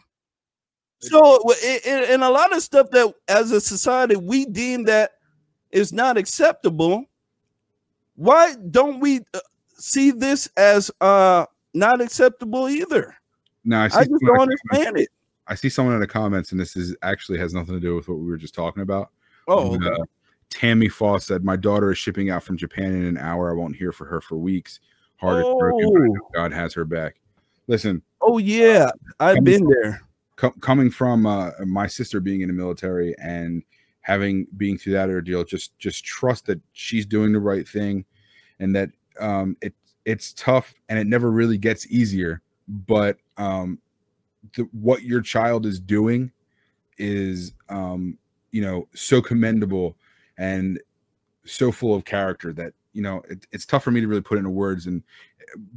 So, 1.00 1.42
and 1.86 2.22
a 2.22 2.30
lot 2.30 2.56
of 2.56 2.62
stuff 2.62 2.88
that 2.92 3.12
as 3.28 3.50
a 3.50 3.60
society 3.60 4.16
we 4.16 4.46
deem 4.46 4.84
that 4.84 5.10
is 5.70 5.92
not 5.92 6.16
acceptable, 6.16 7.04
why 8.16 8.54
don't 8.70 9.00
we 9.00 9.20
uh, 9.34 9.40
see 9.76 10.12
this 10.12 10.48
as 10.56 10.90
uh 11.02 11.44
not 11.74 12.00
acceptable 12.00 12.70
either? 12.70 13.14
No, 13.64 13.80
I, 13.80 13.84
I 13.84 13.88
just 13.88 14.08
don't 14.08 14.36
comments- 14.36 14.62
understand 14.72 14.98
it. 14.98 15.08
I 15.46 15.54
see 15.56 15.68
someone 15.68 15.94
in 15.94 16.00
the 16.00 16.06
comments, 16.06 16.52
and 16.52 16.60
this 16.60 16.74
is 16.74 16.96
actually 17.02 17.38
has 17.38 17.52
nothing 17.52 17.74
to 17.74 17.80
do 17.80 17.94
with 17.96 18.08
what 18.08 18.18
we 18.18 18.24
were 18.24 18.38
just 18.38 18.54
talking 18.54 18.82
about. 18.82 19.10
Oh, 19.48 19.74
okay. 19.76 19.86
uh, 19.86 20.04
Tammy 20.50 20.88
Foss 20.88 21.26
said, 21.26 21.44
"My 21.44 21.56
daughter 21.56 21.90
is 21.92 21.98
shipping 21.98 22.30
out 22.30 22.42
from 22.42 22.56
Japan 22.56 22.92
in 22.94 23.04
an 23.04 23.18
hour. 23.18 23.50
I 23.50 23.54
won't 23.54 23.76
hear 23.76 23.92
for 23.92 24.04
her 24.06 24.20
for 24.20 24.36
weeks. 24.36 24.80
Heart 25.16 25.38
is 25.46 25.54
broken, 25.58 25.92
but 25.92 26.00
I 26.02 26.06
know 26.06 26.20
Oh. 26.22 26.30
God 26.34 26.52
has 26.52 26.72
her 26.74 26.84
back." 26.84 27.16
Listen, 27.66 28.02
oh 28.20 28.38
yeah, 28.38 28.90
I've 29.20 29.42
been 29.42 29.66
there. 29.66 30.02
co- 30.36 30.50
coming 30.60 30.90
from 30.90 31.26
uh, 31.26 31.50
my 31.64 31.86
sister 31.86 32.20
being 32.20 32.42
in 32.42 32.48
the 32.48 32.54
military 32.54 33.14
and 33.18 33.62
having 34.02 34.46
being 34.58 34.76
through 34.78 34.92
that 34.92 35.08
ordeal, 35.08 35.44
just 35.44 35.76
just 35.78 36.04
trust 36.04 36.46
that 36.46 36.60
she's 36.72 37.06
doing 37.06 37.32
the 37.32 37.40
right 37.40 37.66
thing, 37.66 38.04
and 38.60 38.76
that 38.76 38.90
um, 39.18 39.56
it 39.62 39.74
it's 40.04 40.34
tough 40.34 40.74
and 40.90 40.98
it 40.98 41.06
never 41.06 41.30
really 41.30 41.56
gets 41.58 41.86
easier. 41.90 42.42
But 42.68 43.16
um, 43.38 43.78
the, 44.56 44.68
what 44.72 45.02
your 45.02 45.22
child 45.22 45.64
is 45.66 45.80
doing 45.80 46.30
is 46.98 47.54
um, 47.70 48.18
you 48.54 48.62
know 48.62 48.86
so 48.94 49.20
commendable 49.20 49.96
and 50.38 50.80
so 51.44 51.72
full 51.72 51.94
of 51.94 52.04
character 52.04 52.52
that 52.52 52.72
you 52.92 53.02
know 53.02 53.20
it, 53.28 53.46
it's 53.50 53.66
tough 53.66 53.82
for 53.82 53.90
me 53.90 54.00
to 54.00 54.06
really 54.06 54.20
put 54.22 54.38
into 54.38 54.48
words 54.50 54.86
and 54.86 55.02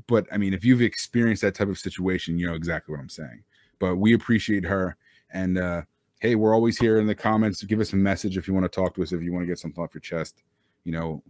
but 0.05 0.28
i 0.32 0.38
mean 0.38 0.53
if 0.53 0.63
you've 0.63 0.82
experienced 0.84 1.41
that 1.41 1.55
type 1.55 1.67
of 1.69 1.80
situation 1.80 2.38
you 2.38 2.45
know 2.45 2.53
exactly 2.53 2.93
what 2.93 3.01
i'm 3.01 3.09
saying 3.09 3.43
but 3.80 3.95
we 3.95 4.13
appreciate 4.13 4.63
her 4.63 4.95
and 5.34 5.57
uh 5.57 5.82
hey 6.19 6.36
we're 6.36 6.53
always 6.53 6.78
here 6.78 6.99
in 6.99 7.07
the 7.07 7.15
comments 7.15 7.63
give 7.63 7.80
us 7.80 7.93
a 7.93 7.95
message 7.95 8.38
if 8.38 8.47
you 8.47 8.53
want 8.53 8.63
to 8.63 8.69
talk 8.69 8.93
to 8.93 9.01
us 9.01 9.11
if 9.11 9.21
you 9.23 9.34
want 9.34 9.41
to 9.41 9.47
get 9.47 9.57
something 9.59 9.84
off 9.84 9.93
your 9.93 10.01
chest 10.01 10.43
you 10.84 10.91
know 10.91 11.21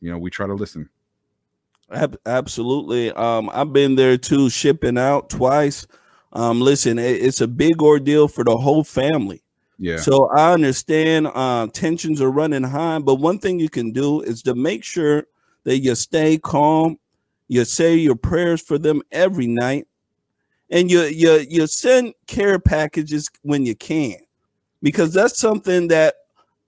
you 0.00 0.10
know 0.10 0.16
we 0.18 0.30
try 0.30 0.46
to 0.46 0.54
listen 0.54 0.88
Ab- 1.92 2.18
absolutely. 2.24 3.12
Um, 3.12 3.50
I've 3.52 3.72
been 3.74 3.94
there 3.96 4.16
too, 4.16 4.48
shipping 4.48 4.96
out 4.96 5.28
twice. 5.28 5.86
Um, 6.32 6.62
listen, 6.62 6.98
it- 6.98 7.22
it's 7.22 7.42
a 7.42 7.46
big 7.46 7.82
ordeal 7.82 8.26
for 8.26 8.42
the 8.42 8.56
whole 8.56 8.84
family. 8.84 9.42
Yeah 9.78 9.96
So 9.96 10.28
I 10.30 10.52
understand 10.52 11.28
uh, 11.34 11.68
tensions 11.72 12.20
are 12.20 12.30
running 12.30 12.62
high, 12.62 12.98
but 12.98 13.16
one 13.16 13.38
thing 13.38 13.58
you 13.58 13.68
can 13.68 13.92
do 13.92 14.20
is 14.20 14.42
to 14.42 14.54
make 14.54 14.84
sure 14.84 15.26
that 15.64 15.78
you 15.78 15.94
stay 15.94 16.38
calm. 16.38 16.98
You 17.48 17.64
say 17.64 17.96
your 17.96 18.16
prayers 18.16 18.62
for 18.62 18.78
them 18.78 19.02
every 19.12 19.46
night, 19.46 19.86
and 20.70 20.90
you 20.90 21.02
you 21.02 21.44
you 21.48 21.66
send 21.66 22.14
care 22.26 22.58
packages 22.58 23.30
when 23.42 23.66
you 23.66 23.74
can, 23.74 24.16
because 24.82 25.12
that's 25.12 25.38
something 25.38 25.88
that 25.88 26.14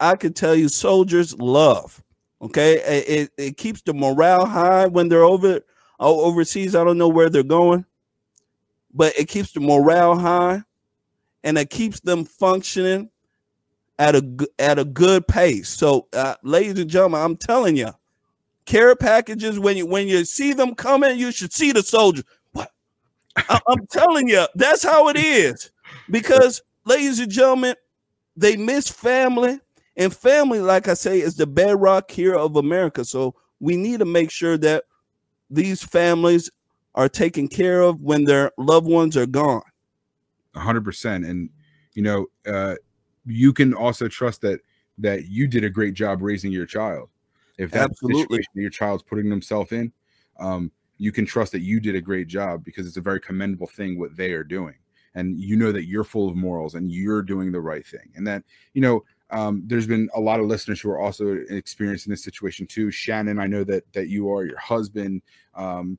I 0.00 0.16
could 0.16 0.36
tell 0.36 0.54
you 0.54 0.68
soldiers 0.68 1.34
love. 1.38 2.02
Okay, 2.42 2.74
it, 3.06 3.30
it, 3.38 3.56
keeps 3.56 3.80
the 3.80 3.94
morale 3.94 4.44
high 4.44 4.86
when 4.86 5.08
they're 5.08 5.24
over 5.24 5.60
overseas. 5.98 6.74
I 6.74 6.84
don't 6.84 6.98
know 6.98 7.08
where 7.08 7.30
they're 7.30 7.42
going, 7.42 7.86
but 8.92 9.18
it 9.18 9.28
keeps 9.28 9.52
the 9.52 9.60
morale 9.60 10.18
high 10.18 10.62
and 11.44 11.58
it 11.58 11.70
keeps 11.70 12.00
them 12.00 12.24
functioning 12.24 13.10
at 13.98 14.14
a 14.14 14.48
at 14.58 14.78
a 14.78 14.84
good 14.84 15.26
pace. 15.26 15.68
So, 15.68 16.08
uh, 16.12 16.34
ladies 16.42 16.78
and 16.78 16.90
gentlemen, 16.90 17.20
I'm 17.20 17.36
telling 17.36 17.76
you, 17.76 17.90
care 18.64 18.94
packages 18.96 19.58
when 19.58 19.76
you 19.76 19.86
when 19.86 20.08
you 20.08 20.24
see 20.24 20.52
them 20.52 20.74
coming, 20.74 21.18
you 21.18 21.32
should 21.32 21.52
see 21.52 21.72
the 21.72 21.82
soldiers. 21.82 22.24
What? 22.52 22.70
I, 23.36 23.60
I'm 23.68 23.86
telling 23.86 24.28
you, 24.28 24.46
that's 24.54 24.82
how 24.82 25.08
it 25.08 25.16
is. 25.16 25.70
Because, 26.10 26.62
ladies 26.84 27.20
and 27.20 27.30
gentlemen, 27.30 27.74
they 28.36 28.56
miss 28.56 28.88
family, 28.88 29.60
and 29.96 30.14
family, 30.14 30.60
like 30.60 30.88
I 30.88 30.94
say, 30.94 31.20
is 31.20 31.36
the 31.36 31.46
bedrock 31.46 32.10
here 32.10 32.34
of 32.34 32.56
America. 32.56 33.04
So 33.04 33.34
we 33.60 33.76
need 33.76 34.00
to 34.00 34.04
make 34.04 34.30
sure 34.30 34.58
that 34.58 34.84
these 35.48 35.82
families 35.82 36.50
are 36.94 37.08
taken 37.08 37.48
care 37.48 37.82
of 37.82 38.00
when 38.00 38.24
their 38.24 38.50
loved 38.58 38.86
ones 38.86 39.16
are 39.16 39.26
gone. 39.26 39.62
Hundred 40.56 40.84
percent. 40.84 41.24
And 41.24 41.50
you 41.94 42.02
know, 42.02 42.26
uh, 42.46 42.76
you 43.24 43.52
can 43.52 43.74
also 43.74 44.08
trust 44.08 44.40
that 44.42 44.60
that 44.98 45.26
you 45.26 45.46
did 45.46 45.64
a 45.64 45.70
great 45.70 45.94
job 45.94 46.22
raising 46.22 46.52
your 46.52 46.66
child. 46.66 47.08
If 47.58 47.70
that 47.72 47.90
Absolutely. 47.90 48.22
situation 48.22 48.52
your 48.54 48.70
child's 48.70 49.02
putting 49.02 49.30
themselves 49.30 49.72
in, 49.72 49.92
um, 50.38 50.70
you 50.98 51.12
can 51.12 51.24
trust 51.26 51.52
that 51.52 51.60
you 51.60 51.80
did 51.80 51.94
a 51.94 52.00
great 52.00 52.28
job 52.28 52.64
because 52.64 52.86
it's 52.86 52.96
a 52.96 53.02
very 53.02 53.20
commendable 53.20 53.66
thing 53.66 53.98
what 53.98 54.16
they 54.16 54.32
are 54.32 54.44
doing, 54.44 54.74
and 55.14 55.38
you 55.38 55.56
know 55.56 55.72
that 55.72 55.86
you're 55.86 56.04
full 56.04 56.28
of 56.28 56.36
morals 56.36 56.74
and 56.74 56.92
you're 56.92 57.22
doing 57.22 57.52
the 57.52 57.60
right 57.60 57.86
thing, 57.86 58.12
and 58.14 58.26
that 58.26 58.42
you 58.74 58.80
know. 58.80 59.04
Um, 59.30 59.64
there's 59.66 59.88
been 59.88 60.08
a 60.14 60.20
lot 60.20 60.38
of 60.38 60.46
listeners 60.46 60.80
who 60.80 60.88
are 60.88 61.00
also 61.00 61.32
experiencing 61.50 62.12
this 62.12 62.22
situation 62.22 62.64
too. 62.64 62.92
Shannon, 62.92 63.40
I 63.40 63.48
know 63.48 63.64
that 63.64 63.82
that 63.92 64.06
you 64.06 64.32
are 64.32 64.46
your 64.46 64.60
husband. 64.60 65.20
Um, 65.56 65.98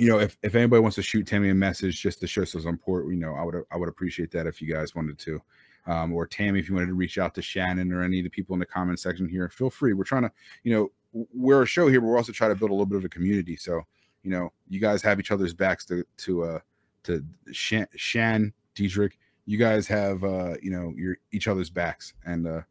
you 0.00 0.08
know, 0.08 0.18
if, 0.18 0.38
if 0.42 0.54
anybody 0.54 0.80
wants 0.80 0.94
to 0.94 1.02
shoot 1.02 1.26
Tammy 1.26 1.50
a 1.50 1.54
message 1.54 2.00
just 2.00 2.20
to 2.20 2.26
show 2.26 2.46
some 2.46 2.62
support, 2.62 3.06
you 3.08 3.16
know, 3.16 3.34
I 3.34 3.44
would 3.44 3.62
I 3.70 3.76
would 3.76 3.88
appreciate 3.88 4.30
that 4.30 4.46
if 4.46 4.62
you 4.62 4.72
guys 4.72 4.94
wanted 4.94 5.18
to. 5.18 5.42
Um, 5.86 6.14
or 6.14 6.26
Tammy, 6.26 6.58
if 6.58 6.68
you 6.68 6.74
wanted 6.74 6.86
to 6.86 6.94
reach 6.94 7.18
out 7.18 7.34
to 7.34 7.42
Shannon 7.42 7.92
or 7.92 8.02
any 8.02 8.20
of 8.20 8.24
the 8.24 8.30
people 8.30 8.54
in 8.54 8.60
the 8.60 8.66
comment 8.66 8.98
section 8.98 9.28
here, 9.28 9.48
feel 9.50 9.68
free. 9.68 9.92
We're 9.92 10.04
trying 10.04 10.22
to, 10.22 10.32
you 10.62 10.72
know, 10.72 10.90
we're 11.34 11.62
a 11.62 11.66
show 11.66 11.88
here, 11.88 12.00
but 12.00 12.06
we're 12.06 12.16
also 12.16 12.32
trying 12.32 12.50
to 12.50 12.54
build 12.54 12.70
a 12.70 12.74
little 12.74 12.86
bit 12.86 12.96
of 12.96 13.04
a 13.04 13.10
community. 13.10 13.56
So, 13.56 13.82
you 14.22 14.30
know, 14.30 14.52
you 14.68 14.80
guys 14.80 15.02
have 15.02 15.20
each 15.20 15.32
other's 15.32 15.52
backs 15.52 15.84
to 15.86 16.02
to 16.18 16.44
uh 16.44 16.58
to 17.02 17.22
Shan, 17.52 17.86
Shan 17.94 18.54
Dietrich. 18.74 19.18
You 19.44 19.58
guys 19.58 19.86
have 19.88 20.24
uh, 20.24 20.54
you 20.62 20.70
know, 20.70 20.94
your 20.96 21.18
each 21.30 21.46
other's 21.46 21.68
backs 21.68 22.14
and 22.24 22.46
uh 22.46 22.62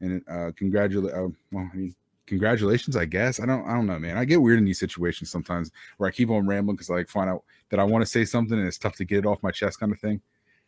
and 0.00 0.24
uh 0.28 0.50
congratulate 0.56 1.14
uh, 1.14 1.28
well, 1.52 1.70
I 1.72 1.76
mean 1.76 1.94
congratulations, 2.26 2.96
I 2.96 3.04
guess. 3.04 3.40
I 3.40 3.46
don't 3.46 3.66
I 3.66 3.74
don't 3.74 3.86
know, 3.86 3.98
man. 3.98 4.18
I 4.18 4.24
get 4.24 4.42
weird 4.42 4.58
in 4.58 4.64
these 4.64 4.78
situations 4.78 5.30
sometimes 5.30 5.70
where 5.96 6.08
I 6.08 6.12
keep 6.12 6.30
on 6.30 6.46
rambling 6.46 6.76
because 6.76 6.90
I 6.90 6.94
like 6.94 7.08
find 7.08 7.30
out 7.30 7.44
that 7.70 7.80
I 7.80 7.84
want 7.84 8.02
to 8.02 8.10
say 8.10 8.24
something 8.24 8.58
and 8.58 8.66
it's 8.66 8.78
tough 8.78 8.96
to 8.96 9.04
get 9.04 9.20
it 9.20 9.26
off 9.26 9.42
my 9.42 9.50
chest 9.50 9.80
kind 9.80 9.92
of 9.92 9.98
thing. 9.98 10.20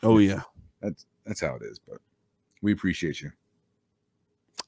Oh 0.03 0.19
yeah. 0.19 0.43
That's 0.81 1.07
that's 1.25 1.41
how 1.41 1.57
it 1.57 1.63
is, 1.63 1.79
but 1.79 1.99
we 2.63 2.73
appreciate 2.73 3.21
you. 3.21 3.31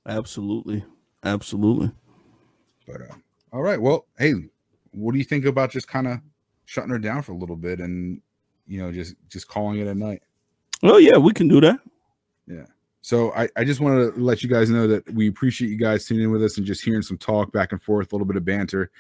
Absolutely. 0.07 0.85
Absolutely. 1.25 1.91
But 2.87 3.03
uh 3.03 3.15
all 3.53 3.63
right. 3.63 3.81
Well, 3.81 4.07
hey, 4.19 4.35
what 4.93 5.13
do 5.13 5.19
you 5.19 5.25
think 5.25 5.45
about 5.45 5.71
just 5.71 5.89
kind 5.89 6.07
of 6.07 6.21
shutting 6.67 6.91
her 6.91 6.99
down 6.99 7.23
for 7.23 7.33
a 7.33 7.37
little 7.37 7.57
bit 7.57 7.81
and 7.81 8.21
you 8.67 8.81
know 8.81 8.93
just 8.93 9.15
just 9.29 9.49
calling 9.49 9.79
it 9.81 9.87
a 9.87 9.95
night? 9.95 10.23
Oh 10.83 10.97
yeah, 10.97 11.17
we 11.17 11.33
can 11.33 11.49
do 11.49 11.61
that. 11.61 11.81
Yeah. 12.47 12.67
So 13.03 13.33
I, 13.33 13.49
I 13.57 13.65
just 13.65 13.81
wanted 13.81 14.15
to 14.15 14.21
let 14.21 14.43
you 14.43 14.49
guys 14.49 14.69
know 14.69 14.87
that 14.87 15.09
we 15.15 15.29
appreciate 15.29 15.69
you 15.69 15.77
guys 15.77 16.05
tuning 16.05 16.25
in 16.25 16.31
with 16.31 16.45
us 16.45 16.59
and 16.59 16.67
just 16.67 16.85
hearing 16.85 17.03
some 17.03 17.19
talk 17.19 17.53
back 17.53 17.73
and 17.73 17.83
forth, 17.83 18.13
a 18.13 18.15
little 18.15 18.27
bit 18.27 18.37
of 18.37 18.45
banter. 18.45 18.91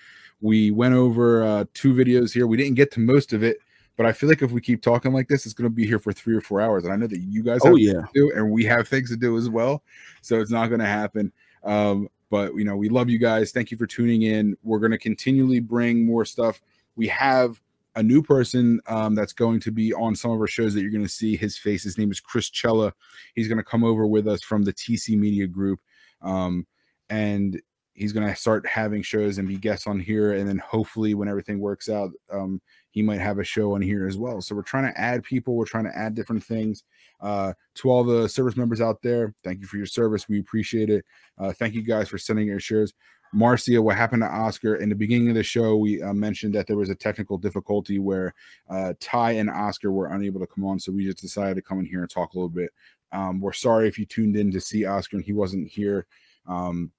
We 0.40 0.70
went 0.70 0.94
over 0.94 1.44
uh, 1.44 1.64
two 1.74 1.92
videos 1.92 2.32
here. 2.32 2.46
We 2.46 2.57
didn't 2.57 2.76
get 2.76 2.90
to 2.92 3.01
most 3.01 3.32
of 3.34 3.42
it, 3.42 3.59
but 3.96 4.07
I 4.07 4.12
feel 4.12 4.30
like 4.30 4.40
if 4.40 4.53
we 4.53 4.62
keep 4.62 4.80
talking 4.80 5.12
like 5.12 5.28
this, 5.28 5.44
it's 5.44 5.55
going 5.55 5.68
to 5.68 5.74
be 5.74 5.86
here 5.86 5.98
for 5.98 6.12
three 6.12 6.34
or 6.34 6.40
four 6.40 6.62
hours. 6.62 6.84
And 6.84 6.92
I 6.92 6.96
know 6.96 7.07
that 7.07 7.20
you 7.20 7.42
guys 7.42 7.61
oh 7.62 7.76
yeah 7.76 8.01
do, 8.14 8.32
and 8.34 8.51
we 8.51 8.64
have 8.64 8.88
things 8.88 9.11
to 9.11 9.16
do 9.16 9.36
as 9.36 9.51
well. 9.51 9.82
So 10.22 10.40
it's 10.40 10.51
not 10.51 10.68
going 10.68 10.80
to 10.80 10.86
happen. 10.86 11.30
Um, 11.62 12.09
but 12.30 12.55
you 12.55 12.64
know, 12.64 12.76
we 12.76 12.88
love 12.88 13.11
you 13.11 13.18
guys. 13.18 13.53
Thank 13.53 13.70
you 13.70 13.76
for 13.76 13.86
tuning 13.86 14.22
in. 14.22 14.57
We're 14.62 14.78
going 14.78 14.92
to 14.92 14.98
continually 14.98 15.61
bring 15.61 16.07
more 16.07 16.24
stuff. 16.24 16.62
We 16.96 17.09
have 17.09 17.61
a 17.97 18.03
new 18.03 18.22
person 18.22 18.80
um, 18.86 19.14
that's 19.14 19.32
going 19.32 19.61
to 19.61 19.72
be 19.72 19.93
on 19.93 20.14
some 20.14 20.30
of 20.30 20.41
our 20.41 20.47
shows 20.47 20.74
that 20.74 20.82
you're 20.82 20.91
going 20.91 21.03
to 21.03 21.09
see 21.09 21.36
his 21.36 21.59
face. 21.59 21.82
His 21.82 21.99
name 21.99 22.11
is 22.11 22.20
Chris 22.20 22.51
Cella. 22.53 22.93
He's 23.34 23.49
going 23.49 23.59
to 23.59 23.64
come 23.64 23.84
over 23.84 24.07
with 24.07 24.28
us 24.28 24.43
from 24.43 24.62
the 24.62 24.72
TC 24.72 25.16
Media 25.16 25.47
Group. 25.47 25.80
Um, 26.22 26.66
and 27.09 27.61
he's 27.95 28.12
going 28.12 28.26
to 28.26 28.36
start 28.36 28.66
having 28.66 29.03
shows 29.03 29.38
and 29.38 29.49
be 29.49 29.57
guests 29.57 29.86
on 29.86 29.99
here. 29.99 30.32
And 30.32 30.49
then 30.49 30.59
hopefully, 30.59 31.14
when 31.14 31.28
everything 31.28 31.59
works 31.59 31.88
out, 31.88 32.11
um, 32.32 32.61
he 32.91 33.03
might 33.03 33.20
have 33.20 33.38
a 33.38 33.45
show 33.45 33.74
on 33.74 33.82
here 33.82 34.07
as 34.07 34.16
well. 34.16 34.41
So 34.41 34.55
we're 34.55 34.62
trying 34.62 34.93
to 34.93 35.01
add 35.01 35.22
people, 35.22 35.55
we're 35.55 35.64
trying 35.64 35.84
to 35.84 35.97
add 35.97 36.14
different 36.14 36.43
things. 36.43 36.84
Uh, 37.20 37.53
to 37.74 37.91
all 37.91 38.03
the 38.03 38.28
service 38.28 38.57
members 38.57 38.80
out 38.80 39.03
there, 39.03 39.34
thank 39.45 39.61
you 39.61 39.66
for 39.66 39.76
your 39.76 39.86
service. 39.86 40.28
We 40.28 40.41
appreciate 40.41 40.91
it. 40.91 41.05
Uh, 41.38 41.53
thank 41.53 41.74
you 41.74 41.82
guys 41.82 42.09
for 42.09 42.18
sending 42.18 42.47
your 42.47 42.61
shares. 42.61 42.95
Marcia, 43.32 43.80
what 43.80 43.96
happened 43.96 44.22
to 44.22 44.28
Oscar 44.28 44.76
in 44.76 44.88
the 44.88 44.94
beginning 44.94 45.28
of 45.28 45.34
the 45.34 45.42
show? 45.42 45.76
We 45.76 46.02
uh, 46.02 46.12
mentioned 46.12 46.54
that 46.54 46.66
there 46.66 46.76
was 46.76 46.90
a 46.90 46.94
technical 46.94 47.38
difficulty 47.38 47.98
where 47.98 48.34
uh, 48.68 48.94
Ty 49.00 49.32
and 49.32 49.48
Oscar 49.48 49.92
were 49.92 50.08
unable 50.08 50.40
to 50.40 50.46
come 50.46 50.64
on, 50.64 50.80
so 50.80 50.90
we 50.92 51.04
just 51.04 51.20
decided 51.20 51.54
to 51.54 51.62
come 51.62 51.78
in 51.78 51.86
here 51.86 52.00
and 52.00 52.10
talk 52.10 52.34
a 52.34 52.36
little 52.36 52.48
bit. 52.48 52.70
Um, 53.12 53.40
we're 53.40 53.52
sorry 53.52 53.88
if 53.88 53.98
you 53.98 54.06
tuned 54.06 54.36
in 54.36 54.50
to 54.52 54.60
see 54.60 54.84
Oscar 54.84 55.16
and 55.16 55.24
he 55.24 55.32
wasn't 55.32 55.68
here. 55.68 56.06
Um, 56.46 56.90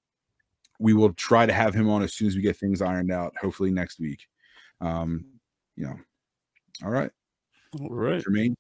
we 0.80 0.94
will 0.94 1.14
try 1.14 1.46
to 1.46 1.54
have 1.54 1.74
him 1.74 1.90
on 1.90 2.02
as 2.02 2.14
soon 2.14 2.28
as 2.28 2.36
we 2.36 2.42
get 2.42 2.58
things 2.58 2.82
ironed 2.82 3.12
out, 3.12 3.34
hopefully 3.40 3.72
next 3.72 4.00
week. 4.00 4.28
Um, 4.80 5.26
you 5.76 5.86
know, 5.86 5.96
all 6.84 6.90
right, 6.90 7.12
All 7.80 7.90
right. 7.90 8.24
Jermaine, 8.24 8.56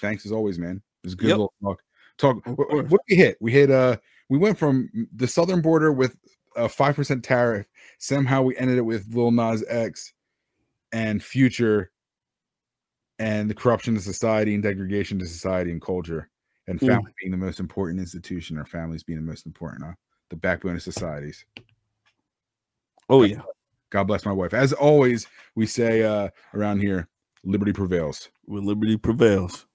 thanks 0.00 0.24
as 0.24 0.32
always, 0.32 0.58
man. 0.58 0.76
It 1.02 1.06
was 1.06 1.12
a 1.14 1.16
good 1.16 1.28
Yep. 1.28 1.36
little 1.38 1.54
talk. 1.62 1.82
Talk. 2.16 2.46
What, 2.46 2.90
what 2.90 3.00
we 3.08 3.16
hit? 3.16 3.36
We 3.40 3.50
hit. 3.50 3.70
Uh, 3.70 3.96
we 4.28 4.38
went 4.38 4.56
from 4.56 4.88
the 5.16 5.26
southern 5.26 5.60
border 5.60 5.92
with 5.92 6.16
a 6.56 6.68
five 6.68 6.96
percent 6.96 7.24
tariff. 7.24 7.66
Somehow 7.98 8.42
we 8.42 8.56
ended 8.56 8.78
it 8.78 8.82
with 8.82 9.14
Lil 9.14 9.30
Nas 9.30 9.64
X 9.68 10.12
and 10.92 11.22
Future, 11.22 11.90
and 13.18 13.48
the 13.50 13.54
corruption 13.54 13.96
of 13.96 14.02
society 14.02 14.54
and 14.54 14.62
degradation 14.62 15.18
to 15.18 15.26
society 15.26 15.70
and 15.70 15.82
culture, 15.82 16.30
and 16.66 16.80
Mm. 16.80 16.86
family 16.86 17.12
being 17.20 17.30
the 17.32 17.36
most 17.38 17.60
important 17.60 18.00
institution, 18.00 18.58
or 18.58 18.64
families 18.64 19.02
being 19.02 19.18
the 19.18 19.24
most 19.24 19.46
important, 19.46 19.84
huh? 19.84 19.92
the 20.30 20.36
backbone 20.36 20.76
of 20.76 20.82
societies. 20.82 21.44
Oh 23.08 23.22
yeah. 23.24 23.42
God 23.90 24.04
bless 24.04 24.24
my 24.24 24.32
wife. 24.32 24.54
As 24.54 24.72
always, 24.72 25.26
we 25.54 25.66
say 25.66 26.02
uh, 26.02 26.28
around 26.54 26.80
here, 26.80 27.08
liberty 27.44 27.72
prevails. 27.72 28.30
When 28.46 28.64
liberty 28.64 28.96
prevails. 28.96 29.66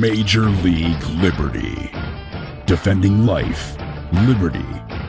Major 0.00 0.48
League 0.48 1.04
Liberty. 1.08 1.92
Defending 2.64 3.26
life, 3.26 3.76
liberty, 4.14 4.64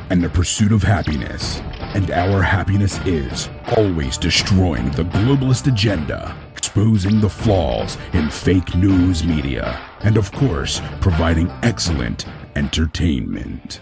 and 0.09 0.21
the 0.21 0.27
pursuit 0.27 0.73
of 0.73 0.83
happiness. 0.83 1.61
And 1.95 2.11
our 2.11 2.41
happiness 2.41 2.99
is 3.05 3.49
always 3.77 4.17
destroying 4.17 4.91
the 4.91 5.03
globalist 5.03 5.67
agenda, 5.67 6.35
exposing 6.57 7.21
the 7.21 7.29
flaws 7.29 7.97
in 8.11 8.29
fake 8.29 8.75
news 8.75 9.23
media, 9.23 9.79
and 10.01 10.17
of 10.17 10.29
course, 10.33 10.81
providing 10.99 11.49
excellent 11.63 12.25
entertainment. 12.57 13.79